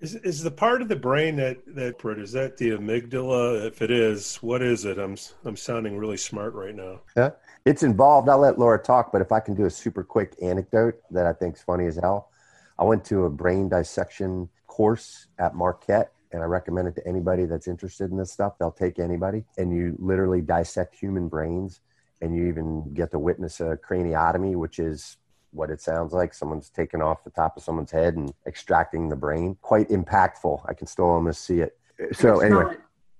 is, 0.00 0.14
is 0.16 0.42
the 0.42 0.50
part 0.50 0.82
of 0.82 0.88
the 0.88 0.96
brain 0.96 1.36
that 1.36 1.58
that 1.74 1.96
is 2.18 2.32
that 2.32 2.56
the 2.56 2.70
amygdala? 2.70 3.66
If 3.66 3.82
it 3.82 3.90
is, 3.90 4.36
what 4.36 4.62
is 4.62 4.84
it? 4.84 4.98
I'm 4.98 5.16
I'm 5.44 5.56
sounding 5.56 5.96
really 5.96 6.16
smart 6.16 6.54
right 6.54 6.74
now. 6.74 7.00
Yeah, 7.16 7.30
it's 7.64 7.82
involved. 7.82 8.28
I'll 8.28 8.38
let 8.38 8.58
Laura 8.58 8.78
talk, 8.78 9.12
but 9.12 9.22
if 9.22 9.32
I 9.32 9.40
can 9.40 9.54
do 9.54 9.66
a 9.66 9.70
super 9.70 10.02
quick 10.02 10.34
anecdote 10.42 11.00
that 11.10 11.26
I 11.26 11.32
think 11.32 11.56
is 11.56 11.62
funny 11.62 11.86
as 11.86 11.96
hell, 11.96 12.30
I 12.78 12.84
went 12.84 13.04
to 13.06 13.24
a 13.24 13.30
brain 13.30 13.68
dissection 13.68 14.48
course 14.66 15.28
at 15.38 15.54
Marquette, 15.54 16.12
and 16.32 16.42
I 16.42 16.46
recommend 16.46 16.88
it 16.88 16.96
to 16.96 17.06
anybody 17.06 17.44
that's 17.46 17.68
interested 17.68 18.10
in 18.10 18.16
this 18.16 18.32
stuff. 18.32 18.58
They'll 18.58 18.72
take 18.72 18.98
anybody, 18.98 19.44
and 19.56 19.74
you 19.74 19.96
literally 19.98 20.40
dissect 20.40 20.96
human 20.96 21.28
brains, 21.28 21.80
and 22.20 22.34
you 22.36 22.46
even 22.46 22.92
get 22.94 23.10
to 23.12 23.18
witness 23.18 23.60
a 23.60 23.78
craniotomy, 23.88 24.56
which 24.56 24.78
is 24.78 25.16
what 25.54 25.70
it 25.70 25.80
sounds 25.80 26.12
like. 26.12 26.34
Someone's 26.34 26.68
taking 26.68 27.00
off 27.00 27.24
the 27.24 27.30
top 27.30 27.56
of 27.56 27.62
someone's 27.62 27.90
head 27.90 28.16
and 28.16 28.32
extracting 28.46 29.08
the 29.08 29.16
brain. 29.16 29.56
Quite 29.62 29.88
impactful. 29.88 30.60
I 30.68 30.74
can 30.74 30.86
still 30.86 31.06
almost 31.06 31.44
see 31.44 31.60
it. 31.60 31.78
So 32.12 32.40
anyway, 32.40 32.76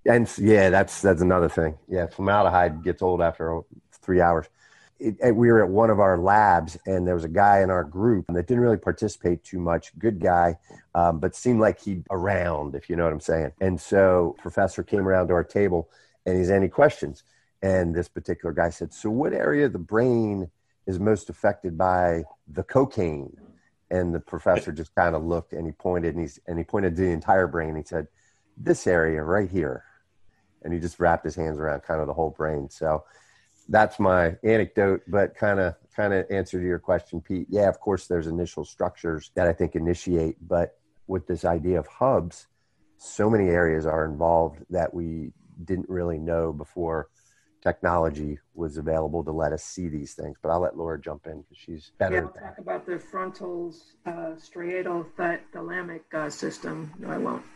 and 0.07 0.31
yeah, 0.39 0.71
that's 0.71 1.01
that's 1.01 1.23
another 1.23 1.49
thing. 1.49 1.79
Yeah, 1.89 2.07
formaldehyde 2.07 2.83
gets 2.83 3.03
old 3.03 3.23
after 3.23 3.61
three 3.93 4.21
hours. 4.21 4.47
It, 4.99 5.35
we 5.35 5.51
were 5.51 5.63
at 5.63 5.69
one 5.69 5.91
of 5.91 5.99
our 5.99 6.19
labs, 6.19 6.79
and 6.87 7.07
there 7.07 7.15
was 7.15 7.25
a 7.25 7.29
guy 7.29 7.63
in 7.63 7.71
our 7.71 7.85
group 7.85 8.27
that 8.29 8.47
didn't 8.47 8.63
really 8.63 8.77
participate 8.77 9.43
too 9.43 9.59
much. 9.59 9.97
Good 9.99 10.21
guy, 10.21 10.57
um, 10.95 11.19
but 11.19 11.35
seemed 11.35 11.61
like 11.61 11.81
he'd 11.81 12.05
around, 12.11 12.75
if 12.75 12.89
you 12.89 12.97
know 12.97 13.05
what 13.05 13.13
I'm 13.13 13.21
saying. 13.21 13.53
And 13.61 13.81
so, 13.81 14.37
professor 14.39 14.83
came 14.83 15.07
around 15.07 15.29
to 15.29 15.35
our 15.35 15.45
table, 15.45 15.91
and 16.27 16.39
he's 16.39 16.51
any 16.51 16.69
questions. 16.69 17.25
And 17.61 17.95
this 17.95 18.09
particular 18.09 18.53
guy 18.53 18.71
said, 18.71 18.93
"So, 18.93 19.11
what 19.11 19.33
area 19.33 19.67
of 19.67 19.73
the 19.73 19.79
brain?" 19.79 20.51
Is 20.87 20.99
most 20.99 21.31
affected 21.31 21.77
by 21.79 22.25
the 22.49 22.63
cocaine. 22.63 23.37
And 23.91 24.15
the 24.15 24.21
professor 24.21 24.73
just 24.73 24.95
kind 24.95 25.15
of 25.15 25.25
looked 25.25 25.53
and 25.53 25.67
he 25.67 25.73
pointed 25.73 26.15
and, 26.15 26.23
he's, 26.23 26.41
and 26.47 26.59
he 26.59 26.65
pointed 26.65 26.97
to 26.97 27.03
the 27.03 27.09
entire 27.09 27.47
brain. 27.47 27.77
He 27.77 27.83
said, 27.85 28.09
This 28.57 28.87
area 28.87 29.23
right 29.23 29.51
here. 29.51 29.85
And 30.63 30.73
he 30.73 30.81
just 30.81 30.99
wrapped 30.99 31.25
his 31.25 31.37
hands 31.37 31.59
around 31.59 31.83
kind 31.83 32.01
of 32.01 32.07
the 32.07 32.15
whole 32.15 32.31
brain. 32.31 32.69
So 32.71 33.05
that's 33.69 33.99
my 33.99 34.37
anecdote, 34.43 35.03
but 35.07 35.35
kind 35.37 35.61
of 35.61 35.75
kind 35.95 36.13
of 36.13 36.27
answer 36.31 36.59
to 36.59 36.67
your 36.67 36.79
question, 36.79 37.21
Pete. 37.21 37.47
Yeah, 37.49 37.69
of 37.69 37.81
course, 37.81 38.07
there's 38.07 38.27
initial 38.27 38.65
structures 38.65 39.31
that 39.35 39.47
I 39.47 39.53
think 39.53 39.77
initiate, 39.77 40.37
but 40.47 40.79
with 41.07 41.27
this 41.27 41.45
idea 41.45 41.79
of 41.79 41.87
hubs, 41.87 42.47
so 42.99 43.31
many 43.31 43.49
areas 43.49 43.87
are 43.87 44.05
involved 44.05 44.65
that 44.71 44.93
we 44.93 45.33
didn't 45.65 45.89
really 45.89 46.19
know 46.19 46.53
before 46.53 47.09
technology 47.65 48.39
was 48.55 48.77
available 48.77 49.25
to 49.25 49.33
let 49.33 49.53
us 49.53 49.65
see 49.65 49.89
these 49.89 50.13
things. 50.15 50.37
But 50.41 50.51
I'll 50.51 50.61
let 50.61 50.77
Laura 50.77 51.01
jump 51.01 51.27
in 51.27 51.41
because 51.41 51.57
she's 51.57 51.93
better. 51.99 52.17
Yeah, 52.17 52.21
we'll 52.21 52.31
talk 52.31 52.59
about 52.59 52.87
the 52.87 52.99
frontal 52.99 53.75
uh, 54.07 54.37
striatal 54.37 55.07
thalamic 55.53 56.03
uh, 56.13 56.31
system. 56.31 56.93
No, 56.99 57.11
I 57.11 57.19
won't. 57.19 57.43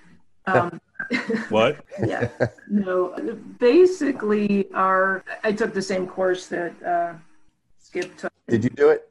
Um, 0.47 0.81
what? 1.51 1.85
yeah. 2.07 2.31
No. 2.71 3.15
Basically, 3.59 4.67
our 4.73 5.23
I 5.45 5.53
took 5.53 5.75
the 5.75 5.83
same 5.83 6.07
course 6.07 6.47
that 6.47 6.73
uh, 6.83 7.13
Skip 7.79 8.17
took. 8.17 8.33
Did 8.49 8.65
you 8.65 8.71
do 8.71 8.89
it? 8.89 9.11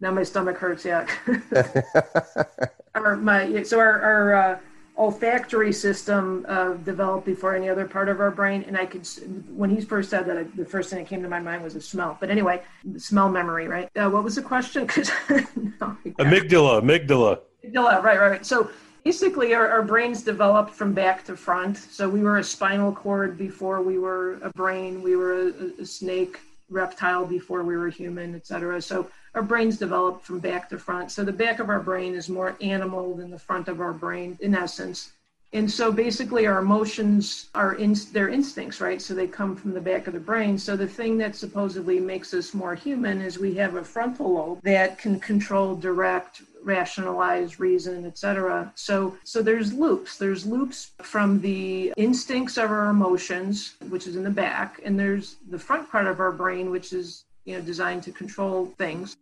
Now 0.00 0.10
my 0.10 0.22
stomach 0.22 0.56
hurts. 0.56 0.86
Yeah. 0.86 1.06
our 2.94 3.18
my 3.18 3.62
so 3.62 3.78
our 3.78 4.00
our 4.00 4.34
uh, 4.34 4.58
olfactory 5.00 5.72
system 5.72 6.44
uh, 6.46 6.74
developed 6.74 7.24
before 7.24 7.56
any 7.56 7.70
other 7.70 7.86
part 7.86 8.10
of 8.10 8.20
our 8.20 8.30
brain. 8.30 8.62
And 8.68 8.76
I 8.76 8.84
could, 8.84 9.08
when 9.48 9.70
he 9.70 9.80
first 9.80 10.10
said 10.10 10.26
that, 10.26 10.36
I, 10.36 10.42
the 10.42 10.64
first 10.64 10.90
thing 10.90 10.98
that 10.98 11.08
came 11.08 11.22
to 11.22 11.28
my 11.28 11.40
mind 11.40 11.64
was 11.64 11.74
a 11.74 11.80
smell. 11.80 12.18
But 12.20 12.28
anyway, 12.28 12.62
smell 12.98 13.30
memory, 13.30 13.66
right? 13.66 13.88
Uh, 13.96 14.10
what 14.10 14.22
was 14.22 14.36
the 14.36 14.42
question? 14.42 14.86
Because 14.90 15.10
no, 15.56 15.96
amygdala, 16.18 16.82
amygdala. 16.82 17.40
Amygdala, 17.64 18.02
right, 18.02 18.20
right, 18.20 18.30
right. 18.30 18.46
So 18.46 18.70
basically, 19.04 19.54
our, 19.54 19.66
our 19.68 19.82
brains 19.82 20.22
developed 20.22 20.74
from 20.74 20.92
back 20.92 21.24
to 21.24 21.36
front. 21.36 21.78
So 21.78 22.06
we 22.06 22.20
were 22.22 22.36
a 22.38 22.44
spinal 22.44 22.92
cord 22.92 23.38
before 23.38 23.80
we 23.80 23.98
were 23.98 24.34
a 24.42 24.50
brain. 24.50 25.02
We 25.02 25.16
were 25.16 25.48
a, 25.48 25.80
a 25.80 25.86
snake 25.86 26.40
reptile 26.68 27.24
before 27.24 27.62
we 27.62 27.74
were 27.76 27.88
human, 27.88 28.34
et 28.34 28.46
cetera. 28.46 28.82
So 28.82 29.08
our 29.34 29.42
brains 29.42 29.78
develop 29.78 30.22
from 30.22 30.38
back 30.40 30.68
to 30.70 30.78
front. 30.78 31.10
So 31.10 31.24
the 31.24 31.32
back 31.32 31.58
of 31.58 31.68
our 31.68 31.80
brain 31.80 32.14
is 32.14 32.28
more 32.28 32.56
animal 32.60 33.14
than 33.14 33.30
the 33.30 33.38
front 33.38 33.68
of 33.68 33.80
our 33.80 33.92
brain, 33.92 34.38
in 34.40 34.54
essence. 34.54 35.12
And 35.52 35.68
so 35.68 35.90
basically, 35.90 36.46
our 36.46 36.60
emotions 36.60 37.50
are 37.56 37.74
in 37.74 37.96
their 38.12 38.28
instincts, 38.28 38.80
right? 38.80 39.02
So 39.02 39.14
they 39.14 39.26
come 39.26 39.56
from 39.56 39.72
the 39.72 39.80
back 39.80 40.06
of 40.06 40.12
the 40.12 40.20
brain. 40.20 40.56
So 40.56 40.76
the 40.76 40.86
thing 40.86 41.18
that 41.18 41.34
supposedly 41.34 41.98
makes 41.98 42.32
us 42.32 42.54
more 42.54 42.76
human 42.76 43.20
is 43.20 43.36
we 43.36 43.54
have 43.54 43.74
a 43.74 43.82
frontal 43.82 44.34
lobe 44.34 44.62
that 44.62 44.98
can 44.98 45.18
control, 45.18 45.74
direct, 45.74 46.42
rationalize, 46.62 47.58
reason, 47.58 48.06
etc. 48.06 48.70
So 48.76 49.16
so 49.24 49.42
there's 49.42 49.72
loops. 49.72 50.18
There's 50.18 50.46
loops 50.46 50.92
from 50.98 51.40
the 51.40 51.92
instincts 51.96 52.56
of 52.56 52.70
our 52.70 52.86
emotions, 52.88 53.74
which 53.88 54.06
is 54.06 54.14
in 54.14 54.22
the 54.22 54.30
back, 54.30 54.80
and 54.84 54.96
there's 54.98 55.36
the 55.48 55.58
front 55.58 55.90
part 55.90 56.06
of 56.06 56.20
our 56.20 56.32
brain, 56.32 56.70
which 56.70 56.92
is 56.92 57.24
you 57.50 57.58
know 57.58 57.62
designed 57.62 58.02
to 58.04 58.12
control 58.12 58.66
things, 58.78 59.16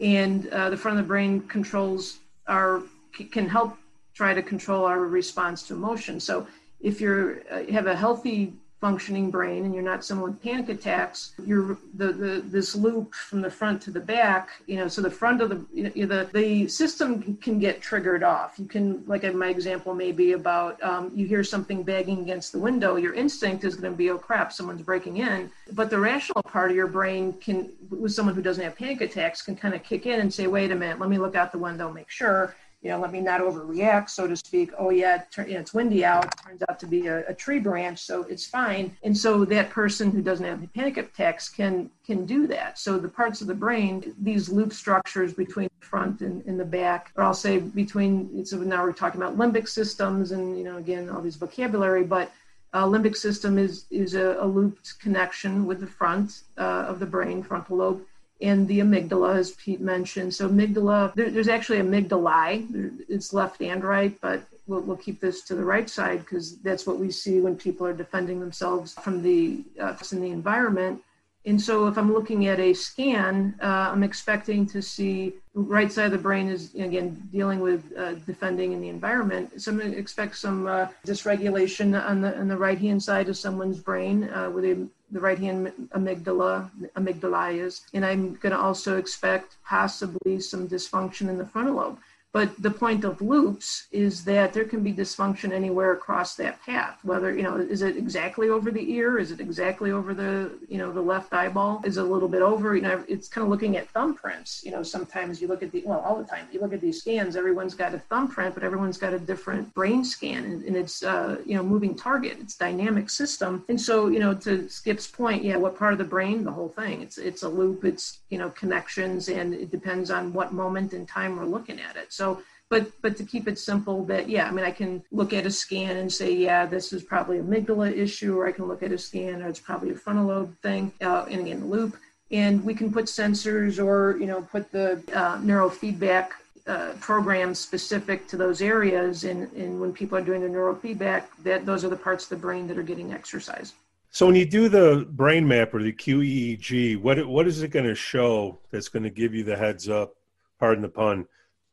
and 0.00 0.48
uh, 0.48 0.70
the 0.70 0.76
front 0.76 0.98
of 0.98 1.04
the 1.04 1.08
brain 1.08 1.42
controls 1.42 2.18
our 2.48 2.82
can 3.30 3.48
help 3.48 3.76
try 4.14 4.32
to 4.32 4.42
control 4.42 4.84
our 4.84 5.00
response 5.00 5.62
to 5.68 5.74
emotion. 5.74 6.18
So 6.18 6.46
if 6.80 7.00
you're 7.00 7.42
uh, 7.50 7.70
have 7.70 7.86
a 7.86 7.94
healthy 7.94 8.54
functioning 8.80 9.30
brain 9.30 9.64
and 9.64 9.74
you're 9.74 9.82
not 9.82 10.04
someone 10.04 10.32
with 10.32 10.42
panic 10.42 10.68
attacks 10.68 11.32
you're 11.46 11.78
the, 11.94 12.12
the 12.12 12.42
this 12.44 12.74
loop 12.74 13.14
from 13.14 13.40
the 13.40 13.50
front 13.50 13.80
to 13.80 13.90
the 13.90 14.00
back 14.00 14.50
you 14.66 14.76
know 14.76 14.86
so 14.86 15.00
the 15.00 15.10
front 15.10 15.40
of 15.40 15.48
the 15.48 15.64
you 15.72 15.84
know, 15.84 16.06
the 16.06 16.28
the 16.32 16.68
system 16.68 17.36
can 17.36 17.58
get 17.58 17.80
triggered 17.80 18.22
off. 18.22 18.58
You 18.58 18.66
can 18.66 19.04
like 19.06 19.22
my 19.34 19.48
example 19.48 19.94
may 19.94 20.12
be 20.12 20.32
about 20.32 20.82
um, 20.82 21.10
you 21.14 21.26
hear 21.26 21.44
something 21.44 21.82
banging 21.82 22.20
against 22.20 22.52
the 22.52 22.58
window 22.58 22.96
your 22.96 23.14
instinct 23.14 23.64
is 23.64 23.76
going 23.76 23.92
to 23.92 23.96
be 23.96 24.10
oh 24.10 24.18
crap 24.18 24.52
someone's 24.52 24.82
breaking 24.82 25.18
in. 25.18 25.50
But 25.72 25.90
the 25.90 25.98
rational 25.98 26.42
part 26.42 26.70
of 26.70 26.76
your 26.76 26.86
brain 26.86 27.32
can 27.34 27.72
with 27.90 28.12
someone 28.12 28.34
who 28.34 28.42
doesn't 28.42 28.62
have 28.62 28.76
panic 28.76 29.00
attacks 29.00 29.42
can 29.42 29.56
kind 29.56 29.74
of 29.74 29.82
kick 29.82 30.06
in 30.06 30.20
and 30.20 30.32
say 30.32 30.46
wait 30.46 30.70
a 30.70 30.74
minute 30.74 30.98
let 30.98 31.10
me 31.10 31.18
look 31.18 31.34
out 31.34 31.52
the 31.52 31.58
window 31.58 31.90
make 31.90 32.10
sure 32.10 32.54
you 32.86 32.92
know, 32.92 33.00
let 33.00 33.10
me 33.10 33.20
not 33.20 33.40
overreact, 33.40 34.10
so 34.10 34.28
to 34.28 34.36
speak. 34.36 34.70
Oh 34.78 34.90
yeah, 34.90 35.24
it's 35.38 35.74
windy 35.74 36.04
out. 36.04 36.26
It 36.26 36.34
turns 36.46 36.62
out 36.68 36.78
to 36.78 36.86
be 36.86 37.08
a, 37.08 37.26
a, 37.26 37.34
tree 37.34 37.58
branch, 37.58 37.98
so 37.98 38.22
it's 38.28 38.46
fine. 38.46 38.96
And 39.02 39.18
so 39.18 39.44
that 39.46 39.70
person 39.70 40.12
who 40.12 40.22
doesn't 40.22 40.46
have 40.46 40.72
panic 40.72 40.96
attacks 40.96 41.48
can 41.48 41.90
can 42.06 42.24
do 42.26 42.46
that. 42.46 42.78
So 42.78 42.96
the 42.96 43.08
parts 43.08 43.40
of 43.40 43.48
the 43.48 43.56
brain, 43.56 44.14
these 44.22 44.48
loop 44.48 44.72
structures 44.72 45.34
between 45.34 45.68
the 45.80 45.86
front 45.86 46.20
and, 46.20 46.44
and 46.46 46.60
the 46.60 46.64
back, 46.64 47.10
or 47.16 47.24
I'll 47.24 47.34
say 47.34 47.58
between. 47.58 48.46
So 48.46 48.58
now 48.58 48.84
we're 48.84 48.92
talking 48.92 49.20
about 49.20 49.36
limbic 49.36 49.66
systems, 49.66 50.30
and 50.30 50.56
you 50.56 50.62
know, 50.62 50.76
again, 50.76 51.10
all 51.10 51.20
these 51.20 51.34
vocabulary, 51.34 52.04
but 52.04 52.30
uh, 52.72 52.84
limbic 52.84 53.16
system 53.16 53.58
is 53.58 53.86
is 53.90 54.14
a, 54.14 54.36
a 54.38 54.46
looped 54.46 55.00
connection 55.00 55.66
with 55.66 55.80
the 55.80 55.88
front 55.88 56.42
uh, 56.56 56.86
of 56.86 57.00
the 57.00 57.06
brain, 57.06 57.42
frontal 57.42 57.78
lobe 57.78 58.02
and 58.40 58.68
the 58.68 58.80
amygdala, 58.80 59.36
as 59.36 59.52
Pete 59.52 59.80
mentioned. 59.80 60.34
So 60.34 60.48
amygdala, 60.48 61.14
there, 61.14 61.30
there's 61.30 61.48
actually 61.48 61.78
amygdalae. 61.78 63.00
It's 63.08 63.32
left 63.32 63.62
and 63.62 63.82
right, 63.82 64.18
but 64.20 64.42
we'll, 64.66 64.80
we'll 64.80 64.96
keep 64.96 65.20
this 65.20 65.42
to 65.42 65.54
the 65.54 65.64
right 65.64 65.88
side 65.88 66.20
because 66.20 66.58
that's 66.58 66.86
what 66.86 66.98
we 66.98 67.10
see 67.10 67.40
when 67.40 67.56
people 67.56 67.86
are 67.86 67.92
defending 67.94 68.40
themselves 68.40 68.94
from 68.94 69.22
the 69.22 69.64
uh, 69.80 69.96
in 70.12 70.20
the 70.20 70.30
environment. 70.30 71.02
And 71.46 71.62
so 71.62 71.86
if 71.86 71.96
I'm 71.96 72.12
looking 72.12 72.48
at 72.48 72.58
a 72.58 72.74
scan, 72.74 73.54
uh, 73.62 73.90
I'm 73.92 74.02
expecting 74.02 74.66
to 74.66 74.82
see 74.82 75.34
right 75.54 75.90
side 75.92 76.06
of 76.06 76.10
the 76.10 76.18
brain 76.18 76.48
is, 76.48 76.74
again, 76.74 77.22
dealing 77.30 77.60
with 77.60 77.96
uh, 77.96 78.14
defending 78.26 78.72
in 78.72 78.80
the 78.80 78.88
environment. 78.88 79.62
So 79.62 79.70
I'm 79.70 79.78
going 79.78 79.92
to 79.92 79.96
expect 79.96 80.36
some 80.36 80.66
uh, 80.66 80.88
dysregulation 81.06 82.04
on 82.04 82.20
the, 82.20 82.36
on 82.36 82.48
the 82.48 82.56
right-hand 82.56 83.00
side 83.00 83.28
of 83.28 83.38
someone's 83.38 83.78
brain 83.78 84.28
uh, 84.30 84.50
with 84.50 84.64
a, 84.64 84.88
the 85.10 85.20
right-hand 85.20 85.72
amygdala, 85.94 86.70
amygdala 86.96 87.58
is. 87.58 87.82
And 87.94 88.04
I'm 88.04 88.34
going 88.34 88.52
to 88.52 88.58
also 88.58 88.98
expect 88.98 89.56
possibly 89.64 90.40
some 90.40 90.68
dysfunction 90.68 91.28
in 91.28 91.38
the 91.38 91.46
frontal 91.46 91.76
lobe. 91.76 91.98
But 92.32 92.60
the 92.62 92.70
point 92.70 93.04
of 93.04 93.22
loops 93.22 93.86
is 93.92 94.24
that 94.24 94.52
there 94.52 94.64
can 94.64 94.82
be 94.82 94.92
dysfunction 94.92 95.52
anywhere 95.52 95.92
across 95.92 96.34
that 96.36 96.60
path. 96.62 96.98
Whether 97.02 97.34
you 97.34 97.42
know, 97.42 97.56
is 97.56 97.80
it 97.80 97.96
exactly 97.96 98.50
over 98.50 98.70
the 98.70 98.92
ear? 98.92 99.18
Is 99.18 99.30
it 99.30 99.40
exactly 99.40 99.90
over 99.90 100.12
the 100.12 100.50
you 100.68 100.76
know 100.76 100.92
the 100.92 101.00
left 101.00 101.32
eyeball? 101.32 101.80
Is 101.84 101.96
it 101.96 102.02
a 102.02 102.06
little 102.06 102.28
bit 102.28 102.42
over? 102.42 102.76
You 102.76 102.82
know, 102.82 103.04
it's 103.08 103.28
kind 103.28 103.42
of 103.44 103.50
looking 103.50 103.76
at 103.78 103.90
thumbprints. 103.92 104.62
You 104.64 104.70
know, 104.72 104.82
sometimes 104.82 105.40
you 105.40 105.48
look 105.48 105.62
at 105.62 105.72
the 105.72 105.82
well, 105.86 106.00
all 106.00 106.16
the 106.16 106.24
time 106.24 106.46
you 106.52 106.60
look 106.60 106.74
at 106.74 106.82
these 106.82 107.00
scans. 107.00 107.36
Everyone's 107.36 107.74
got 107.74 107.94
a 107.94 107.98
thumbprint, 107.98 108.54
but 108.54 108.62
everyone's 108.62 108.98
got 108.98 109.14
a 109.14 109.18
different 109.18 109.72
brain 109.72 110.04
scan, 110.04 110.44
and, 110.44 110.62
and 110.64 110.76
it's 110.76 111.02
uh, 111.02 111.38
you 111.46 111.56
know 111.56 111.62
moving 111.62 111.94
target. 111.94 112.36
It's 112.40 112.56
dynamic 112.56 113.08
system, 113.08 113.64
and 113.68 113.80
so 113.80 114.08
you 114.08 114.18
know 114.18 114.34
to 114.34 114.68
Skip's 114.68 115.06
point, 115.06 115.42
yeah, 115.42 115.56
what 115.56 115.78
part 115.78 115.92
of 115.92 115.98
the 115.98 116.04
brain? 116.04 116.44
The 116.44 116.52
whole 116.52 116.68
thing. 116.68 117.00
It's 117.00 117.16
it's 117.16 117.44
a 117.44 117.48
loop. 117.48 117.84
It's 117.84 118.18
you 118.28 118.36
know 118.36 118.50
connections, 118.50 119.28
and 119.28 119.54
it 119.54 119.70
depends 119.70 120.10
on 120.10 120.32
what 120.32 120.52
moment 120.52 120.92
in 120.92 121.06
time 121.06 121.36
we're 121.36 121.44
looking 121.44 121.80
at 121.80 121.96
it. 121.96 122.12
So 122.16 122.42
but 122.68 122.90
but 123.00 123.16
to 123.16 123.24
keep 123.24 123.46
it 123.46 123.58
simple 123.58 124.04
that 124.04 124.28
yeah 124.28 124.48
i 124.48 124.50
mean 124.50 124.64
i 124.64 124.72
can 124.72 125.00
look 125.12 125.32
at 125.32 125.46
a 125.46 125.50
scan 125.50 125.98
and 125.98 126.12
say 126.12 126.32
yeah 126.34 126.66
this 126.66 126.92
is 126.92 127.00
probably 127.00 127.38
amygdala 127.38 127.96
issue 127.96 128.36
or 128.36 128.48
i 128.48 128.50
can 128.50 128.66
look 128.66 128.82
at 128.82 128.90
a 128.90 128.98
scan 128.98 129.40
or 129.40 129.48
it's 129.48 129.60
probably 129.60 129.90
a 129.90 129.94
frontal 129.94 130.26
lobe 130.26 130.52
thing 130.62 130.90
uh, 131.00 131.24
and 131.30 131.42
again 131.42 131.60
the 131.60 131.66
loop. 131.66 131.96
And 132.30 132.64
we 132.64 132.74
can 132.74 132.92
put 132.92 133.04
sensors 133.04 133.82
or 133.82 134.18
you 134.18 134.26
know 134.26 134.42
put 134.42 134.72
the 134.72 135.02
uh, 135.14 135.38
neurofeedback 135.38 136.30
uh, 136.66 136.92
programs 137.00 137.60
specific 137.60 138.26
to 138.26 138.36
those 138.36 138.60
areas. 138.60 139.22
And, 139.22 139.52
and 139.52 139.80
when 139.80 139.92
people 139.92 140.18
are 140.18 140.22
doing 140.22 140.40
the 140.40 140.48
neurofeedback 140.48 141.24
that 141.44 141.64
those 141.64 141.84
are 141.84 141.88
the 141.88 141.96
parts 141.96 142.24
of 142.24 142.30
the 142.30 142.36
brain 142.36 142.66
that 142.66 142.78
are 142.78 142.82
getting 142.82 143.12
exercise. 143.12 143.74
So 144.10 144.26
when 144.26 144.34
you 144.34 144.46
do 144.46 144.68
the 144.68 145.06
brain 145.10 145.46
map 145.46 145.74
or 145.74 145.82
the 145.82 145.92
qeeg 145.92 147.00
what 147.00 147.26
what 147.28 147.46
is 147.46 147.62
it 147.62 147.68
going 147.68 147.86
to 147.86 147.94
show 147.94 148.58
that's 148.70 148.88
going 148.88 149.02
to 149.04 149.10
give 149.10 149.34
you 149.34 149.44
the 149.44 149.56
heads 149.56 149.88
up 149.88 150.16
pardon 150.58 150.82
the 150.82 150.88
pun 150.88 151.26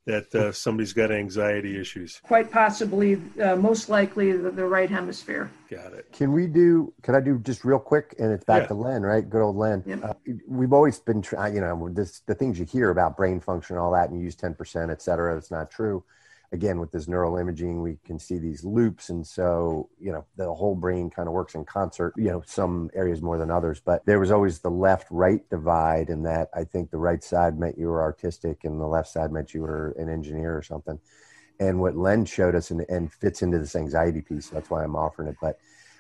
that 0.06 0.36
uh, 0.36 0.52
somebody's 0.52 0.94
got 0.94 1.12
anxiety 1.12 1.80
issues? 1.80 2.20
Quite 2.24 2.52
possibly, 2.52 3.22
uh, 3.42 3.56
most 3.56 3.90
likely, 3.90 4.32
the, 4.32 4.52
the, 4.52 4.66
right 4.66 4.90
hemisphere. 4.90 5.50
Got 5.70 5.94
it. 5.94 6.12
Can 6.12 6.32
we 6.32 6.48
do? 6.48 6.94
Can 7.02 7.16
I 7.16 7.22
do 7.22 7.40
just 7.40 7.64
real 7.64 7.80
quick? 7.80 8.16
And 8.20 8.32
it's 8.32 8.44
back 8.44 8.64
yeah. 8.64 8.68
to 8.68 8.74
Len, 8.74 9.02
right? 9.02 9.28
Good 9.28 9.42
old 9.42 9.56
Len. 9.56 9.84
Yep. 9.86 10.04
Uh, 10.04 10.14
we've 10.48 10.74
always 10.74 11.00
been, 11.00 11.22
trying. 11.22 11.56
you 11.56 11.62
know, 11.62 11.90
this, 11.92 12.20
the 12.22 12.36
things 12.36 12.60
you 12.60 12.66
hear 12.66 12.90
about 12.90 13.16
brain 13.16 13.40
function, 13.40 13.76
and 13.76 13.84
all 13.84 13.92
that, 13.94 14.10
and 14.10 14.18
you 14.18 14.26
use 14.26 14.36
ten 14.36 14.54
percent, 14.54 14.92
et 14.92 15.02
cetera. 15.02 15.38
It's 15.38 15.52
not 15.52 15.72
true 15.72 16.04
again 16.54 16.80
with 16.80 16.92
this 16.92 17.08
neural 17.08 17.38
imaging 17.38 17.82
we 17.82 17.98
can 18.06 18.20
see 18.20 18.38
these 18.38 18.64
loops. 18.64 19.10
And 19.10 19.26
so 19.26 19.90
you 20.00 20.12
know 20.12 20.24
the 20.38 20.54
whole 20.54 20.76
brain 20.76 21.10
kind 21.10 21.28
of 21.28 21.34
works 21.34 21.56
in 21.56 21.66
concert 21.66 22.14
you 22.16 22.30
know 22.30 22.44
some 22.46 22.90
areas 22.94 23.22
more 23.22 23.38
than 23.38 23.52
others. 23.52 23.82
But 23.84 24.06
there 24.06 24.20
was 24.20 24.32
always 24.32 24.60
the 24.60 24.70
left 24.70 25.08
right 25.10 25.42
divide 25.50 26.10
and 26.10 26.26
that 26.26 26.50
i 26.54 26.64
think 26.64 26.92
the 26.92 26.98
right 26.98 27.24
side 27.24 27.60
meant 27.60 27.78
you 27.78 27.88
were 27.88 28.02
artistic 28.02 28.64
and 28.64 28.80
the 28.80 28.86
left 28.86 29.10
side 29.10 29.32
meant 29.32 29.54
you 29.54 29.62
were 29.62 29.96
an 29.98 30.08
engineer 30.08 30.56
or 30.56 30.62
something. 30.62 31.00
And 31.60 31.80
what 31.80 31.98
len 31.98 32.26
showed 32.26 32.56
us 32.56 32.72
and, 32.72 32.86
and 32.88 33.12
fits 33.12 33.42
into 33.42 33.60
this 33.60 33.76
anxiety 33.76 34.22
piece 34.22 34.50
that's 34.50 34.70
why 34.70 34.84
i'm 34.84 34.96
offering 34.96 35.28
it. 35.28 35.38
But 35.42 35.58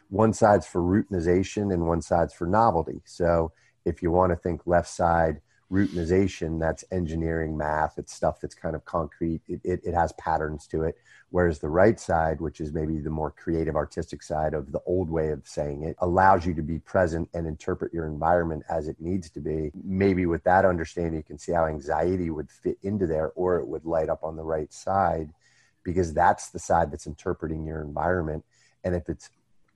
one 0.09 0.33
side's 0.33 0.67
for 0.67 0.81
routinization 0.81 1.73
and 1.73 1.87
one 1.87 2.01
side's 2.01 2.33
for 2.33 2.45
novelty. 2.45 3.01
So 3.05 3.51
if 3.85 4.03
you 4.03 4.11
want 4.11 4.31
to 4.31 4.35
think 4.35 4.61
left 4.67 4.89
side 4.89 5.41
routinization 5.73 6.59
that's 6.59 6.83
engineering 6.91 7.57
math 7.57 7.97
it's 7.97 8.13
stuff 8.13 8.39
that's 8.39 8.53
kind 8.53 8.75
of 8.75 8.85
concrete 8.85 9.41
it, 9.47 9.59
it, 9.63 9.81
it, 9.83 9.93
has 9.95 10.13
patterns 10.13 10.67
to 10.67 10.83
it. 10.83 10.95
Whereas 11.31 11.57
the 11.57 11.67
right 11.67 11.99
side 11.99 12.39
which 12.39 12.61
is 12.61 12.71
maybe 12.71 12.99
the 12.99 13.09
more 13.09 13.31
creative 13.31 13.75
artistic 13.75 14.21
side 14.21 14.53
of 14.53 14.71
the 14.71 14.81
old 14.85 15.09
way 15.09 15.29
of 15.29 15.47
saying 15.47 15.83
it 15.83 15.95
allows 15.97 16.45
you 16.45 16.53
to 16.53 16.61
be 16.61 16.77
present 16.77 17.27
and 17.33 17.47
interpret 17.47 17.91
your 17.91 18.05
environment 18.05 18.63
as 18.69 18.87
it 18.87 19.01
needs 19.01 19.31
to 19.31 19.39
be. 19.39 19.71
Maybe 19.83 20.27
with 20.27 20.43
that 20.43 20.63
understanding 20.63 21.15
you 21.15 21.23
can 21.23 21.39
see 21.39 21.53
how 21.53 21.65
anxiety 21.65 22.29
would 22.29 22.51
fit 22.51 22.77
into 22.83 23.07
there 23.07 23.31
or 23.35 23.57
it 23.57 23.67
would 23.67 23.83
light 23.83 24.09
up 24.09 24.23
on 24.23 24.35
the 24.35 24.43
right 24.43 24.71
side 24.71 25.31
because 25.81 26.13
that's 26.13 26.49
the 26.49 26.59
side 26.59 26.91
that's 26.91 27.07
interpreting 27.07 27.65
your 27.65 27.81
environment. 27.81 28.45
And 28.83 28.93
if 28.93 29.09
it's 29.09 29.31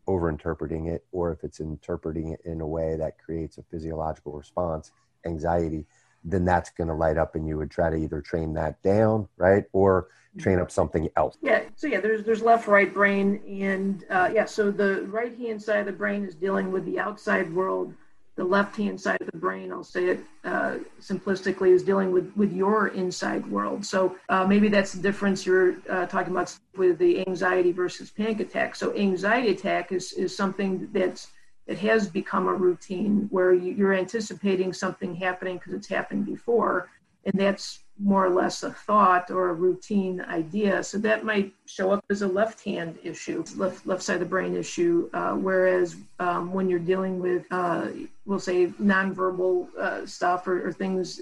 over 0.05 0.29
interpreting 0.29 0.85
it 0.85 1.05
or 1.11 1.31
if 1.31 1.43
it's 1.43 1.59
interpreting 1.59 2.33
it 2.33 2.41
in 2.45 2.61
a 2.61 2.67
way 2.67 2.95
that 2.97 3.17
creates 3.17 3.57
a 3.57 3.63
physiological 3.63 4.33
response 4.33 4.91
anxiety, 5.25 5.85
then 6.23 6.45
that's 6.45 6.69
going 6.71 6.87
to 6.87 6.93
light 6.93 7.17
up 7.17 7.35
and 7.35 7.47
you 7.47 7.57
would 7.57 7.71
try 7.71 7.89
to 7.89 7.95
either 7.95 8.21
train 8.21 8.53
that 8.53 8.81
down, 8.83 9.27
right? 9.37 9.65
Or 9.73 10.07
train 10.37 10.59
up 10.59 10.69
something 10.69 11.09
else. 11.15 11.37
Yeah. 11.41 11.63
So 11.75 11.87
yeah, 11.87 11.99
there's 11.99 12.23
there's 12.23 12.43
left 12.43 12.67
right 12.67 12.93
brain 12.93 13.41
and 13.47 14.05
uh, 14.09 14.29
yeah. 14.31 14.45
So 14.45 14.69
the 14.69 15.03
right 15.07 15.35
hand 15.37 15.61
side 15.61 15.79
of 15.79 15.85
the 15.87 15.91
brain 15.93 16.25
is 16.25 16.35
dealing 16.35 16.71
with 16.71 16.85
the 16.85 16.99
outside 16.99 17.51
world. 17.53 17.93
the 18.37 18.43
left 18.43 18.77
hand 18.77 19.01
side 19.01 19.19
of 19.19 19.27
the 19.31 19.37
brain, 19.37 19.71
I'll 19.71 19.83
say 19.83 20.05
it 20.05 20.19
uh, 20.45 20.77
simplistically, 21.01 21.69
is 21.69 21.83
dealing 21.83 22.11
with, 22.11 22.31
with 22.37 22.53
your 22.53 22.89
inside 22.89 23.45
world. 23.47 23.83
So 23.83 24.15
uh, 24.29 24.45
maybe 24.45 24.69
that's 24.69 24.93
the 24.93 25.01
difference 25.01 25.45
you're 25.45 25.75
uh, 25.89 26.05
talking 26.05 26.31
about 26.31 26.55
with 26.77 26.99
the 26.99 27.27
anxiety 27.27 27.71
versus 27.71 28.11
panic 28.11 28.39
attack. 28.39 28.75
So 28.75 28.95
anxiety 28.95 29.49
attack 29.49 29.91
is, 29.91 30.13
is 30.13 30.37
something 30.37 30.87
that's 30.93 31.29
it 31.67 31.77
has 31.79 32.07
become 32.07 32.47
a 32.47 32.53
routine 32.53 33.27
where 33.29 33.53
you, 33.53 33.85
are 33.85 33.93
anticipating 33.93 34.73
something 34.73 35.15
happening 35.15 35.57
because 35.57 35.73
it's 35.73 35.87
happened 35.87 36.25
before 36.25 36.89
and 37.27 37.39
that's 37.39 37.79
more 37.99 38.25
or 38.25 38.29
less 38.29 38.63
a 38.63 38.71
thought 38.71 39.31
or 39.31 39.49
a 39.49 39.53
routine 39.53 40.21
idea. 40.21 40.81
So 40.83 40.97
that 40.99 41.25
might 41.25 41.53
show 41.65 41.91
up 41.91 42.05
as 42.09 42.21
a 42.21 42.27
left 42.27 42.63
hand 42.63 42.97
issue, 43.03 43.43
left 43.57 43.85
left 43.85 44.01
side 44.01 44.15
of 44.15 44.19
the 44.21 44.25
brain 44.27 44.55
issue. 44.55 45.09
Uh, 45.13 45.33
whereas 45.33 45.97
um, 46.19 46.53
when 46.53 46.69
you're 46.69 46.79
dealing 46.79 47.19
with, 47.19 47.45
uh, 47.51 47.87
we'll 48.25 48.39
say, 48.39 48.67
nonverbal 48.67 49.67
uh, 49.77 50.05
stuff 50.05 50.47
or, 50.47 50.67
or, 50.67 50.71
things 50.71 51.19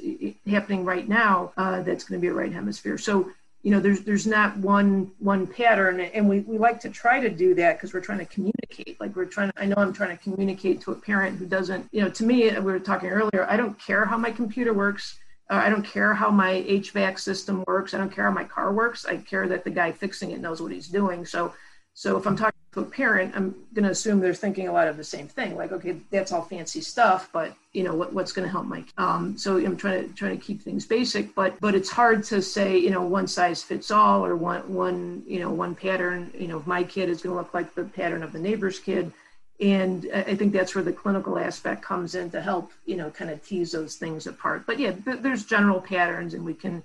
happening 0.47 0.85
right 0.85 1.07
now, 1.07 1.53
uh, 1.57 1.81
that's 1.81 2.03
going 2.03 2.19
to 2.19 2.21
be 2.21 2.27
a 2.27 2.33
right 2.33 2.53
hemisphere. 2.53 2.97
So 2.97 3.31
you 3.65 3.71
know, 3.71 3.79
there's 3.79 4.01
there's 4.01 4.27
not 4.27 4.55
one 4.57 5.11
one 5.19 5.47
pattern, 5.47 5.99
and 5.99 6.29
we, 6.29 6.41
we 6.41 6.57
like 6.57 6.79
to 6.81 6.89
try 6.89 7.19
to 7.19 7.29
do 7.29 7.55
that 7.55 7.77
because 7.77 7.93
we're 7.93 7.99
trying 7.99 8.19
to 8.19 8.25
communicate. 8.25 8.99
Like 9.01 9.15
we're 9.15 9.25
trying. 9.25 9.51
To, 9.51 9.61
I 9.61 9.65
know 9.65 9.75
I'm 9.77 9.91
trying 9.91 10.15
to 10.15 10.23
communicate 10.23 10.81
to 10.81 10.91
a 10.91 10.95
parent 10.95 11.39
who 11.39 11.47
doesn't. 11.47 11.89
You 11.91 12.03
know, 12.03 12.09
to 12.11 12.23
me, 12.23 12.51
we 12.51 12.59
were 12.59 12.79
talking 12.79 13.09
earlier. 13.09 13.47
I 13.49 13.57
don't 13.57 13.77
care 13.79 14.05
how 14.05 14.17
my 14.17 14.31
computer 14.31 14.73
works 14.73 15.17
uh, 15.49 15.55
I 15.55 15.69
don't 15.69 15.85
care 15.85 16.13
how 16.13 16.31
my 16.31 16.63
HVAC 16.67 17.19
system 17.19 17.63
works. 17.67 17.93
I 17.93 17.99
don't 17.99 18.11
care 18.11 18.25
how 18.25 18.31
my 18.31 18.43
car 18.43 18.73
works. 18.73 19.05
I 19.05 19.17
care 19.17 19.47
that 19.47 19.63
the 19.63 19.69
guy 19.69 19.91
fixing 19.91 20.31
it 20.31 20.41
knows 20.41 20.61
what 20.61 20.71
he's 20.71 20.87
doing. 20.87 21.25
So, 21.25 21.53
so 21.97 22.17
if 22.17 22.27
I'm 22.27 22.35
talking 22.35 22.59
to 22.73 22.81
a 22.81 22.85
parent, 22.85 23.33
I'm 23.37 23.55
going 23.73 23.85
to 23.85 23.89
assume 23.89 24.19
they're 24.19 24.33
thinking 24.33 24.67
a 24.67 24.73
lot 24.73 24.89
of 24.89 24.97
the 24.97 25.03
same 25.03 25.29
thing. 25.29 25.55
Like, 25.55 25.71
okay, 25.71 25.95
that's 26.11 26.33
all 26.33 26.41
fancy 26.41 26.81
stuff, 26.81 27.29
but 27.31 27.55
you 27.71 27.83
know 27.83 27.95
what, 27.95 28.11
what's 28.11 28.33
going 28.33 28.45
to 28.45 28.51
help 28.51 28.65
my. 28.65 28.83
Um, 28.97 29.37
so 29.37 29.55
I'm 29.57 29.77
trying 29.77 30.09
to 30.09 30.13
trying 30.13 30.37
to 30.37 30.45
keep 30.45 30.61
things 30.61 30.85
basic, 30.85 31.33
but 31.33 31.57
but 31.61 31.73
it's 31.73 31.89
hard 31.89 32.25
to 32.25 32.41
say 32.41 32.77
you 32.77 32.89
know 32.89 33.01
one 33.01 33.27
size 33.27 33.63
fits 33.63 33.91
all 33.91 34.25
or 34.25 34.35
one 34.35 34.61
one 34.73 35.23
you 35.25 35.39
know 35.39 35.49
one 35.49 35.73
pattern. 35.73 36.31
You 36.37 36.49
know, 36.49 36.59
if 36.59 36.67
my 36.67 36.83
kid 36.83 37.07
is 37.07 37.21
going 37.21 37.33
to 37.33 37.41
look 37.41 37.53
like 37.53 37.73
the 37.75 37.85
pattern 37.85 38.23
of 38.23 38.33
the 38.33 38.39
neighbor's 38.39 38.77
kid 38.77 39.13
and 39.61 40.09
i 40.13 40.35
think 40.35 40.51
that's 40.51 40.75
where 40.75 40.83
the 40.83 40.91
clinical 40.91 41.39
aspect 41.39 41.81
comes 41.81 42.13
in 42.13 42.29
to 42.29 42.41
help 42.41 42.73
you 42.85 42.97
know 42.97 43.09
kind 43.09 43.31
of 43.31 43.41
tease 43.41 43.71
those 43.71 43.95
things 43.95 44.27
apart 44.27 44.65
but 44.67 44.77
yeah 44.77 44.91
there's 45.05 45.45
general 45.45 45.79
patterns 45.79 46.33
and 46.33 46.43
we 46.43 46.53
can 46.53 46.83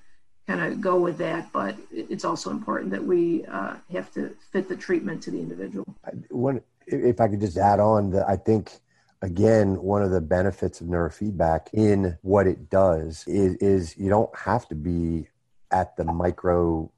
kind 0.51 0.73
of 0.73 0.81
go 0.81 0.99
with 0.99 1.17
that 1.19 1.53
but 1.53 1.77
it's 1.93 2.25
also 2.25 2.51
important 2.51 2.91
that 2.91 3.05
we 3.05 3.45
uh, 3.47 3.75
have 3.93 4.13
to 4.13 4.35
fit 4.51 4.69
the 4.69 4.77
treatment 4.77 5.23
to 5.23 5.31
the 5.31 5.39
individual. 5.39 5.85
One 6.31 6.61
if 6.87 7.21
i 7.21 7.29
could 7.29 7.41
just 7.41 7.57
add 7.57 7.79
on 7.79 8.11
that 8.11 8.29
i 8.29 8.37
think 8.37 8.81
again 9.23 9.81
one 9.81 10.03
of 10.03 10.11
the 10.11 10.21
benefits 10.21 10.81
of 10.81 10.89
neurofeedback 10.89 11.69
in 11.73 12.19
what 12.23 12.49
it 12.49 12.69
does 12.69 13.23
is, 13.29 13.55
is 13.57 13.97
you 13.97 14.09
don't 14.09 14.35
have 14.37 14.67
to 14.67 14.75
be 14.75 15.29
at 15.71 15.97
the 15.97 16.05
micro 16.05 16.91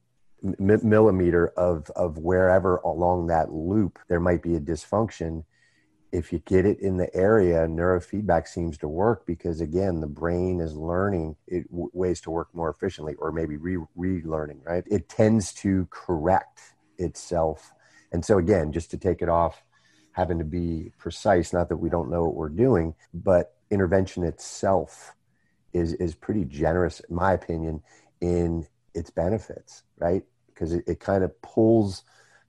millimeter 0.59 1.49
of 1.49 1.91
of 1.91 2.19
wherever 2.19 2.77
along 2.79 3.27
that 3.27 3.53
loop 3.53 3.99
there 4.09 4.21
might 4.21 4.43
be 4.43 4.55
a 4.55 4.61
dysfunction 4.61 5.45
if 6.13 6.31
you 6.31 6.41
get 6.41 6.67
it 6.67 6.79
in 6.81 6.99
the 6.99 7.13
area, 7.17 7.67
neurofeedback 7.67 8.47
seems 8.47 8.77
to 8.79 8.89
work 8.89 9.25
because 9.27 9.63
again, 9.63 10.01
the 10.01 10.07
brain 10.07 10.61
is 10.61 10.77
learning 10.77 11.37
it, 11.47 11.69
w- 11.71 11.91
ways 11.95 12.21
to 12.21 12.31
work 12.31 12.55
more 12.55 12.69
efficiently, 12.69 13.15
or 13.15 13.33
maybe 13.33 13.57
re- 13.57 13.79
relearning. 13.99 14.65
Right? 14.65 14.85
It 14.91 15.09
tends 15.09 15.53
to 15.55 15.89
correct 15.91 16.61
itself, 16.99 17.73
and 18.13 18.25
so 18.25 18.39
again, 18.39 18.73
just 18.73 18.91
to 18.91 18.99
take 18.99 19.23
it 19.23 19.31
off 19.31 19.63
having 20.13 20.39
to 20.39 20.45
be 20.45 20.93
precise. 20.99 21.55
Not 21.55 21.71
that 21.71 21.79
we 21.79 21.89
don't 21.89 22.11
know 22.11 22.25
what 22.25 22.35
we're 22.35 22.51
doing, 22.51 22.95
but 23.15 23.55
intervention 23.71 24.23
itself 24.23 25.15
is 25.73 25.95
is 25.95 26.15
pretty 26.15 26.45
generous, 26.45 27.01
in 27.01 27.17
my 27.17 27.33
opinion, 27.33 27.83
in 28.21 28.67
its 28.95 29.11
benefits. 29.11 29.83
Right? 29.99 30.25
Because 30.49 30.75
it, 30.75 30.85
it 30.87 31.01
kind 31.01 31.25
of 31.25 31.41
pulls 31.41 32.05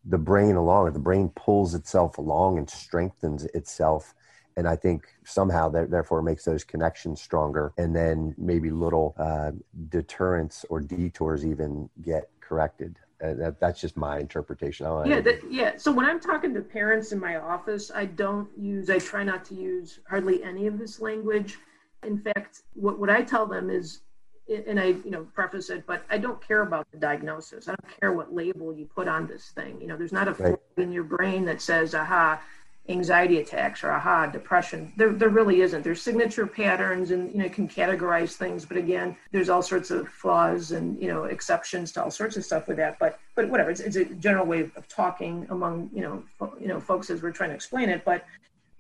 the 0.06 0.18
brain 0.18 0.56
along, 0.56 0.88
or 0.88 0.92
the 0.92 1.00
brain 1.00 1.30
pulls 1.36 1.76
itself 1.76 2.18
along 2.18 2.58
and 2.58 2.70
strengthens 2.70 3.46
itself. 3.46 4.14
And 4.56 4.68
I 4.68 4.76
think 4.76 5.06
somehow 5.26 5.70
that 5.70 5.90
therefore 5.90 6.22
makes 6.22 6.46
those 6.46 6.64
connections 6.64 7.22
stronger. 7.22 7.74
And 7.78 7.96
then 7.96 8.36
maybe 8.38 8.70
little 8.70 9.16
uh, 9.18 9.52
deterrents 9.90 10.66
or 10.70 10.80
detours 10.80 11.46
even 11.46 11.90
get 12.02 12.30
corrected. 12.40 13.00
Uh, 13.24 13.34
that, 13.36 13.60
that's 13.60 13.80
just 13.80 13.96
my 13.96 14.20
interpretation. 14.20 14.86
yeah, 15.06 15.22
that, 15.22 15.40
yeah. 15.50 15.78
So 15.78 15.92
when 15.92 16.06
I'm 16.06 16.20
talking 16.20 16.54
to 16.54 16.62
parents 16.62 17.14
in 17.14 17.20
my 17.20 17.38
office, 17.38 17.90
I 17.94 18.06
don't 18.06 18.50
use, 18.58 18.90
I 18.90 19.00
try 19.00 19.24
not 19.24 19.46
to 19.46 19.56
use 19.56 20.00
hardly 20.10 20.44
any 20.44 20.68
of 20.68 20.78
this 20.78 21.00
language. 21.00 21.58
In 22.06 22.20
fact, 22.20 22.64
what, 22.74 23.00
what 23.00 23.10
I 23.10 23.22
tell 23.22 23.46
them 23.46 23.70
is 23.70 24.02
and 24.50 24.80
I, 24.80 24.88
you 24.88 25.12
know, 25.12 25.26
preface 25.34 25.70
it, 25.70 25.86
but 25.86 26.04
I 26.10 26.18
don't 26.18 26.46
care 26.46 26.62
about 26.62 26.92
the 26.92 26.98
diagnosis. 26.98 27.68
I 27.68 27.76
don't 27.76 28.00
care 28.00 28.12
what 28.12 28.34
label 28.34 28.76
you 28.76 28.86
put 28.86 29.08
on 29.08 29.28
this 29.28 29.52
thing. 29.56 29.80
You 29.80 29.88
know, 29.88 29.98
there's 29.98 30.12
not 30.12 30.28
a 30.28 30.34
right. 30.34 30.56
in 30.78 30.92
your 30.92 31.04
brain 31.04 31.46
that 31.46 31.62
says, 31.62 31.96
aha, 31.96 32.42
anxiety 32.90 33.40
attacks 33.40 33.84
or 33.84 33.92
aha, 33.92 34.26
depression. 34.28 34.92
There, 34.98 35.14
there 35.14 35.30
really 35.30 35.62
isn't. 35.62 35.84
There's 35.84 36.02
signature 36.02 36.46
patterns 36.46 37.12
and, 37.12 37.32
you 37.32 37.38
know, 37.38 37.48
can 37.48 37.70
categorize 37.70 38.34
things. 38.34 38.66
But 38.66 38.76
again, 38.76 39.16
there's 39.32 39.48
all 39.48 39.62
sorts 39.62 39.90
of 39.92 40.10
flaws 40.10 40.72
and, 40.72 41.02
you 41.02 41.08
know, 41.08 41.24
exceptions 41.24 41.94
to 41.94 42.04
all 42.04 42.12
sorts 42.12 42.36
of 42.36 42.44
stuff 42.44 42.68
with 42.68 42.78
that. 42.78 43.00
But, 43.00 43.20
but 43.36 43.48
whatever, 43.50 43.72
it's, 43.72 43.80
it's 43.80 43.96
a 43.96 44.06
general 44.06 44.46
way 44.46 44.70
of 44.76 44.88
talking 44.90 45.48
among, 45.50 45.90
you 45.94 46.02
know, 46.02 46.24
fo- 46.38 46.56
you 46.60 46.68
know, 46.68 46.82
folks 46.82 47.10
as 47.10 47.22
we're 47.22 47.32
trying 47.32 47.52
to 47.52 47.56
explain 47.56 47.88
it. 47.88 48.04
But 48.04 48.26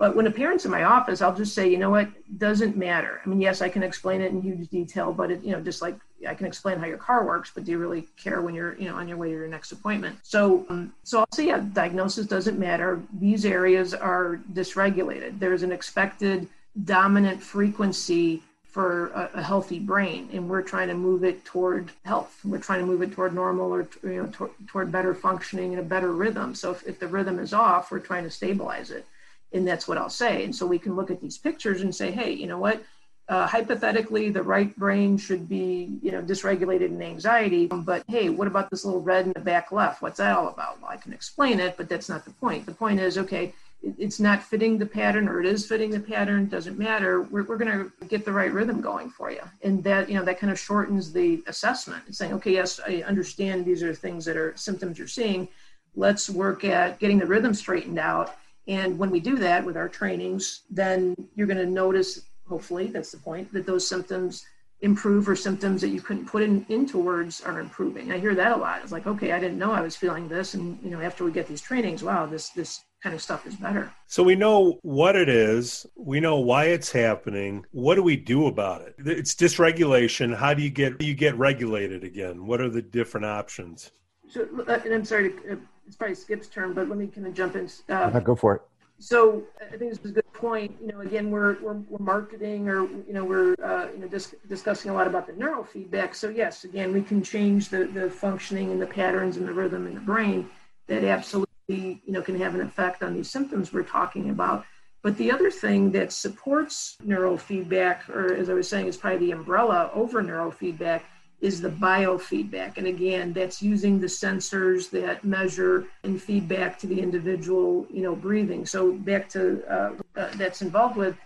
but 0.03 0.17
when 0.17 0.27
a 0.27 0.31
parent's 0.31 0.65
in 0.65 0.71
my 0.71 0.83
office, 0.83 1.21
I'll 1.21 1.33
just 1.33 1.55
say, 1.55 1.71
you 1.71 1.77
know 1.77 1.89
what, 1.89 2.09
doesn't 2.37 2.75
matter. 2.75 3.21
I 3.25 3.29
mean, 3.29 3.39
yes, 3.39 3.61
I 3.61 3.69
can 3.69 3.83
explain 3.83 4.19
it 4.19 4.33
in 4.33 4.41
huge 4.41 4.67
detail, 4.67 5.13
but 5.13 5.31
it, 5.31 5.41
you 5.41 5.53
know, 5.53 5.61
just 5.61 5.81
like 5.81 5.95
I 6.27 6.35
can 6.35 6.45
explain 6.45 6.77
how 6.77 6.85
your 6.85 6.97
car 6.97 7.25
works, 7.25 7.51
but 7.55 7.63
do 7.63 7.71
you 7.71 7.77
really 7.77 8.01
care 8.17 8.41
when 8.41 8.53
you're, 8.53 8.77
you 8.77 8.89
know, 8.89 8.95
on 8.95 9.07
your 9.07 9.15
way 9.15 9.29
to 9.29 9.33
your 9.33 9.47
next 9.47 9.71
appointment? 9.71 10.17
So, 10.21 10.65
um, 10.67 10.93
so 11.03 11.19
I'll 11.19 11.31
say, 11.31 11.47
yeah, 11.47 11.63
diagnosis 11.71 12.27
doesn't 12.27 12.59
matter. 12.59 13.01
These 13.17 13.45
areas 13.45 13.93
are 13.93 14.41
dysregulated. 14.51 15.39
There's 15.39 15.63
an 15.63 15.71
expected 15.71 16.49
dominant 16.83 17.41
frequency 17.41 18.43
for 18.65 19.07
a, 19.11 19.29
a, 19.35 19.41
healthy 19.41 19.79
brain 19.79 20.27
and 20.33 20.49
we're 20.49 20.63
trying 20.63 20.89
to 20.89 20.95
move 20.95 21.23
it 21.23 21.45
toward 21.45 21.91
health 22.05 22.39
we're 22.43 22.57
trying 22.57 22.79
to 22.79 22.85
move 22.87 23.03
it 23.03 23.11
toward 23.11 23.31
normal 23.31 23.71
or 23.71 23.87
you 24.01 24.23
know 24.23 24.27
toward, 24.31 24.49
toward 24.65 24.91
better 24.91 25.13
functioning 25.13 25.73
and 25.73 25.79
a 25.79 25.83
better 25.83 26.11
rhythm 26.11 26.55
so 26.55 26.71
if, 26.71 26.81
if 26.87 26.99
the 26.99 27.07
rhythm 27.07 27.37
is 27.37 27.53
off 27.53 27.91
we're 27.91 27.99
trying 27.99 28.23
to 28.23 28.31
stabilize 28.31 28.89
it 28.89 29.05
and 29.53 29.67
that's 29.67 29.87
what 29.87 29.97
I'll 29.97 30.09
say. 30.09 30.43
And 30.43 30.55
so 30.55 30.65
we 30.65 30.79
can 30.79 30.95
look 30.95 31.11
at 31.11 31.21
these 31.21 31.37
pictures 31.37 31.81
and 31.81 31.93
say, 31.93 32.11
hey, 32.11 32.31
you 32.31 32.47
know 32.47 32.57
what? 32.57 32.83
Uh, 33.29 33.47
hypothetically, 33.47 34.29
the 34.29 34.43
right 34.43 34.75
brain 34.75 35.17
should 35.17 35.47
be, 35.47 35.97
you 36.01 36.11
know, 36.11 36.21
dysregulated 36.21 36.87
in 36.87 37.01
anxiety. 37.01 37.67
But 37.67 38.03
hey, 38.09 38.29
what 38.29 38.47
about 38.47 38.69
this 38.69 38.83
little 38.83 39.01
red 39.01 39.25
in 39.25 39.31
the 39.33 39.39
back 39.39 39.71
left? 39.71 40.01
What's 40.01 40.17
that 40.17 40.35
all 40.35 40.49
about? 40.49 40.81
Well, 40.81 40.91
I 40.91 40.97
can 40.97 41.13
explain 41.13 41.61
it, 41.61 41.77
but 41.77 41.87
that's 41.87 42.09
not 42.09 42.25
the 42.25 42.31
point. 42.31 42.65
The 42.65 42.73
point 42.73 42.99
is, 42.99 43.17
okay, 43.17 43.53
it, 43.81 43.95
it's 43.97 44.19
not 44.19 44.43
fitting 44.43 44.77
the 44.77 44.85
pattern, 44.85 45.29
or 45.29 45.39
it 45.39 45.45
is 45.45 45.65
fitting 45.65 45.89
the 45.89 46.01
pattern. 46.01 46.47
Doesn't 46.47 46.77
matter. 46.77 47.21
We're, 47.21 47.43
we're 47.43 47.57
going 47.57 47.71
to 47.71 48.05
get 48.07 48.25
the 48.25 48.33
right 48.33 48.51
rhythm 48.51 48.81
going 48.81 49.09
for 49.09 49.31
you, 49.31 49.41
and 49.63 49.81
that, 49.85 50.09
you 50.09 50.15
know, 50.15 50.25
that 50.25 50.37
kind 50.37 50.51
of 50.51 50.59
shortens 50.59 51.13
the 51.13 51.41
assessment. 51.47 52.03
It's 52.07 52.17
saying, 52.17 52.33
okay, 52.33 52.51
yes, 52.51 52.81
I 52.85 53.03
understand 53.07 53.63
these 53.63 53.83
are 53.83 53.95
things 53.95 54.25
that 54.25 54.35
are 54.35 54.53
symptoms 54.57 54.97
you're 54.97 55.07
seeing. 55.07 55.47
Let's 55.95 56.29
work 56.29 56.65
at 56.65 56.99
getting 56.99 57.19
the 57.19 57.25
rhythm 57.25 57.53
straightened 57.53 57.99
out 57.99 58.35
and 58.67 58.97
when 58.97 59.09
we 59.09 59.19
do 59.19 59.37
that 59.37 59.65
with 59.65 59.77
our 59.77 59.89
trainings, 59.89 60.61
then 60.69 61.15
you're 61.35 61.47
going 61.47 61.57
to 61.57 61.65
notice, 61.65 62.21
hopefully, 62.47 62.87
that's 62.87 63.11
the 63.11 63.17
point, 63.17 63.51
that 63.53 63.65
those 63.65 63.87
symptoms 63.87 64.45
improve 64.81 65.29
or 65.29 65.35
symptoms 65.35 65.79
that 65.79 65.89
you 65.89 66.01
couldn't 66.01 66.25
put 66.25 66.43
in, 66.43 66.65
into 66.67 66.97
words 66.97 67.41
are 67.41 67.61
improving. 67.61 68.11
I 68.11 68.19
hear 68.19 68.35
that 68.35 68.51
a 68.51 68.55
lot. 68.57 68.81
It's 68.83 68.91
like, 68.91 69.07
okay, 69.07 69.31
I 69.31 69.39
didn't 69.39 69.57
know 69.57 69.71
I 69.71 69.79
was 69.79 69.95
feeling 69.95 70.27
this. 70.27 70.55
And, 70.55 70.77
you 70.83 70.91
know, 70.91 70.99
after 70.99 71.23
we 71.23 71.31
get 71.31 71.47
these 71.47 71.61
trainings, 71.61 72.03
wow, 72.03 72.25
this, 72.25 72.49
this 72.49 72.81
kind 73.01 73.15
of 73.15 73.21
stuff 73.21 73.47
is 73.47 73.55
better. 73.55 73.91
So 74.07 74.23
we 74.23 74.35
know 74.35 74.79
what 74.81 75.15
it 75.15 75.29
is. 75.29 75.85
We 75.95 76.19
know 76.19 76.39
why 76.39 76.65
it's 76.65 76.91
happening. 76.91 77.65
What 77.71 77.95
do 77.95 78.03
we 78.03 78.17
do 78.17 78.47
about 78.47 78.81
it? 78.81 78.95
It's 78.97 79.33
dysregulation. 79.33 80.35
How 80.35 80.53
do 80.53 80.61
you 80.61 80.69
get, 80.69 81.01
you 81.01 81.13
get 81.13 81.37
regulated 81.37 82.03
again? 82.03 82.45
What 82.45 82.59
are 82.59 82.69
the 82.69 82.81
different 82.81 83.25
options? 83.25 83.91
So, 84.29 84.47
uh, 84.67 84.79
and 84.83 84.93
I'm 84.93 85.05
sorry 85.05 85.31
to 85.31 85.53
uh, 85.53 85.55
it's 85.87 85.95
probably 85.95 86.15
Skip's 86.15 86.47
turn, 86.47 86.73
but 86.73 86.87
let 86.89 86.97
me 86.97 87.07
kind 87.07 87.27
of 87.27 87.33
jump 87.33 87.55
in. 87.55 87.69
Uh, 87.89 88.19
go 88.19 88.35
for 88.35 88.55
it. 88.55 88.61
So 88.99 89.43
I 89.59 89.75
think 89.75 89.91
this 89.91 89.99
is 89.99 90.11
a 90.11 90.13
good 90.13 90.33
point. 90.33 90.75
You 90.79 90.87
know, 90.87 91.01
again, 91.01 91.29
we're, 91.29 91.59
we're, 91.61 91.73
we're 91.89 91.99
marketing 91.99 92.69
or, 92.69 92.83
you 92.83 93.13
know, 93.13 93.25
we're, 93.25 93.55
uh, 93.61 93.87
you 93.91 93.99
know, 93.99 94.07
dis- 94.07 94.35
discussing 94.47 94.91
a 94.91 94.93
lot 94.93 95.07
about 95.07 95.27
the 95.27 95.33
neurofeedback. 95.33 96.15
So 96.15 96.29
yes, 96.29 96.63
again, 96.63 96.93
we 96.93 97.01
can 97.01 97.21
change 97.21 97.69
the, 97.69 97.85
the 97.85 98.09
functioning 98.09 98.71
and 98.71 98.81
the 98.81 98.87
patterns 98.87 99.35
and 99.37 99.47
the 99.47 99.53
rhythm 99.53 99.87
in 99.87 99.95
the 99.95 99.99
brain 99.99 100.49
that 100.87 101.03
absolutely, 101.03 101.49
you 101.67 102.13
know, 102.13 102.21
can 102.21 102.39
have 102.39 102.55
an 102.55 102.61
effect 102.61 103.03
on 103.03 103.13
these 103.13 103.29
symptoms 103.29 103.73
we're 103.73 103.83
talking 103.83 104.29
about. 104.29 104.65
But 105.01 105.17
the 105.17 105.31
other 105.31 105.51
thing 105.51 105.91
that 105.91 106.13
supports 106.13 106.95
neurofeedback, 107.05 108.07
or 108.07 108.33
as 108.33 108.49
I 108.49 108.53
was 108.53 108.69
saying, 108.69 108.87
is 108.87 108.95
probably 108.95 109.27
the 109.27 109.31
umbrella 109.31 109.91
over 109.93 110.23
neurofeedback, 110.23 111.01
is 111.43 111.59
the 111.59 111.69
biofeedback. 111.69 112.77
And 112.77 112.87
again, 112.87 113.33
that's 113.33 113.61
using 113.61 113.99
the 113.99 114.07
sensors 114.07 114.89
that 114.91 115.25
measure 115.25 115.85
and 116.03 116.19
feedback 116.19 116.79
to 116.79 116.87
the 116.87 116.99
individual, 116.99 117.85
you 117.91 118.01
know, 118.01 118.15
breathing. 118.15 118.65
So 118.65 118.93
back 118.93 119.27
to 119.35 119.41
uh, 119.69 119.91
uh, 120.15 120.29
that's 120.35 120.61
involved 120.61 120.95
with 120.95 121.17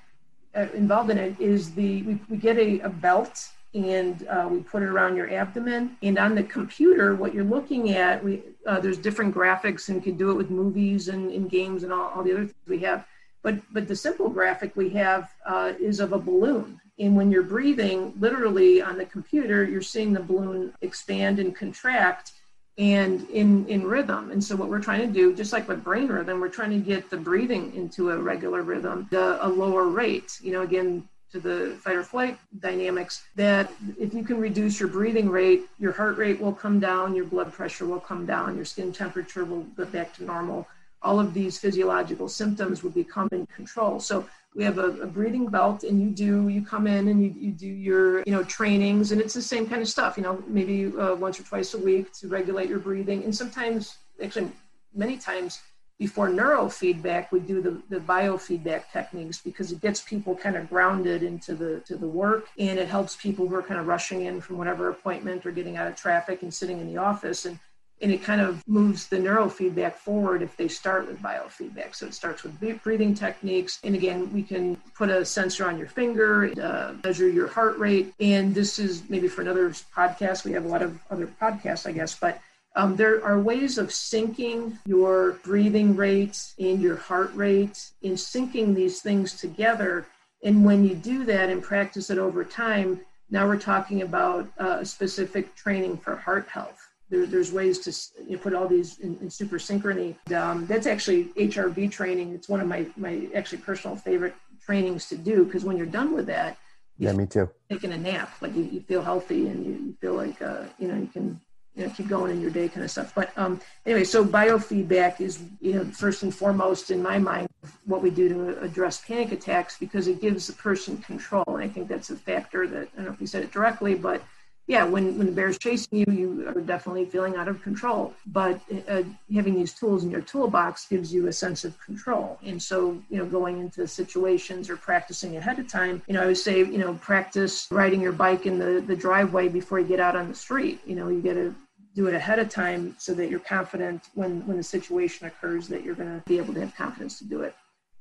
uh, 0.56 0.66
involved 0.74 1.12
in 1.12 1.20
it 1.20 1.40
is 1.40 1.76
the 1.76 2.02
we, 2.02 2.20
we 2.30 2.38
get 2.38 2.58
a, 2.58 2.80
a 2.80 2.90
belt 2.90 3.48
and 3.76 4.28
uh, 4.28 4.48
we 4.50 4.60
put 4.62 4.82
it 4.82 4.88
around 4.88 5.16
your 5.16 5.32
abdomen. 5.32 5.98
And 6.02 6.18
on 6.18 6.34
the 6.34 6.44
computer, 6.44 7.14
what 7.14 7.32
you're 7.36 7.44
looking 7.44 7.92
at, 7.92 8.24
we 8.24 8.42
uh, 8.66 8.80
there's 8.80 8.98
different 8.98 9.36
graphics, 9.36 9.90
and 9.90 10.04
can 10.04 10.18
do 10.18 10.32
it 10.32 10.34
with 10.34 10.50
movies 10.50 11.10
and, 11.10 11.32
and 11.32 11.48
games 11.48 11.84
and 11.84 11.94
all, 11.94 12.10
all 12.10 12.24
the 12.24 12.34
other 12.34 12.46
things 12.46 12.68
we 12.68 12.80
have. 12.80 13.06
But 13.44 13.56
but 13.72 13.88
the 13.88 13.96
simple 13.96 14.30
graphic 14.30 14.76
we 14.76 14.90
have 14.90 15.30
uh, 15.46 15.74
is 15.80 16.00
of 16.00 16.12
a 16.12 16.20
balloon. 16.20 16.82
And 17.00 17.16
when 17.16 17.32
you're 17.32 17.44
breathing, 17.44 18.14
literally 18.20 18.82
on 18.82 18.98
the 18.98 19.06
computer, 19.06 19.64
you're 19.64 19.82
seeing 19.82 20.14
the 20.14 20.20
balloon 20.20 20.74
expand 20.82 21.40
and 21.40 21.56
contract 21.56 22.32
and 22.78 23.28
in 23.30 23.68
in 23.68 23.86
rhythm. 23.86 24.32
And 24.32 24.44
so 24.44 24.56
what 24.56 24.70
we're 24.70 24.82
trying 24.82 25.02
to 25.02 25.08
do 25.08 25.36
just 25.36 25.52
like 25.52 25.68
with 25.68 25.84
brain 25.84 26.08
rhythm 26.08 26.40
we're 26.40 26.50
trying 26.50 26.70
to 26.72 26.78
get 26.78 27.10
the 27.10 27.18
breathing 27.18 27.76
into 27.76 28.12
a 28.12 28.18
regular 28.18 28.62
rhythm 28.62 29.08
the, 29.10 29.44
a 29.46 29.48
lower 29.48 29.88
rate. 29.88 30.40
You 30.42 30.52
know 30.52 30.62
again 30.62 31.08
to 31.32 31.40
the 31.40 31.76
fight 31.82 31.96
or 31.96 32.04
flight 32.04 32.38
dynamics 32.60 33.24
that 33.36 33.72
if 34.00 34.14
you 34.14 34.24
can 34.24 34.40
reduce 34.40 34.80
your 34.80 34.90
breathing 34.90 35.28
rate 35.28 35.64
your 35.80 35.92
heart 35.92 36.18
rate 36.18 36.40
will 36.40 36.54
come 36.54 36.80
down 36.80 37.16
your 37.16 37.26
blood 37.26 37.52
pressure 37.52 37.86
will 37.86 38.00
come 38.00 38.26
down 38.26 38.56
your 38.56 38.64
skin 38.64 38.94
temperature 38.94 39.44
will 39.44 39.64
go 39.76 39.86
back 39.86 40.14
to 40.14 40.24
normal. 40.24 40.68
All 41.02 41.20
of 41.20 41.34
these 41.34 41.58
physiological 41.58 42.30
symptoms 42.30 42.84
will 42.84 42.92
become 42.92 43.30
in 43.32 43.46
control. 43.48 44.00
So 44.00 44.28
we 44.56 44.64
have 44.64 44.80
a, 44.80 44.88
a, 45.02 45.08
breathing 45.08 45.48
belt 45.48 45.84
and 45.84 46.02
you 46.02 46.10
do 46.10 46.48
you 46.50 46.64
come 46.64 46.88
in 46.88 47.08
and 47.10 47.24
you, 47.24 47.34
you 47.38 47.52
do 47.52 47.68
your 47.68 48.24
you 48.24 48.32
know 48.32 48.44
trainings 48.44 49.12
and 49.12 49.22
it's 49.22 49.34
the 49.34 49.42
same 49.42 49.68
kind 49.68 49.82
of 49.82 49.88
stuff 49.88 50.18
you 50.18 50.24
know 50.24 50.44
maybe 50.48 50.86
uh, 50.98 51.16
once 51.16 51.40
or 51.40 51.44
twice 51.44 51.74
a 51.74 51.78
week 51.78 52.12
to 52.14 52.28
regulate 52.28 52.70
your 52.70 52.80
breathing. 52.80 53.24
And 53.24 53.36
sometimes 53.36 53.98
actually 54.24 54.52
many 54.94 55.18
times 55.18 55.62
before 56.00 56.30
neurofeedback 56.30 57.32
we 57.32 57.40
do 57.40 57.62
the, 57.62 57.82
the 57.90 58.00
biofeedback 58.00 58.84
techniques 58.92 59.40
because 59.40 59.72
it 59.72 59.82
gets 59.82 60.02
people 60.02 60.36
kind 60.36 60.56
of 60.56 60.70
grounded 60.70 61.24
into 61.24 61.56
the 61.56 61.80
to 61.82 61.96
the 61.96 62.08
work 62.08 62.48
and 62.58 62.80
it 62.80 62.88
helps 62.88 63.16
people 63.16 63.48
who 63.48 63.56
are 63.56 63.64
kind 63.64 63.80
of 63.80 63.88
rushing 63.88 64.26
in 64.26 64.42
from 64.42 64.58
whatever 64.58 64.90
appointment 64.90 65.46
or 65.46 65.52
getting 65.52 65.78
out 65.78 65.88
of 65.88 65.96
traffic 65.96 66.42
and 66.42 66.54
sitting 66.54 66.80
in 66.80 66.88
the 66.88 66.98
office. 66.98 67.46
And 67.46 67.60
and 68.02 68.12
it 68.12 68.22
kind 68.24 68.42
of 68.42 68.66
moves 68.68 69.08
the 69.08 69.18
neurofeedback 69.18 69.94
forward 69.94 70.42
if 70.42 70.56
they 70.56 70.68
start 70.68 71.08
with 71.08 71.20
biofeedback. 71.22 71.96
So 71.96 72.08
it 72.08 72.14
starts 72.14 72.44
with 72.44 72.60
breathing 72.84 73.16
techniques. 73.16 73.80
And 73.84 73.96
again, 73.96 74.32
we 74.32 74.44
can 74.44 74.76
put 74.96 75.10
a 75.10 75.26
sensor 75.26 75.68
on 75.68 75.78
your 75.78 75.88
finger, 75.88 76.52
uh, 76.62 76.94
measure 77.04 77.28
your 77.28 77.48
heart 77.48 77.78
rate. 77.78 78.14
And 78.20 78.54
this 78.54 78.78
is 78.78 79.10
maybe 79.10 79.28
for 79.28 79.42
another 79.42 79.70
podcast. 79.70 80.46
We 80.46 80.52
have 80.52 80.66
a 80.66 80.68
lot 80.68 80.84
of 80.84 81.00
other 81.10 81.28
podcasts, 81.42 81.88
I 81.88 81.92
guess, 81.92 82.18
but 82.18 82.40
um, 82.76 82.96
there 82.96 83.24
are 83.26 83.40
ways 83.40 83.80
of 83.80 83.88
syncing 83.88 84.78
your 84.86 85.34
breathing 85.44 85.96
rate 85.96 86.40
and 86.60 86.80
your 86.80 86.98
heart 86.98 87.34
rate 87.34 87.90
in 88.04 88.14
syncing 88.14 88.76
these 88.76 89.02
things 89.02 89.34
together. 89.34 90.06
And 90.44 90.64
when 90.64 90.86
you 90.88 90.94
do 90.94 91.26
that 91.26 91.50
and 91.50 91.64
practice 91.64 92.12
it 92.12 92.20
over 92.20 92.44
time, 92.44 93.02
now 93.32 93.48
we're 93.48 93.58
talking 93.58 94.04
about 94.04 94.48
uh, 94.60 94.84
specific 94.84 95.56
training 95.56 95.98
for 95.98 96.16
heart 96.16 96.48
health 96.50 96.87
there, 97.10 97.26
there's 97.26 97.52
ways 97.52 97.80
to 97.80 98.24
you 98.26 98.36
know, 98.36 98.42
put 98.42 98.54
all 98.54 98.68
these 98.68 99.00
in, 99.00 99.18
in 99.22 99.30
super 99.30 99.58
synchrony. 99.58 100.16
Um, 100.34 100.66
that's 100.66 100.88
actually 100.88 101.26
HRV 101.38 101.92
training. 101.92 102.34
It's 102.34 102.50
one 102.50 102.60
of 102.60 102.68
my, 102.68 102.86
my 102.98 103.28
actually 103.36 103.60
personal 103.60 103.96
favorite 103.96 104.36
trainings 104.66 105.08
to 105.10 105.18
do 105.18 105.46
because 105.46 105.64
when 105.64 105.78
you're 105.78 105.86
done 105.86 106.14
with 106.14 106.26
that, 106.28 106.58
yeah, 107.00 107.12
me 107.12 107.28
too. 107.28 107.50
Taking 107.70 107.92
a 107.92 107.98
nap, 107.98 108.32
like 108.42 108.56
you, 108.56 108.64
you 108.64 108.82
feel 108.82 109.04
healthy 109.04 109.48
and 109.48 109.66
you, 109.66 109.72
you 109.74 109.98
feel 110.02 110.14
like 110.14 110.42
uh, 110.42 110.64
you 110.80 110.88
know 110.88 110.96
you 110.96 111.08
can 111.08 111.40
you 111.76 111.86
know 111.86 111.94
keep 111.96 112.08
going 112.08 112.32
in 112.32 112.42
your 112.42 112.50
day, 112.50 112.68
kind 112.68 112.84
of 112.84 112.90
stuff. 112.90 113.14
But 113.14 113.32
um, 113.38 113.62
anyway, 113.86 114.04
so 114.04 114.26
biofeedback 114.26 115.22
is 115.22 115.40
you 115.62 115.76
know 115.76 115.86
first 115.86 116.24
and 116.24 116.34
foremost 116.34 116.90
in 116.90 117.02
my 117.02 117.20
mind 117.20 117.48
what 117.86 118.02
we 118.02 118.10
do 118.10 118.30
to 118.30 118.62
address 118.62 119.00
panic 119.06 119.32
attacks 119.32 119.78
because 119.78 120.08
it 120.08 120.22
gives 120.22 120.48
the 120.48 120.54
person 120.54 120.98
control, 120.98 121.46
and 121.48 121.64
I 121.64 121.68
think 121.68 121.88
that's 121.88 122.10
a 122.10 122.16
factor 122.16 122.68
that 122.68 122.90
I 122.94 122.96
don't 122.96 123.06
know 123.06 123.12
if 123.14 123.22
you 123.22 123.28
said 123.28 123.44
it 123.44 123.52
directly, 123.52 123.94
but 123.94 124.24
yeah, 124.68 124.84
when, 124.84 125.18
when 125.18 125.28
the 125.28 125.32
bear's 125.32 125.58
chasing 125.58 126.00
you, 126.00 126.06
you 126.10 126.48
are 126.50 126.60
definitely 126.60 127.06
feeling 127.06 127.38
out 127.38 127.48
of 127.48 127.62
control. 127.62 128.14
But 128.26 128.60
uh, 128.90 129.04
having 129.34 129.56
these 129.56 129.74
tools 129.74 130.04
in 130.04 130.12
your 130.12 130.22
toolbox 130.22 130.88
gives 130.88 131.14
you 131.14 131.28
a 131.28 131.34
sense 131.34 131.64
of 131.64 131.80
control. 131.80 132.38
And 132.44 132.62
so, 132.62 133.02
you 133.10 133.18
know, 133.18 133.26
going 133.26 133.62
into 133.62 133.88
situations 133.88 134.70
or 134.70 134.76
practicing 134.76 135.38
ahead 135.38 135.58
of 135.58 135.70
time, 135.70 136.02
you 136.08 136.14
know, 136.14 136.22
I 136.22 136.26
would 136.26 136.38
say, 136.38 136.60
you 136.60 136.80
know, 136.80 136.96
practice 136.96 137.68
riding 137.72 138.02
your 138.02 138.12
bike 138.12 138.46
in 138.46 138.60
the, 138.60 138.84
the 138.86 138.96
driveway 138.96 139.48
before 139.48 139.80
you 139.80 139.88
get 139.88 140.02
out 140.02 140.18
on 140.18 140.28
the 140.28 140.36
street. 140.36 140.82
You 140.86 140.96
know, 140.96 141.08
you 141.08 141.22
get 141.22 141.36
to 141.36 141.56
do 141.96 142.08
it 142.08 142.14
ahead 142.14 142.38
of 142.38 142.50
time 142.50 142.94
so 143.00 143.14
that 143.14 143.30
you're 143.30 143.40
confident 143.40 144.10
when, 144.16 144.46
when 144.46 144.58
the 144.58 144.64
situation 144.64 145.28
occurs 145.28 145.70
that 145.70 145.84
you're 145.84 145.96
going 145.96 146.14
to 146.14 146.22
be 146.28 146.38
able 146.38 146.54
to 146.54 146.60
have 146.60 146.76
confidence 146.76 147.18
to 147.20 147.26
do 147.26 147.42
it 147.42 147.56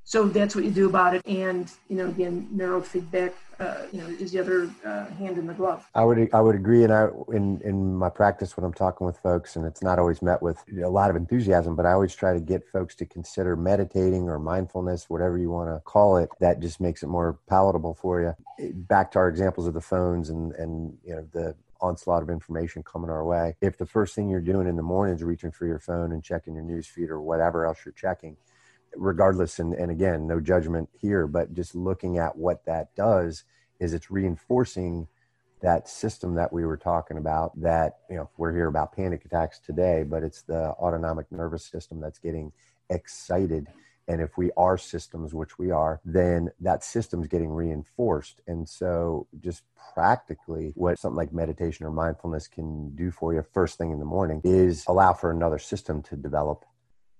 so 0.07 0.29
that's 0.29 0.55
what 0.55 0.65
you 0.65 0.71
do 0.71 0.89
about 0.89 1.15
it. 1.15 1.27
And 1.27 1.71
you 1.89 1.97
know 1.97 2.07
again 2.07 2.49
neurofeedback 2.55 3.33
uh, 3.59 3.87
you 3.93 4.01
know 4.01 4.07
is 4.07 4.33
the 4.33 4.39
other 4.39 4.71
uh, 4.85 5.07
hand 5.07 5.37
in 5.37 5.47
the 5.47 5.53
glove. 5.53 5.87
I 5.95 6.05
would 6.05 6.31
i 6.33 6.41
would 6.41 6.55
agree. 6.55 6.85
And 6.85 6.93
i 6.93 7.09
in 7.33 7.61
in 7.63 7.95
my 7.95 8.09
practice 8.09 8.57
when 8.57 8.65
i'm 8.65 8.73
talking 8.73 9.07
with 9.07 9.19
folks 9.19 9.57
and 9.57 9.67
it's 9.67 9.83
not 9.83 9.99
always 9.99 10.23
met 10.23 10.41
with 10.41 10.63
a 10.83 10.89
lot 10.89 11.11
of 11.11 11.17
enthusiasm 11.17 11.75
but 11.75 11.87
i 11.87 11.93
always 11.93 12.15
try 12.15 12.33
to 12.33 12.41
get 12.41 12.67
folks 12.69 12.95
to 12.97 13.07
consider 13.07 13.57
meditating 13.57 14.29
or 14.29 14.39
mindfulness 14.39 15.11
whatever 15.11 15.39
you 15.39 15.51
want 15.51 15.69
to 15.75 15.81
call 15.81 16.17
it 16.19 16.29
that 16.41 16.61
just 16.61 16.81
makes 16.81 17.03
it 17.03 17.09
more 17.09 17.39
palatable 17.49 17.95
for 17.95 18.21
you 18.21 18.73
back 18.75 19.11
to 19.11 19.19
our 19.19 19.29
examples 19.29 19.67
of 19.67 19.75
the 19.75 19.81
phones 19.81 20.31
and 20.31 20.53
and 20.53 20.97
you 21.03 21.15
know 21.15 21.27
the 21.33 21.55
onslaught 21.81 22.23
of 22.23 22.31
information 22.31 22.83
coming 22.83 23.11
our 23.11 23.25
way. 23.25 23.55
If 23.61 23.77
the 23.77 23.85
first 23.85 24.15
thing 24.15 24.31
you're 24.31 24.41
doing 24.41 24.67
in 24.67 24.77
the 24.77 24.83
morning 24.83 25.15
is 25.15 25.23
reaching 25.23 25.51
for 25.51 25.67
your 25.67 25.79
phone 25.79 26.13
and 26.13 26.23
checking 26.23 26.55
your 26.55 26.63
news 26.63 26.87
feed 26.87 27.11
or 27.11 27.21
whatever 27.21 27.67
else 27.67 27.81
you're 27.85 27.93
checking, 27.93 28.37
regardless 28.99 29.59
and, 29.59 29.75
and 29.75 29.91
again 29.91 30.27
no 30.27 30.41
judgment 30.41 30.89
here 30.99 31.27
but 31.27 31.53
just 31.55 31.75
looking 31.75 32.19
at 32.19 32.37
what 32.37 32.65
that 32.65 32.95
does 32.95 33.45
is 33.81 33.95
it's 33.95 34.11
reinforcing 34.11 35.07
that 35.63 35.89
system 35.89 36.35
that 36.35 36.53
we 36.53 36.65
were 36.65 36.77
talking 36.77 37.19
about 37.19 37.59
that 37.61 37.99
you 38.11 38.17
know 38.17 38.29
we're 38.37 38.53
here 38.53 38.69
about 38.69 38.93
panic 38.95 39.25
attacks 39.25 39.59
today 39.59 40.03
but 40.03 40.23
it's 40.23 40.43
the 40.43 40.71
autonomic 40.73 41.31
nervous 41.31 41.65
system 41.65 42.01
that's 42.01 42.19
getting 42.19 42.53
excited. 42.91 43.67
And 44.09 44.21
if 44.21 44.39
we 44.39 44.53
are 44.57 44.79
systems 44.79 45.35
which 45.35 45.59
we 45.59 45.73
are 45.73 46.01
then 46.05 46.51
that 46.61 46.85
system's 46.85 47.27
getting 47.27 47.51
reinforced. 47.51 48.41
And 48.47 48.69
so 48.69 49.27
just 49.41 49.63
practically 49.95 50.73
what 50.77 50.99
something 50.99 51.17
like 51.17 51.33
meditation 51.33 51.87
or 51.87 51.91
mindfulness 51.91 52.47
can 52.47 52.95
do 52.95 53.11
for 53.11 53.35
you 53.35 53.45
first 53.53 53.79
thing 53.79 53.91
in 53.91 53.99
the 53.99 54.05
morning 54.05 54.41
is 54.45 54.85
allow 54.87 55.13
for 55.13 55.33
another 55.33 55.59
system 55.59 56.03
to 56.03 56.17
develop 56.17 56.65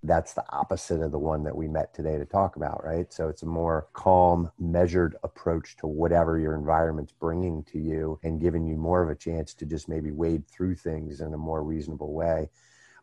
that's 0.03 0.35
the 0.35 0.45
opposite 0.51 1.01
of 1.01 1.11
the 1.11 1.19
one 1.19 1.43
that 1.45 1.57
we 1.57 1.69
met 1.69 1.93
today 1.95 2.19
to 2.19 2.25
talk 2.25 2.57
about, 2.57 2.85
right? 2.85 3.13
So 3.13 3.29
it's 3.29 3.43
a 3.43 3.47
more 3.47 3.89
calm, 3.93 4.51
measured 4.59 5.17
approach 5.25 5.77
to 5.79 5.87
whatever 5.87 6.39
your 6.39 6.55
environment's 6.55 7.13
bringing 7.13 7.65
to 7.65 7.79
you 7.79 8.19
and 8.23 8.41
giving 8.41 8.67
you 8.67 8.77
more 8.77 9.03
of 9.03 9.11
a 9.11 9.15
chance 9.15 9.55
to 9.55 9.67
just 9.67 9.89
maybe 9.89 10.13
wade 10.13 10.47
through 10.49 10.77
things 10.77 11.21
in 11.21 11.35
a 11.35 11.39
more 11.39 11.63
reasonable 11.63 12.13
way 12.13 12.49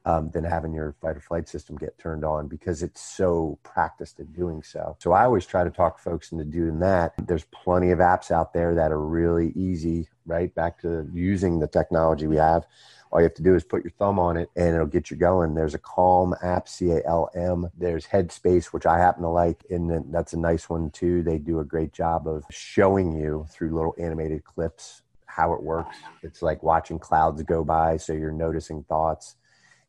um, 0.06 0.30
than 0.32 0.44
having 0.44 0.74
your 0.74 0.96
fight 1.02 1.18
or 1.18 1.22
flight 1.22 1.48
system 1.48 1.78
get 1.78 1.98
turned 1.98 2.26
on 2.26 2.48
because 2.48 2.84
it's 2.84 3.02
so 3.02 3.58
practiced 3.64 4.20
at 4.20 4.34
doing 4.34 4.62
so. 4.62 4.98
So 5.00 5.14
I 5.14 5.24
always 5.24 5.46
try 5.46 5.64
to 5.64 5.70
talk 5.70 6.00
folks 6.00 6.32
into 6.32 6.46
doing 6.46 6.80
that. 6.80 7.14
There's 7.26 7.46
plenty 7.46 7.92
of 7.92 8.00
apps 8.00 8.32
out 8.32 8.54
there 8.54 8.76
that 8.76 8.92
are 8.92 9.00
really 9.00 9.52
easy, 9.56 10.10
right? 10.26 10.54
Back 10.54 10.82
to 10.82 11.10
using 11.14 11.60
the 11.60 11.68
technology 11.68 12.28
we 12.28 12.38
have 12.38 12.66
all 13.14 13.20
you 13.20 13.26
have 13.26 13.36
to 13.36 13.44
do 13.44 13.54
is 13.54 13.64
put 13.64 13.84
your 13.84 13.92
thumb 13.92 14.18
on 14.18 14.38
it 14.38 14.50
and 14.56 14.74
it'll 14.74 14.88
get 14.88 15.12
you 15.12 15.18
going. 15.18 15.54
There's 15.54 15.76
a 15.76 15.80
Calm 15.80 16.34
app, 16.42 16.68
C 16.68 16.90
A 16.90 17.02
L 17.06 17.30
M. 17.36 17.70
There's 17.78 18.08
Headspace, 18.08 18.74
which 18.74 18.88
I 18.88 18.98
happen 18.98 19.22
to 19.22 19.30
like, 19.30 19.64
and 19.70 20.12
that's 20.12 20.34
a 20.34 20.40
nice 20.40 20.68
one 20.68 20.90
too. 20.90 21.22
They 21.22 21.38
do 21.38 21.60
a 21.60 21.64
great 21.64 21.94
job 21.94 22.28
of 22.28 22.44
showing 22.50 23.16
you 23.16 23.46
through 23.52 23.76
little 23.76 23.94
animated 24.00 24.44
clips 24.44 25.04
how 25.28 25.54
it 25.54 25.62
works. 25.62 25.96
It's 26.24 26.42
like 26.42 26.64
watching 26.64 26.98
clouds 26.98 27.44
go 27.44 27.64
by, 27.64 27.98
so 27.98 28.14
you're 28.14 28.32
noticing 28.32 28.84
thoughts. 28.84 29.36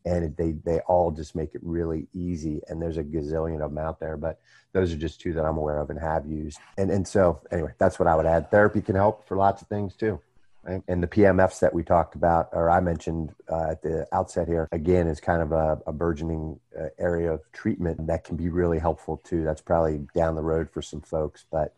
And 0.04 0.36
they, 0.36 0.52
they 0.52 0.80
all 0.80 1.10
just 1.10 1.34
make 1.34 1.54
it 1.54 1.60
really 1.64 2.08
easy. 2.12 2.60
And 2.68 2.80
there's 2.80 2.98
a 2.98 3.04
gazillion 3.04 3.64
of 3.64 3.70
them 3.74 3.78
out 3.78 4.00
there, 4.00 4.16
but 4.16 4.38
those 4.72 4.92
are 4.92 4.96
just 4.96 5.20
two 5.20 5.32
that 5.32 5.44
I'm 5.44 5.56
aware 5.56 5.78
of 5.78 5.90
and 5.90 5.98
have 5.98 6.26
used. 6.26 6.58
And, 6.76 6.90
and 6.90 7.06
so, 7.08 7.40
anyway, 7.50 7.72
that's 7.78 7.98
what 7.98 8.06
I 8.06 8.14
would 8.14 8.26
add. 8.26 8.50
Therapy 8.50 8.82
can 8.82 8.96
help 8.96 9.26
for 9.26 9.36
lots 9.36 9.62
of 9.62 9.68
things 9.68 9.94
too. 9.94 10.20
Right? 10.64 10.82
And 10.88 11.02
the 11.02 11.06
PMFs 11.06 11.60
that 11.60 11.74
we 11.74 11.82
talked 11.82 12.14
about, 12.14 12.48
or 12.52 12.70
I 12.70 12.80
mentioned 12.80 13.34
uh, 13.50 13.70
at 13.72 13.82
the 13.82 14.06
outset 14.12 14.48
here, 14.48 14.66
again, 14.72 15.08
is 15.08 15.20
kind 15.20 15.42
of 15.42 15.52
a, 15.52 15.80
a 15.86 15.92
burgeoning 15.92 16.58
uh, 16.78 16.86
area 16.98 17.32
of 17.32 17.40
treatment 17.52 18.06
that 18.06 18.24
can 18.24 18.36
be 18.36 18.48
really 18.48 18.78
helpful 18.78 19.18
too. 19.18 19.44
That's 19.44 19.60
probably 19.60 20.06
down 20.14 20.34
the 20.34 20.42
road 20.42 20.70
for 20.70 20.80
some 20.80 21.02
folks, 21.02 21.44
but 21.50 21.74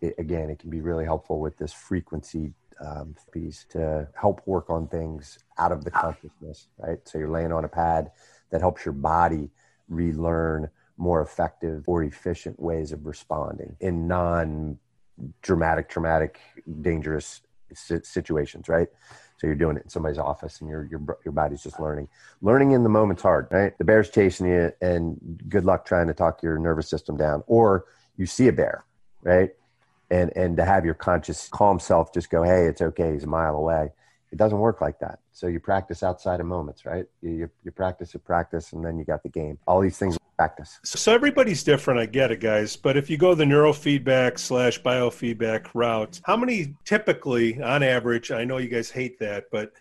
it, 0.00 0.16
again, 0.18 0.50
it 0.50 0.58
can 0.58 0.70
be 0.70 0.80
really 0.80 1.04
helpful 1.04 1.38
with 1.38 1.56
this 1.58 1.72
frequency 1.72 2.52
um, 2.80 3.14
piece 3.32 3.64
to 3.70 4.08
help 4.20 4.40
work 4.46 4.70
on 4.70 4.86
things 4.88 5.38
out 5.58 5.72
of 5.72 5.84
the 5.84 5.90
consciousness, 5.90 6.68
right? 6.78 6.98
So 7.04 7.18
you're 7.18 7.30
laying 7.30 7.52
on 7.52 7.64
a 7.64 7.68
pad 7.68 8.10
that 8.50 8.60
helps 8.60 8.84
your 8.84 8.92
body 8.92 9.50
relearn 9.88 10.70
more 10.96 11.22
effective 11.22 11.84
or 11.88 12.04
efficient 12.04 12.60
ways 12.60 12.92
of 12.92 13.06
responding 13.06 13.76
in 13.80 14.06
non 14.06 14.78
dramatic, 15.42 15.88
traumatic, 15.88 16.40
dangerous 16.80 17.42
situations, 17.72 18.68
right? 18.68 18.88
So 19.38 19.46
you're 19.46 19.56
doing 19.56 19.76
it 19.76 19.82
in 19.82 19.88
somebody's 19.88 20.18
office, 20.18 20.60
and 20.60 20.70
your 20.70 20.84
your 20.84 21.18
your 21.24 21.32
body's 21.32 21.62
just 21.62 21.80
learning. 21.80 22.08
Learning 22.40 22.70
in 22.70 22.82
the 22.82 22.88
moment's 22.88 23.22
hard, 23.22 23.48
right? 23.50 23.76
The 23.76 23.84
bear's 23.84 24.10
chasing 24.10 24.46
you, 24.46 24.72
and 24.80 25.42
good 25.48 25.64
luck 25.64 25.84
trying 25.84 26.06
to 26.06 26.14
talk 26.14 26.42
your 26.42 26.58
nervous 26.58 26.88
system 26.88 27.16
down. 27.16 27.42
Or 27.46 27.84
you 28.16 28.26
see 28.26 28.48
a 28.48 28.52
bear, 28.52 28.84
right? 29.22 29.50
And 30.10 30.32
and 30.36 30.56
to 30.56 30.64
have 30.64 30.84
your 30.84 30.94
conscious 30.94 31.48
calm 31.48 31.78
self 31.80 32.12
just 32.12 32.30
go 32.30 32.42
hey 32.42 32.66
it's 32.66 32.82
okay 32.82 33.12
he's 33.12 33.24
a 33.24 33.28
mile 33.28 33.56
away. 33.56 33.90
It 34.32 34.38
doesn't 34.38 34.58
work 34.58 34.80
like 34.80 34.98
that. 34.98 35.20
So 35.30 35.46
you 35.46 35.60
practice 35.60 36.02
outside 36.02 36.40
of 36.40 36.46
moments 36.46 36.84
right? 36.84 37.06
You, 37.22 37.30
you, 37.30 37.50
you 37.64 37.70
practice 37.70 38.14
at 38.14 38.24
practice 38.24 38.72
and 38.72 38.84
then 38.84 38.98
you 38.98 39.04
got 39.04 39.22
the 39.22 39.28
game. 39.28 39.58
All 39.66 39.80
these 39.80 39.96
things 39.96 40.18
practice. 40.36 40.80
So 40.82 41.12
everybody's 41.12 41.62
different 41.62 42.00
i 42.00 42.06
get 42.06 42.32
it 42.32 42.40
guys. 42.40 42.76
But 42.76 42.96
if 42.96 43.08
you 43.08 43.16
go 43.16 43.34
the 43.34 43.44
neurofeedback 43.44 44.38
slash 44.38 44.82
biofeedback 44.82 45.68
route 45.74 46.20
how 46.24 46.36
many 46.36 46.74
typically 46.84 47.62
on 47.62 47.82
average 47.82 48.30
i 48.30 48.44
know 48.44 48.58
you 48.58 48.68
guys 48.68 48.90
hate 48.90 49.18
that 49.20 49.44
but 49.52 49.72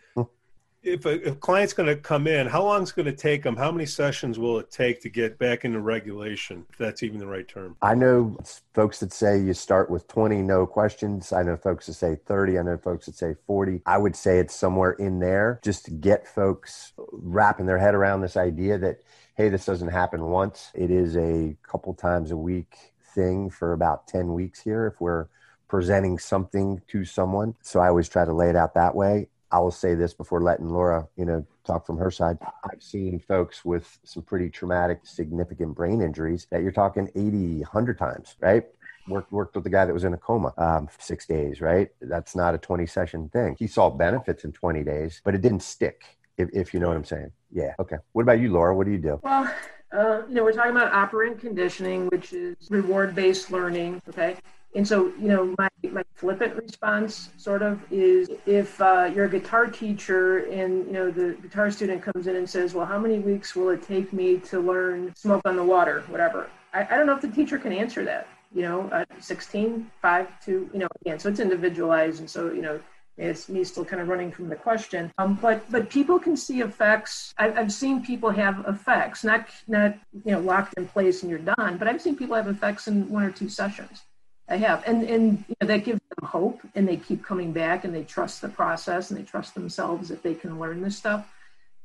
if 0.83 1.05
a, 1.05 1.27
if 1.27 1.33
a 1.33 1.37
client's 1.37 1.73
going 1.73 1.87
to 1.87 1.95
come 1.95 2.27
in, 2.27 2.47
how 2.47 2.63
long 2.63 2.83
is 2.83 2.89
it 2.89 2.95
going 2.95 3.05
to 3.05 3.13
take 3.13 3.43
them? 3.43 3.55
How 3.55 3.71
many 3.71 3.85
sessions 3.85 4.37
will 4.37 4.59
it 4.59 4.69
take 4.69 5.01
to 5.01 5.09
get 5.09 5.37
back 5.37 5.63
into 5.65 5.79
regulation, 5.79 6.65
if 6.69 6.77
that's 6.77 7.03
even 7.03 7.19
the 7.19 7.27
right 7.27 7.47
term? 7.47 7.77
I 7.81 7.95
know 7.95 8.37
folks 8.73 8.99
that 8.99 9.13
say 9.13 9.39
you 9.39 9.53
start 9.53 9.89
with 9.89 10.07
20, 10.07 10.41
no 10.41 10.65
questions. 10.65 11.31
I 11.31 11.43
know 11.43 11.55
folks 11.55 11.87
that 11.87 11.93
say 11.93 12.15
30. 12.25 12.59
I 12.59 12.61
know 12.63 12.77
folks 12.77 13.05
that 13.05 13.15
say 13.15 13.35
40. 13.47 13.81
I 13.85 13.97
would 13.97 14.15
say 14.15 14.39
it's 14.39 14.55
somewhere 14.55 14.91
in 14.91 15.19
there 15.19 15.59
just 15.63 15.85
to 15.85 15.91
get 15.91 16.27
folks 16.27 16.93
wrapping 17.11 17.65
their 17.65 17.79
head 17.79 17.95
around 17.95 18.21
this 18.21 18.37
idea 18.37 18.77
that, 18.79 18.99
hey, 19.35 19.49
this 19.49 19.65
doesn't 19.65 19.89
happen 19.89 20.25
once. 20.25 20.69
It 20.73 20.91
is 20.91 21.15
a 21.15 21.55
couple 21.63 21.93
times 21.93 22.31
a 22.31 22.37
week 22.37 22.75
thing 23.15 23.49
for 23.49 23.73
about 23.73 24.07
10 24.07 24.33
weeks 24.33 24.59
here 24.59 24.87
if 24.87 24.99
we're 24.99 25.27
presenting 25.69 26.19
something 26.19 26.81
to 26.87 27.05
someone. 27.05 27.55
So 27.63 27.79
I 27.79 27.87
always 27.87 28.09
try 28.09 28.25
to 28.25 28.33
lay 28.33 28.49
it 28.49 28.55
out 28.55 28.73
that 28.75 28.95
way. 28.95 29.29
I 29.53 29.59
will 29.59 29.71
say 29.71 29.93
this 29.93 30.15
before 30.15 30.41
letting 30.41 30.67
Laura, 30.67 31.07
you 31.15 31.25
know, 31.25 31.45
talk 31.63 31.85
from 31.85 31.97
her 31.97 32.09
side. 32.09 32.39
I've 32.63 32.81
seen 32.81 33.19
folks 33.19 33.63
with 33.63 33.99
some 34.03 34.23
pretty 34.23 34.49
traumatic, 34.49 35.01
significant 35.03 35.75
brain 35.75 36.01
injuries 36.01 36.47
that 36.49 36.63
you're 36.63 36.71
talking 36.71 37.07
80, 37.13 37.59
100 37.59 37.99
times, 37.99 38.35
right? 38.39 38.65
Worked 39.07 39.31
worked 39.31 39.53
with 39.53 39.63
the 39.63 39.69
guy 39.69 39.85
that 39.85 39.93
was 39.93 40.05
in 40.05 40.13
a 40.15 40.17
coma 40.17 40.53
um, 40.57 40.89
six 40.97 41.27
days, 41.27 41.61
right? 41.61 41.89
That's 42.01 42.35
not 42.35 42.55
a 42.55 42.57
20 42.57 42.87
session 42.87 43.29
thing. 43.29 43.55
He 43.59 43.67
saw 43.67 43.91
benefits 43.91 44.43
in 44.43 44.53
20 44.53 44.83
days, 44.83 45.21
but 45.23 45.35
it 45.35 45.41
didn't 45.41 45.61
stick. 45.61 46.01
If, 46.35 46.49
if 46.51 46.73
you 46.73 46.79
know 46.79 46.87
what 46.87 46.97
I'm 46.97 47.05
saying. 47.05 47.31
Yeah. 47.51 47.75
Okay. 47.77 47.97
What 48.13 48.23
about 48.23 48.39
you, 48.39 48.51
Laura? 48.51 48.75
What 48.75 48.85
do 48.87 48.91
you 48.91 48.97
do? 48.97 49.19
Well, 49.21 49.53
uh, 49.91 50.23
you 50.27 50.33
know, 50.33 50.43
we're 50.43 50.53
talking 50.53 50.71
about 50.71 50.91
operant 50.91 51.39
conditioning, 51.39 52.07
which 52.07 52.33
is 52.33 52.55
reward 52.71 53.13
based 53.13 53.51
learning. 53.51 54.01
Okay. 54.09 54.37
And 54.75 54.87
so, 54.87 55.13
you 55.19 55.27
know, 55.27 55.53
my, 55.57 55.69
my 55.91 56.03
flippant 56.15 56.55
response 56.55 57.29
sort 57.37 57.61
of 57.61 57.79
is 57.91 58.29
if 58.45 58.81
uh, 58.81 59.11
you're 59.13 59.25
a 59.25 59.29
guitar 59.29 59.67
teacher 59.67 60.45
and, 60.49 60.85
you 60.87 60.93
know, 60.93 61.11
the 61.11 61.37
guitar 61.41 61.69
student 61.69 62.01
comes 62.01 62.25
in 62.27 62.35
and 62.35 62.49
says, 62.49 62.73
well, 62.73 62.85
how 62.85 62.97
many 62.97 63.19
weeks 63.19 63.55
will 63.55 63.69
it 63.69 63.83
take 63.83 64.11
me 64.13 64.37
to 64.39 64.59
learn 64.59 65.13
smoke 65.15 65.41
on 65.45 65.55
the 65.55 65.63
water, 65.63 66.03
whatever? 66.07 66.49
I, 66.73 66.87
I 66.89 66.97
don't 66.97 67.05
know 67.05 67.15
if 67.15 67.21
the 67.21 67.27
teacher 67.27 67.59
can 67.59 67.71
answer 67.71 68.03
that, 68.05 68.27
you 68.53 68.63
know, 68.63 68.89
uh, 68.89 69.05
16, 69.19 69.91
5, 70.01 70.45
2, 70.45 70.69
you 70.73 70.79
know, 70.79 70.87
again, 71.01 71.19
so 71.19 71.29
it's 71.29 71.39
individualized. 71.39 72.19
And 72.19 72.29
so, 72.29 72.51
you 72.51 72.63
know, 72.63 72.79
it's 73.15 73.47
me 73.47 73.63
still 73.63 73.85
kind 73.85 74.01
of 74.01 74.07
running 74.07 74.31
from 74.31 74.49
the 74.49 74.55
question. 74.55 75.11
Um, 75.19 75.35
but 75.39 75.69
but 75.71 75.89
people 75.89 76.17
can 76.17 76.35
see 76.35 76.61
effects. 76.61 77.35
I've, 77.37 77.55
I've 77.55 77.71
seen 77.71 78.03
people 78.03 78.31
have 78.31 78.65
effects, 78.67 79.23
not 79.23 79.47
not 79.67 79.93
you 80.25 80.31
know 80.31 80.39
locked 80.39 80.73
in 80.77 80.87
place 80.87 81.21
and 81.21 81.29
you're 81.29 81.39
done. 81.39 81.77
But 81.77 81.87
I've 81.87 82.01
seen 82.01 82.15
people 82.15 82.35
have 82.35 82.47
effects 82.47 82.87
in 82.87 83.07
one 83.09 83.23
or 83.23 83.29
two 83.29 83.49
sessions. 83.49 84.01
I 84.49 84.57
have, 84.57 84.83
and 84.85 85.03
and 85.03 85.43
you 85.47 85.55
know, 85.61 85.67
that 85.67 85.85
gives 85.85 85.99
them 85.99 86.27
hope, 86.27 86.61
and 86.75 86.87
they 86.87 86.97
keep 86.97 87.23
coming 87.23 87.53
back, 87.53 87.85
and 87.85 87.95
they 87.95 88.03
trust 88.03 88.41
the 88.41 88.49
process, 88.49 89.09
and 89.09 89.19
they 89.19 89.23
trust 89.23 89.53
themselves 89.53 90.09
that 90.09 90.21
they 90.21 90.35
can 90.35 90.59
learn 90.59 90.81
this 90.81 90.97
stuff. 90.97 91.27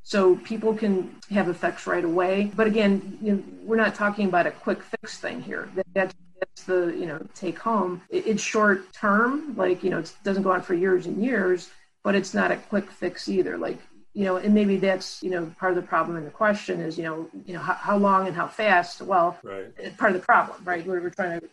So 0.03 0.37
people 0.37 0.73
can 0.73 1.15
have 1.29 1.49
effects 1.49 1.87
right 1.87 2.03
away. 2.03 2.51
But 2.55 2.67
again, 2.67 3.17
you 3.21 3.33
know, 3.33 3.43
we're 3.63 3.75
not 3.75 3.95
talking 3.95 4.27
about 4.27 4.47
a 4.47 4.51
quick 4.51 4.81
fix 4.81 5.19
thing 5.19 5.41
here. 5.41 5.69
That, 5.75 5.85
that's, 5.93 6.15
that's 6.39 6.63
the 6.63 6.95
you 6.97 7.05
know 7.05 7.25
take 7.33 7.59
home. 7.59 8.01
It, 8.09 8.27
it's 8.27 8.43
short 8.43 8.91
term, 8.93 9.55
like 9.55 9.83
you 9.83 9.89
know, 9.89 9.99
it 9.99 10.13
doesn't 10.23 10.43
go 10.43 10.51
on 10.51 10.61
for 10.61 10.73
years 10.73 11.05
and 11.05 11.23
years, 11.23 11.69
but 12.03 12.15
it's 12.15 12.33
not 12.33 12.51
a 12.51 12.57
quick 12.57 12.91
fix 12.91 13.29
either. 13.29 13.57
Like 13.57 13.77
you 14.13 14.25
know, 14.25 14.37
and 14.37 14.53
maybe 14.53 14.75
that's 14.75 15.23
you 15.23 15.29
know 15.29 15.53
part 15.59 15.71
of 15.71 15.75
the 15.77 15.87
problem 15.87 16.17
in 16.17 16.25
the 16.25 16.31
question 16.31 16.81
is 16.81 16.97
you 16.97 17.03
know 17.03 17.29
you 17.45 17.53
know 17.53 17.59
how, 17.59 17.73
how 17.73 17.97
long 17.97 18.27
and 18.27 18.35
how 18.35 18.47
fast. 18.47 19.01
Well, 19.01 19.37
right. 19.43 19.97
part 19.97 20.13
of 20.13 20.19
the 20.19 20.25
problem, 20.25 20.61
right? 20.65 20.85
We're, 20.85 21.01
we're 21.01 21.09
trying 21.09 21.39
to 21.39 21.49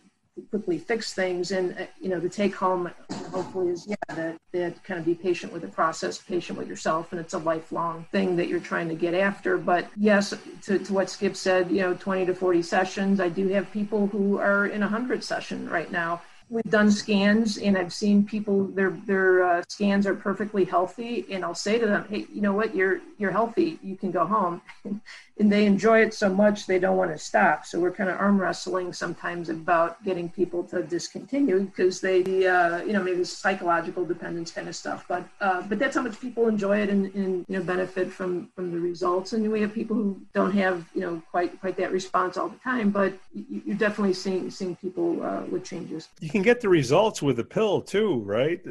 quickly 0.49 0.77
fix 0.77 1.13
things. 1.13 1.51
And 1.51 1.77
uh, 1.77 1.85
you 1.99 2.09
know, 2.09 2.19
the 2.19 2.29
take 2.29 2.55
home 2.55 2.89
hopefully 3.31 3.69
is 3.69 3.87
yeah 3.87 3.95
that 4.09 4.37
that 4.53 4.83
kind 4.83 4.99
of 4.99 5.05
be 5.05 5.15
patient 5.15 5.51
with 5.53 5.61
the 5.61 5.67
process, 5.67 6.17
patient 6.17 6.57
with 6.57 6.67
yourself, 6.67 7.11
and 7.11 7.21
it's 7.21 7.33
a 7.33 7.39
lifelong 7.39 8.05
thing 8.11 8.35
that 8.37 8.47
you're 8.47 8.59
trying 8.59 8.89
to 8.89 8.95
get 8.95 9.13
after. 9.13 9.57
But 9.57 9.87
yes, 9.95 10.33
to, 10.63 10.79
to 10.79 10.93
what 10.93 11.09
Skip 11.09 11.35
said, 11.35 11.69
you 11.71 11.81
know, 11.81 11.93
20 11.93 12.25
to 12.27 12.35
40 12.35 12.61
sessions. 12.61 13.19
I 13.19 13.29
do 13.29 13.47
have 13.49 13.71
people 13.71 14.07
who 14.07 14.37
are 14.37 14.67
in 14.67 14.83
a 14.83 14.87
hundred 14.87 15.23
session 15.23 15.69
right 15.69 15.91
now 15.91 16.21
we've 16.49 16.63
done 16.65 16.91
scans 16.91 17.57
and 17.57 17.77
I've 17.77 17.93
seen 17.93 18.25
people 18.25 18.65
their 18.65 18.91
their 18.91 19.43
uh, 19.43 19.63
scans 19.67 20.07
are 20.07 20.15
perfectly 20.15 20.65
healthy 20.65 21.25
and 21.29 21.43
I'll 21.43 21.55
say 21.55 21.77
to 21.77 21.85
them, 21.85 22.05
hey, 22.09 22.25
you 22.33 22.41
know 22.41 22.53
what, 22.53 22.75
you're 22.75 23.01
you're 23.17 23.31
healthy, 23.31 23.79
you 23.83 23.95
can 23.95 24.11
go 24.11 24.25
home, 24.25 24.61
and 25.39 25.51
they 25.51 25.65
enjoy 25.65 26.01
it 26.01 26.13
so 26.13 26.29
much 26.29 26.65
they 26.65 26.79
don't 26.79 26.97
want 26.97 27.11
to 27.11 27.17
stop. 27.17 27.65
So 27.65 27.79
we're 27.79 27.91
kind 27.91 28.09
of 28.09 28.19
arm 28.19 28.39
wrestling 28.39 28.93
sometimes 28.93 29.49
about 29.49 30.03
getting 30.03 30.29
people 30.29 30.63
to 30.65 30.83
discontinue 30.83 31.61
because 31.65 32.01
they, 32.01 32.47
uh, 32.47 32.83
you 32.83 32.93
know, 32.93 33.03
maybe 33.03 33.23
psychological 33.23 34.05
dependence 34.05 34.51
kind 34.51 34.67
of 34.67 34.75
stuff. 34.75 35.05
But 35.07 35.27
uh, 35.41 35.61
but 35.63 35.79
that's 35.79 35.95
how 35.95 36.01
much 36.01 36.19
people 36.19 36.47
enjoy 36.47 36.79
it 36.79 36.89
and, 36.89 37.13
and 37.13 37.45
you 37.47 37.57
know 37.57 37.63
benefit 37.63 38.11
from 38.11 38.49
from 38.55 38.71
the 38.71 38.79
results. 38.79 39.33
And 39.33 39.51
we 39.51 39.61
have 39.61 39.73
people 39.73 39.95
who 39.95 40.19
don't 40.33 40.53
have 40.53 40.85
you 40.93 41.01
know 41.01 41.21
quite 41.31 41.59
quite 41.59 41.77
that 41.77 41.91
response 41.91 42.37
all 42.37 42.49
the 42.49 42.59
time, 42.59 42.89
but 42.89 43.13
you're 43.33 43.77
definitely 43.77 44.13
seeing 44.13 44.49
seeing 44.49 44.75
people 44.75 45.23
uh, 45.23 45.43
with 45.51 45.63
changes. 45.63 46.09
You 46.19 46.29
can 46.29 46.41
get 46.41 46.61
the 46.61 46.69
results 46.69 47.21
with 47.21 47.39
a 47.39 47.43
pill 47.43 47.81
too, 47.81 48.21
right? 48.25 48.61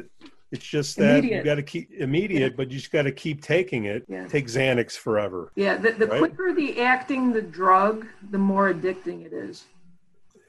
It's 0.51 0.65
just 0.65 0.95
that 0.97 1.19
immediate. 1.19 1.37
you 1.37 1.43
got 1.43 1.55
to 1.55 1.63
keep 1.63 1.91
immediate, 1.91 2.51
yeah. 2.51 2.55
but 2.55 2.71
you 2.71 2.77
just 2.77 2.91
got 2.91 3.03
to 3.03 3.11
keep 3.11 3.41
taking 3.41 3.85
it. 3.85 4.05
Yeah. 4.07 4.27
Take 4.27 4.47
Xanax 4.47 4.97
forever. 4.97 5.51
Yeah, 5.55 5.75
the, 5.77 5.91
the 5.91 6.07
right? 6.07 6.19
quicker 6.19 6.53
the 6.53 6.81
acting 6.81 7.33
the 7.33 7.41
drug, 7.41 8.07
the 8.31 8.37
more 8.37 8.73
addicting 8.73 9.25
it 9.25 9.33
is. 9.33 9.65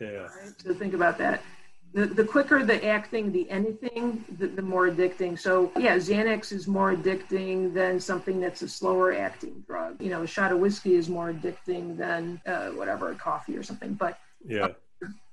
Yeah. 0.00 0.08
Right? 0.08 0.30
So 0.58 0.74
think 0.74 0.94
about 0.94 1.18
that. 1.18 1.42
The, 1.94 2.06
the 2.06 2.24
quicker 2.24 2.64
the 2.64 2.84
acting, 2.84 3.32
the 3.32 3.50
anything, 3.50 4.24
the, 4.38 4.46
the 4.46 4.62
more 4.62 4.88
addicting. 4.88 5.38
So 5.38 5.72
yeah, 5.76 5.96
Xanax 5.96 6.52
is 6.52 6.68
more 6.68 6.94
addicting 6.94 7.72
than 7.72 7.98
something 7.98 8.40
that's 8.40 8.62
a 8.62 8.68
slower 8.68 9.14
acting 9.14 9.64
drug. 9.66 10.00
You 10.00 10.10
know, 10.10 10.22
a 10.22 10.26
shot 10.26 10.52
of 10.52 10.58
whiskey 10.58 10.94
is 10.94 11.08
more 11.08 11.32
addicting 11.32 11.96
than 11.96 12.40
uh, 12.46 12.68
whatever, 12.68 13.10
a 13.10 13.14
coffee 13.14 13.56
or 13.56 13.62
something. 13.62 13.94
But 13.94 14.18
yeah. 14.44 14.68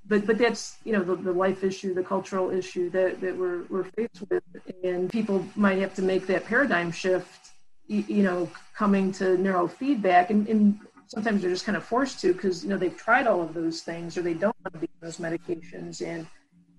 But 0.08 0.26
but 0.28 0.38
that's 0.38 0.78
you 0.84 0.94
know 0.94 1.04
the, 1.04 1.16
the 1.16 1.32
life 1.32 1.64
issue 1.64 1.94
the 1.94 2.04
cultural 2.04 2.52
issue 2.52 2.90
that, 2.92 3.22
that 3.22 3.36
we're, 3.36 3.64
we're 3.70 3.86
faced 3.86 4.24
with. 4.30 4.44
And 4.84 5.10
people 5.10 5.46
might 5.56 5.80
have 5.80 5.94
to 5.96 6.02
make 6.02 6.28
that 6.28 6.46
paradigm 6.46 6.92
shift 6.92 7.52
you 7.88 8.24
know 8.24 8.50
coming 8.76 9.12
to 9.12 9.24
neurofeedback 9.38 10.32
and, 10.32 10.48
and 10.48 10.80
sometimes 11.08 11.42
they're 11.42 11.52
just 11.52 11.66
kind 11.66 11.78
of 11.78 11.84
forced 11.84 12.20
to 12.22 12.34
because 12.34 12.64
you 12.64 12.70
know 12.70 12.78
they've 12.78 12.98
tried 12.98 13.28
all 13.28 13.42
of 13.42 13.54
those 13.54 13.82
things 13.82 14.18
or 14.18 14.22
they 14.22 14.34
don't 14.34 14.56
want 14.64 14.74
to 14.74 14.80
be 14.80 14.90
those 15.02 15.18
medications. 15.18 16.06
And 16.06 16.28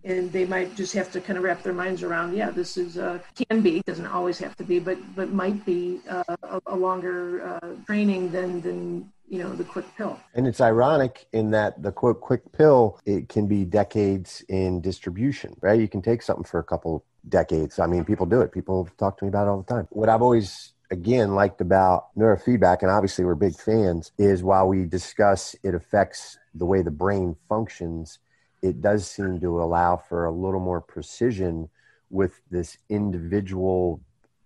and 0.06 0.32
they 0.32 0.44
might 0.44 0.74
just 0.76 0.94
have 0.94 1.10
to 1.12 1.20
kind 1.20 1.36
of 1.36 1.44
wrap 1.44 1.62
their 1.62 1.72
minds 1.72 2.02
around 2.02 2.34
yeah 2.34 2.50
this 2.50 2.76
is 2.76 2.96
uh, 2.96 3.18
can 3.50 3.60
be 3.60 3.82
doesn't 3.86 4.06
always 4.06 4.38
have 4.38 4.56
to 4.56 4.64
be 4.64 4.78
but 4.78 4.96
but 5.14 5.30
might 5.32 5.64
be 5.66 6.00
uh, 6.08 6.22
a, 6.44 6.62
a, 6.66 6.76
longer 6.76 7.42
uh, 7.42 7.74
training 7.84 8.30
than 8.30 8.60
than 8.62 9.12
you 9.28 9.40
know 9.40 9.52
the 9.54 9.64
quick 9.64 9.84
pill. 9.96 10.18
And 10.34 10.46
it's 10.46 10.60
ironic 10.60 11.26
in 11.32 11.50
that 11.50 11.82
the 11.82 11.92
quote 11.92 12.20
quick 12.20 12.52
pill 12.52 13.00
it 13.04 13.28
can 13.28 13.46
be 13.46 13.64
decades 13.64 14.44
in 14.48 14.80
distribution 14.80 15.56
right? 15.60 15.80
You 15.80 15.88
can 15.88 16.02
take 16.02 16.22
something 16.22 16.44
for 16.44 16.60
a 16.60 16.64
couple 16.64 17.04
decades. 17.28 17.78
I 17.78 17.86
mean 17.86 18.04
people 18.04 18.26
do 18.26 18.40
it. 18.40 18.52
People 18.52 18.88
talk 18.98 19.18
to 19.18 19.24
me 19.24 19.28
about 19.28 19.46
it 19.46 19.50
all 19.50 19.62
the 19.62 19.74
time. 19.74 19.88
What 19.90 20.08
i've 20.08 20.22
always 20.22 20.72
again 20.92 21.34
liked 21.34 21.60
about 21.60 22.16
neurofeedback 22.16 22.82
and 22.82 22.90
obviously 22.90 23.24
we're 23.24 23.34
big 23.34 23.56
fans 23.56 24.12
is 24.18 24.44
while 24.44 24.68
we 24.68 24.84
discuss 24.84 25.56
it 25.64 25.74
affects 25.74 26.38
the 26.54 26.64
way 26.64 26.80
the 26.80 26.92
brain 26.92 27.34
functions 27.48 28.20
it 28.66 28.80
does 28.80 29.08
seem 29.08 29.40
to 29.40 29.62
allow 29.62 29.96
for 29.96 30.24
a 30.24 30.30
little 30.30 30.60
more 30.60 30.80
precision 30.80 31.68
with 32.10 32.40
this 32.50 32.78
individual 32.88 34.00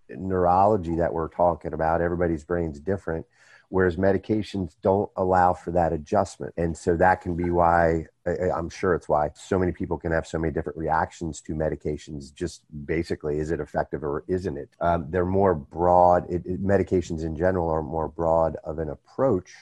neurology 0.09 0.95
that 0.95 1.13
we're 1.13 1.29
talking 1.29 1.73
about 1.73 2.01
everybody's 2.01 2.43
brain's 2.43 2.79
different 2.79 3.25
whereas 3.71 3.95
medications 3.95 4.75
don't 4.81 5.09
allow 5.15 5.53
for 5.53 5.71
that 5.71 5.93
adjustment. 5.93 6.53
And 6.57 6.77
so 6.77 6.97
that 6.97 7.21
can 7.21 7.37
be 7.37 7.49
why 7.49 8.05
I'm 8.25 8.69
sure 8.69 8.93
it's 8.93 9.07
why 9.07 9.29
so 9.33 9.57
many 9.57 9.71
people 9.71 9.97
can 9.97 10.11
have 10.11 10.27
so 10.27 10.37
many 10.37 10.53
different 10.53 10.77
reactions 10.77 11.39
to 11.41 11.53
medications. 11.53 12.33
Just 12.33 12.63
basically, 12.85 13.39
is 13.39 13.49
it 13.49 13.61
effective 13.61 14.03
or 14.03 14.25
isn't 14.27 14.57
it? 14.57 14.69
Um, 14.81 15.07
they're 15.09 15.25
more 15.25 15.55
broad, 15.55 16.29
it, 16.29 16.45
it, 16.45 16.61
medications 16.61 17.23
in 17.23 17.35
general 17.35 17.69
are 17.69 17.81
more 17.81 18.09
broad 18.09 18.57
of 18.65 18.77
an 18.77 18.89
approach 18.89 19.53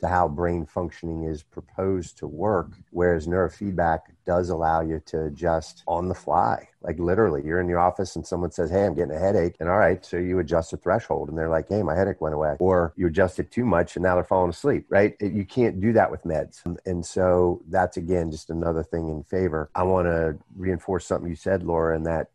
to 0.00 0.08
how 0.08 0.28
brain 0.28 0.66
functioning 0.66 1.24
is 1.24 1.42
proposed 1.42 2.18
to 2.18 2.26
work. 2.26 2.72
Whereas 2.90 3.26
neurofeedback 3.26 4.00
does 4.24 4.48
allow 4.50 4.80
you 4.80 5.00
to 5.06 5.24
adjust 5.24 5.82
on 5.86 6.08
the 6.08 6.14
fly. 6.14 6.68
Like 6.82 6.98
literally, 6.98 7.42
you're 7.44 7.60
in 7.60 7.68
your 7.68 7.78
office 7.78 8.16
and 8.16 8.26
someone 8.26 8.50
says, 8.50 8.70
Hey, 8.70 8.84
I'm 8.84 8.94
getting 8.94 9.14
a 9.14 9.18
headache. 9.18 9.56
And 9.60 9.68
all 9.68 9.78
right, 9.78 10.04
so 10.04 10.16
you 10.16 10.38
adjust 10.38 10.70
the 10.70 10.76
threshold 10.76 11.28
and 11.28 11.38
they're 11.38 11.48
like, 11.48 11.68
Hey, 11.68 11.82
my 11.82 11.96
headache 11.96 12.20
went 12.20 12.34
away. 12.34 12.56
Or 12.58 12.92
you 12.96 13.06
adjust 13.06 13.38
it 13.38 13.50
too 13.50 13.64
much 13.64 13.96
and 13.96 14.02
now 14.02 14.14
they're 14.14 14.24
falling 14.24 14.50
asleep, 14.50 14.86
right? 14.88 15.16
You 15.20 15.44
can't 15.44 15.80
do 15.80 15.92
that 15.94 16.10
with 16.10 16.24
meds. 16.24 16.60
And 16.84 17.04
so 17.04 17.62
that's 17.68 17.96
again 17.96 18.30
just 18.30 18.50
another 18.50 18.82
thing 18.82 19.08
in 19.08 19.22
favor. 19.22 19.70
I 19.74 19.82
want 19.84 20.06
to 20.06 20.36
reinforce 20.56 21.06
something 21.06 21.28
you 21.28 21.36
said, 21.36 21.62
Laura, 21.62 21.96
in 21.96 22.04
that 22.04 22.30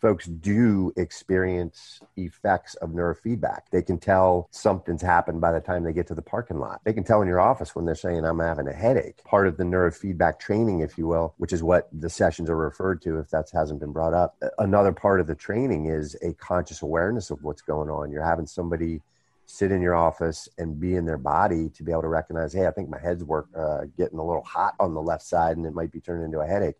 folks 0.00 0.26
do 0.26 0.92
experience 0.96 2.00
effects 2.16 2.74
of 2.76 2.90
neurofeedback. 2.90 3.60
They 3.70 3.82
can 3.82 3.98
tell 3.98 4.48
something's 4.50 5.02
happened 5.02 5.40
by 5.40 5.52
the 5.52 5.60
time 5.60 5.84
they 5.84 5.92
get 5.92 6.06
to 6.08 6.14
the 6.14 6.22
parking 6.22 6.58
lot. 6.58 6.80
They 6.84 6.92
can 6.92 7.04
tell 7.04 7.22
in 7.22 7.28
your 7.28 7.40
office 7.40 7.74
when 7.74 7.84
they're 7.84 7.94
saying, 7.94 8.24
I'm 8.24 8.38
having 8.38 8.68
a 8.68 8.72
headache. 8.72 9.22
Part 9.24 9.46
of 9.46 9.56
the 9.56 9.64
neurofeedback 9.64 10.38
training, 10.38 10.80
if 10.80 10.98
you 10.98 11.06
will, 11.06 11.34
which 11.38 11.52
is 11.52 11.62
what 11.62 11.88
the 11.92 12.10
sessions 12.10 12.50
are 12.50 12.56
referred 12.56 13.02
to 13.02 13.18
if 13.18 13.30
that 13.30 13.50
hasn't 13.50 13.80
been 13.80 13.92
brought 13.92 14.14
up. 14.14 14.36
Another 14.58 14.92
part 14.92 15.20
of 15.20 15.26
the 15.26 15.34
training 15.34 15.86
is 15.86 16.16
a 16.22 16.32
conscious 16.34 16.82
awareness 16.82 17.30
of 17.30 17.42
what's 17.42 17.62
going 17.62 17.90
on. 17.90 18.10
You're 18.10 18.24
having 18.24 18.46
somebody 18.46 19.00
sit 19.46 19.70
in 19.70 19.82
your 19.82 19.94
office 19.94 20.48
and 20.58 20.80
be 20.80 20.96
in 20.96 21.04
their 21.04 21.18
body 21.18 21.68
to 21.68 21.82
be 21.82 21.92
able 21.92 22.02
to 22.02 22.08
recognize, 22.08 22.52
hey, 22.52 22.66
I 22.66 22.70
think 22.70 22.88
my 22.88 22.98
head's 22.98 23.22
work 23.22 23.48
uh, 23.56 23.82
getting 23.98 24.18
a 24.18 24.26
little 24.26 24.42
hot 24.42 24.74
on 24.80 24.94
the 24.94 25.02
left 25.02 25.24
side 25.24 25.56
and 25.56 25.66
it 25.66 25.74
might 25.74 25.92
be 25.92 26.00
turning 26.00 26.24
into 26.24 26.40
a 26.40 26.46
headache. 26.46 26.76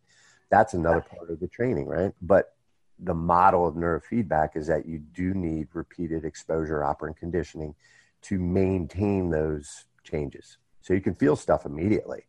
That's 0.51 0.75
another 0.75 1.01
part 1.01 1.31
of 1.31 1.41
the 1.41 1.49
training, 1.49 1.87
right? 1.87 2.12
But 2.20 2.55
the 3.03 3.14
model 3.14 3.66
of 3.66 3.74
neurofeedback 3.74 4.57
is 4.57 4.66
that 4.68 4.86
you 4.86 4.98
do 4.98 5.34
need 5.34 5.68
repeated 5.72 6.24
exposure 6.24 6.84
operant 6.84 7.16
conditioning 7.16 7.74
to 8.22 8.38
maintain 8.38 9.30
those 9.30 9.86
changes. 10.05 10.59
So 10.80 10.94
you 10.94 11.00
can 11.00 11.14
feel 11.14 11.36
stuff 11.36 11.66
immediately. 11.66 12.24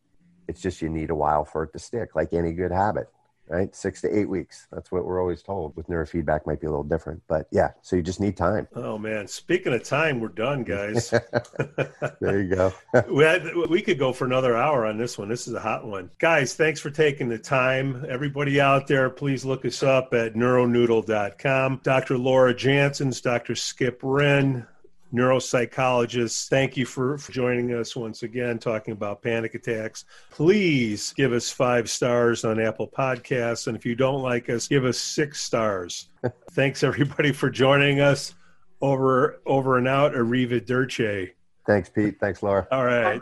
It's 0.47 0.61
just 0.61 0.81
you 0.81 0.89
need 0.89 1.09
a 1.09 1.15
while 1.15 1.45
for 1.45 1.63
it 1.63 1.73
to 1.73 1.79
stick, 1.79 2.15
like 2.15 2.33
any 2.33 2.53
good 2.53 2.71
habit 2.71 3.07
right? 3.47 3.75
Six 3.75 4.01
to 4.01 4.17
eight 4.17 4.29
weeks. 4.29 4.67
That's 4.71 4.91
what 4.91 5.05
we're 5.05 5.21
always 5.21 5.41
told. 5.41 5.75
With 5.75 5.87
neurofeedback, 5.87 6.45
might 6.45 6.61
be 6.61 6.67
a 6.67 6.69
little 6.69 6.83
different, 6.83 7.21
but 7.27 7.47
yeah. 7.51 7.71
So 7.81 7.95
you 7.95 8.01
just 8.01 8.19
need 8.19 8.37
time. 8.37 8.67
Oh 8.75 8.97
man! 8.97 9.27
Speaking 9.27 9.73
of 9.73 9.83
time, 9.83 10.19
we're 10.19 10.29
done, 10.29 10.63
guys. 10.63 11.09
there 12.21 12.41
you 12.41 12.55
go. 12.55 12.73
we, 13.09 13.23
had, 13.23 13.55
we 13.69 13.81
could 13.81 13.99
go 13.99 14.13
for 14.13 14.25
another 14.25 14.55
hour 14.55 14.85
on 14.85 14.97
this 14.97 15.17
one. 15.17 15.29
This 15.29 15.47
is 15.47 15.53
a 15.53 15.59
hot 15.59 15.85
one, 15.85 16.09
guys. 16.19 16.55
Thanks 16.55 16.79
for 16.79 16.89
taking 16.89 17.29
the 17.29 17.37
time. 17.37 18.05
Everybody 18.07 18.59
out 18.59 18.87
there, 18.87 19.09
please 19.09 19.45
look 19.45 19.65
us 19.65 19.83
up 19.83 20.13
at 20.13 20.35
neuronoodle.com. 20.35 21.81
Dr. 21.83 22.17
Laura 22.17 22.53
Jansons, 22.53 23.21
Dr. 23.21 23.55
Skip 23.55 23.99
Wren, 24.03 24.65
neuropsychologists. 25.13 26.47
Thank 26.47 26.75
you 26.75 26.85
for, 26.85 27.17
for, 27.17 27.31
joining 27.31 27.73
us 27.73 27.95
once 27.95 28.23
again, 28.23 28.57
talking 28.57 28.93
about 28.93 29.21
panic 29.21 29.53
attacks. 29.53 30.05
Please 30.31 31.13
give 31.15 31.33
us 31.33 31.51
five 31.51 31.89
stars 31.89 32.43
on 32.43 32.59
Apple 32.59 32.87
Podcasts. 32.87 33.67
And 33.67 33.77
if 33.77 33.85
you 33.85 33.95
don't 33.95 34.21
like 34.21 34.49
us, 34.49 34.67
give 34.67 34.85
us 34.85 34.97
six 34.97 35.41
stars. 35.41 36.09
Thanks, 36.51 36.83
everybody, 36.83 37.31
for 37.31 37.49
joining 37.49 37.99
us. 37.99 38.33
Over, 38.81 39.39
over 39.45 39.77
and 39.77 39.87
out. 39.87 40.13
Arrivederci. 40.13 41.31
Thanks, 41.65 41.89
Pete. 41.89 42.19
Thanks, 42.19 42.43
Laura. 42.43 42.67
All 42.71 42.83
right. 42.83 43.21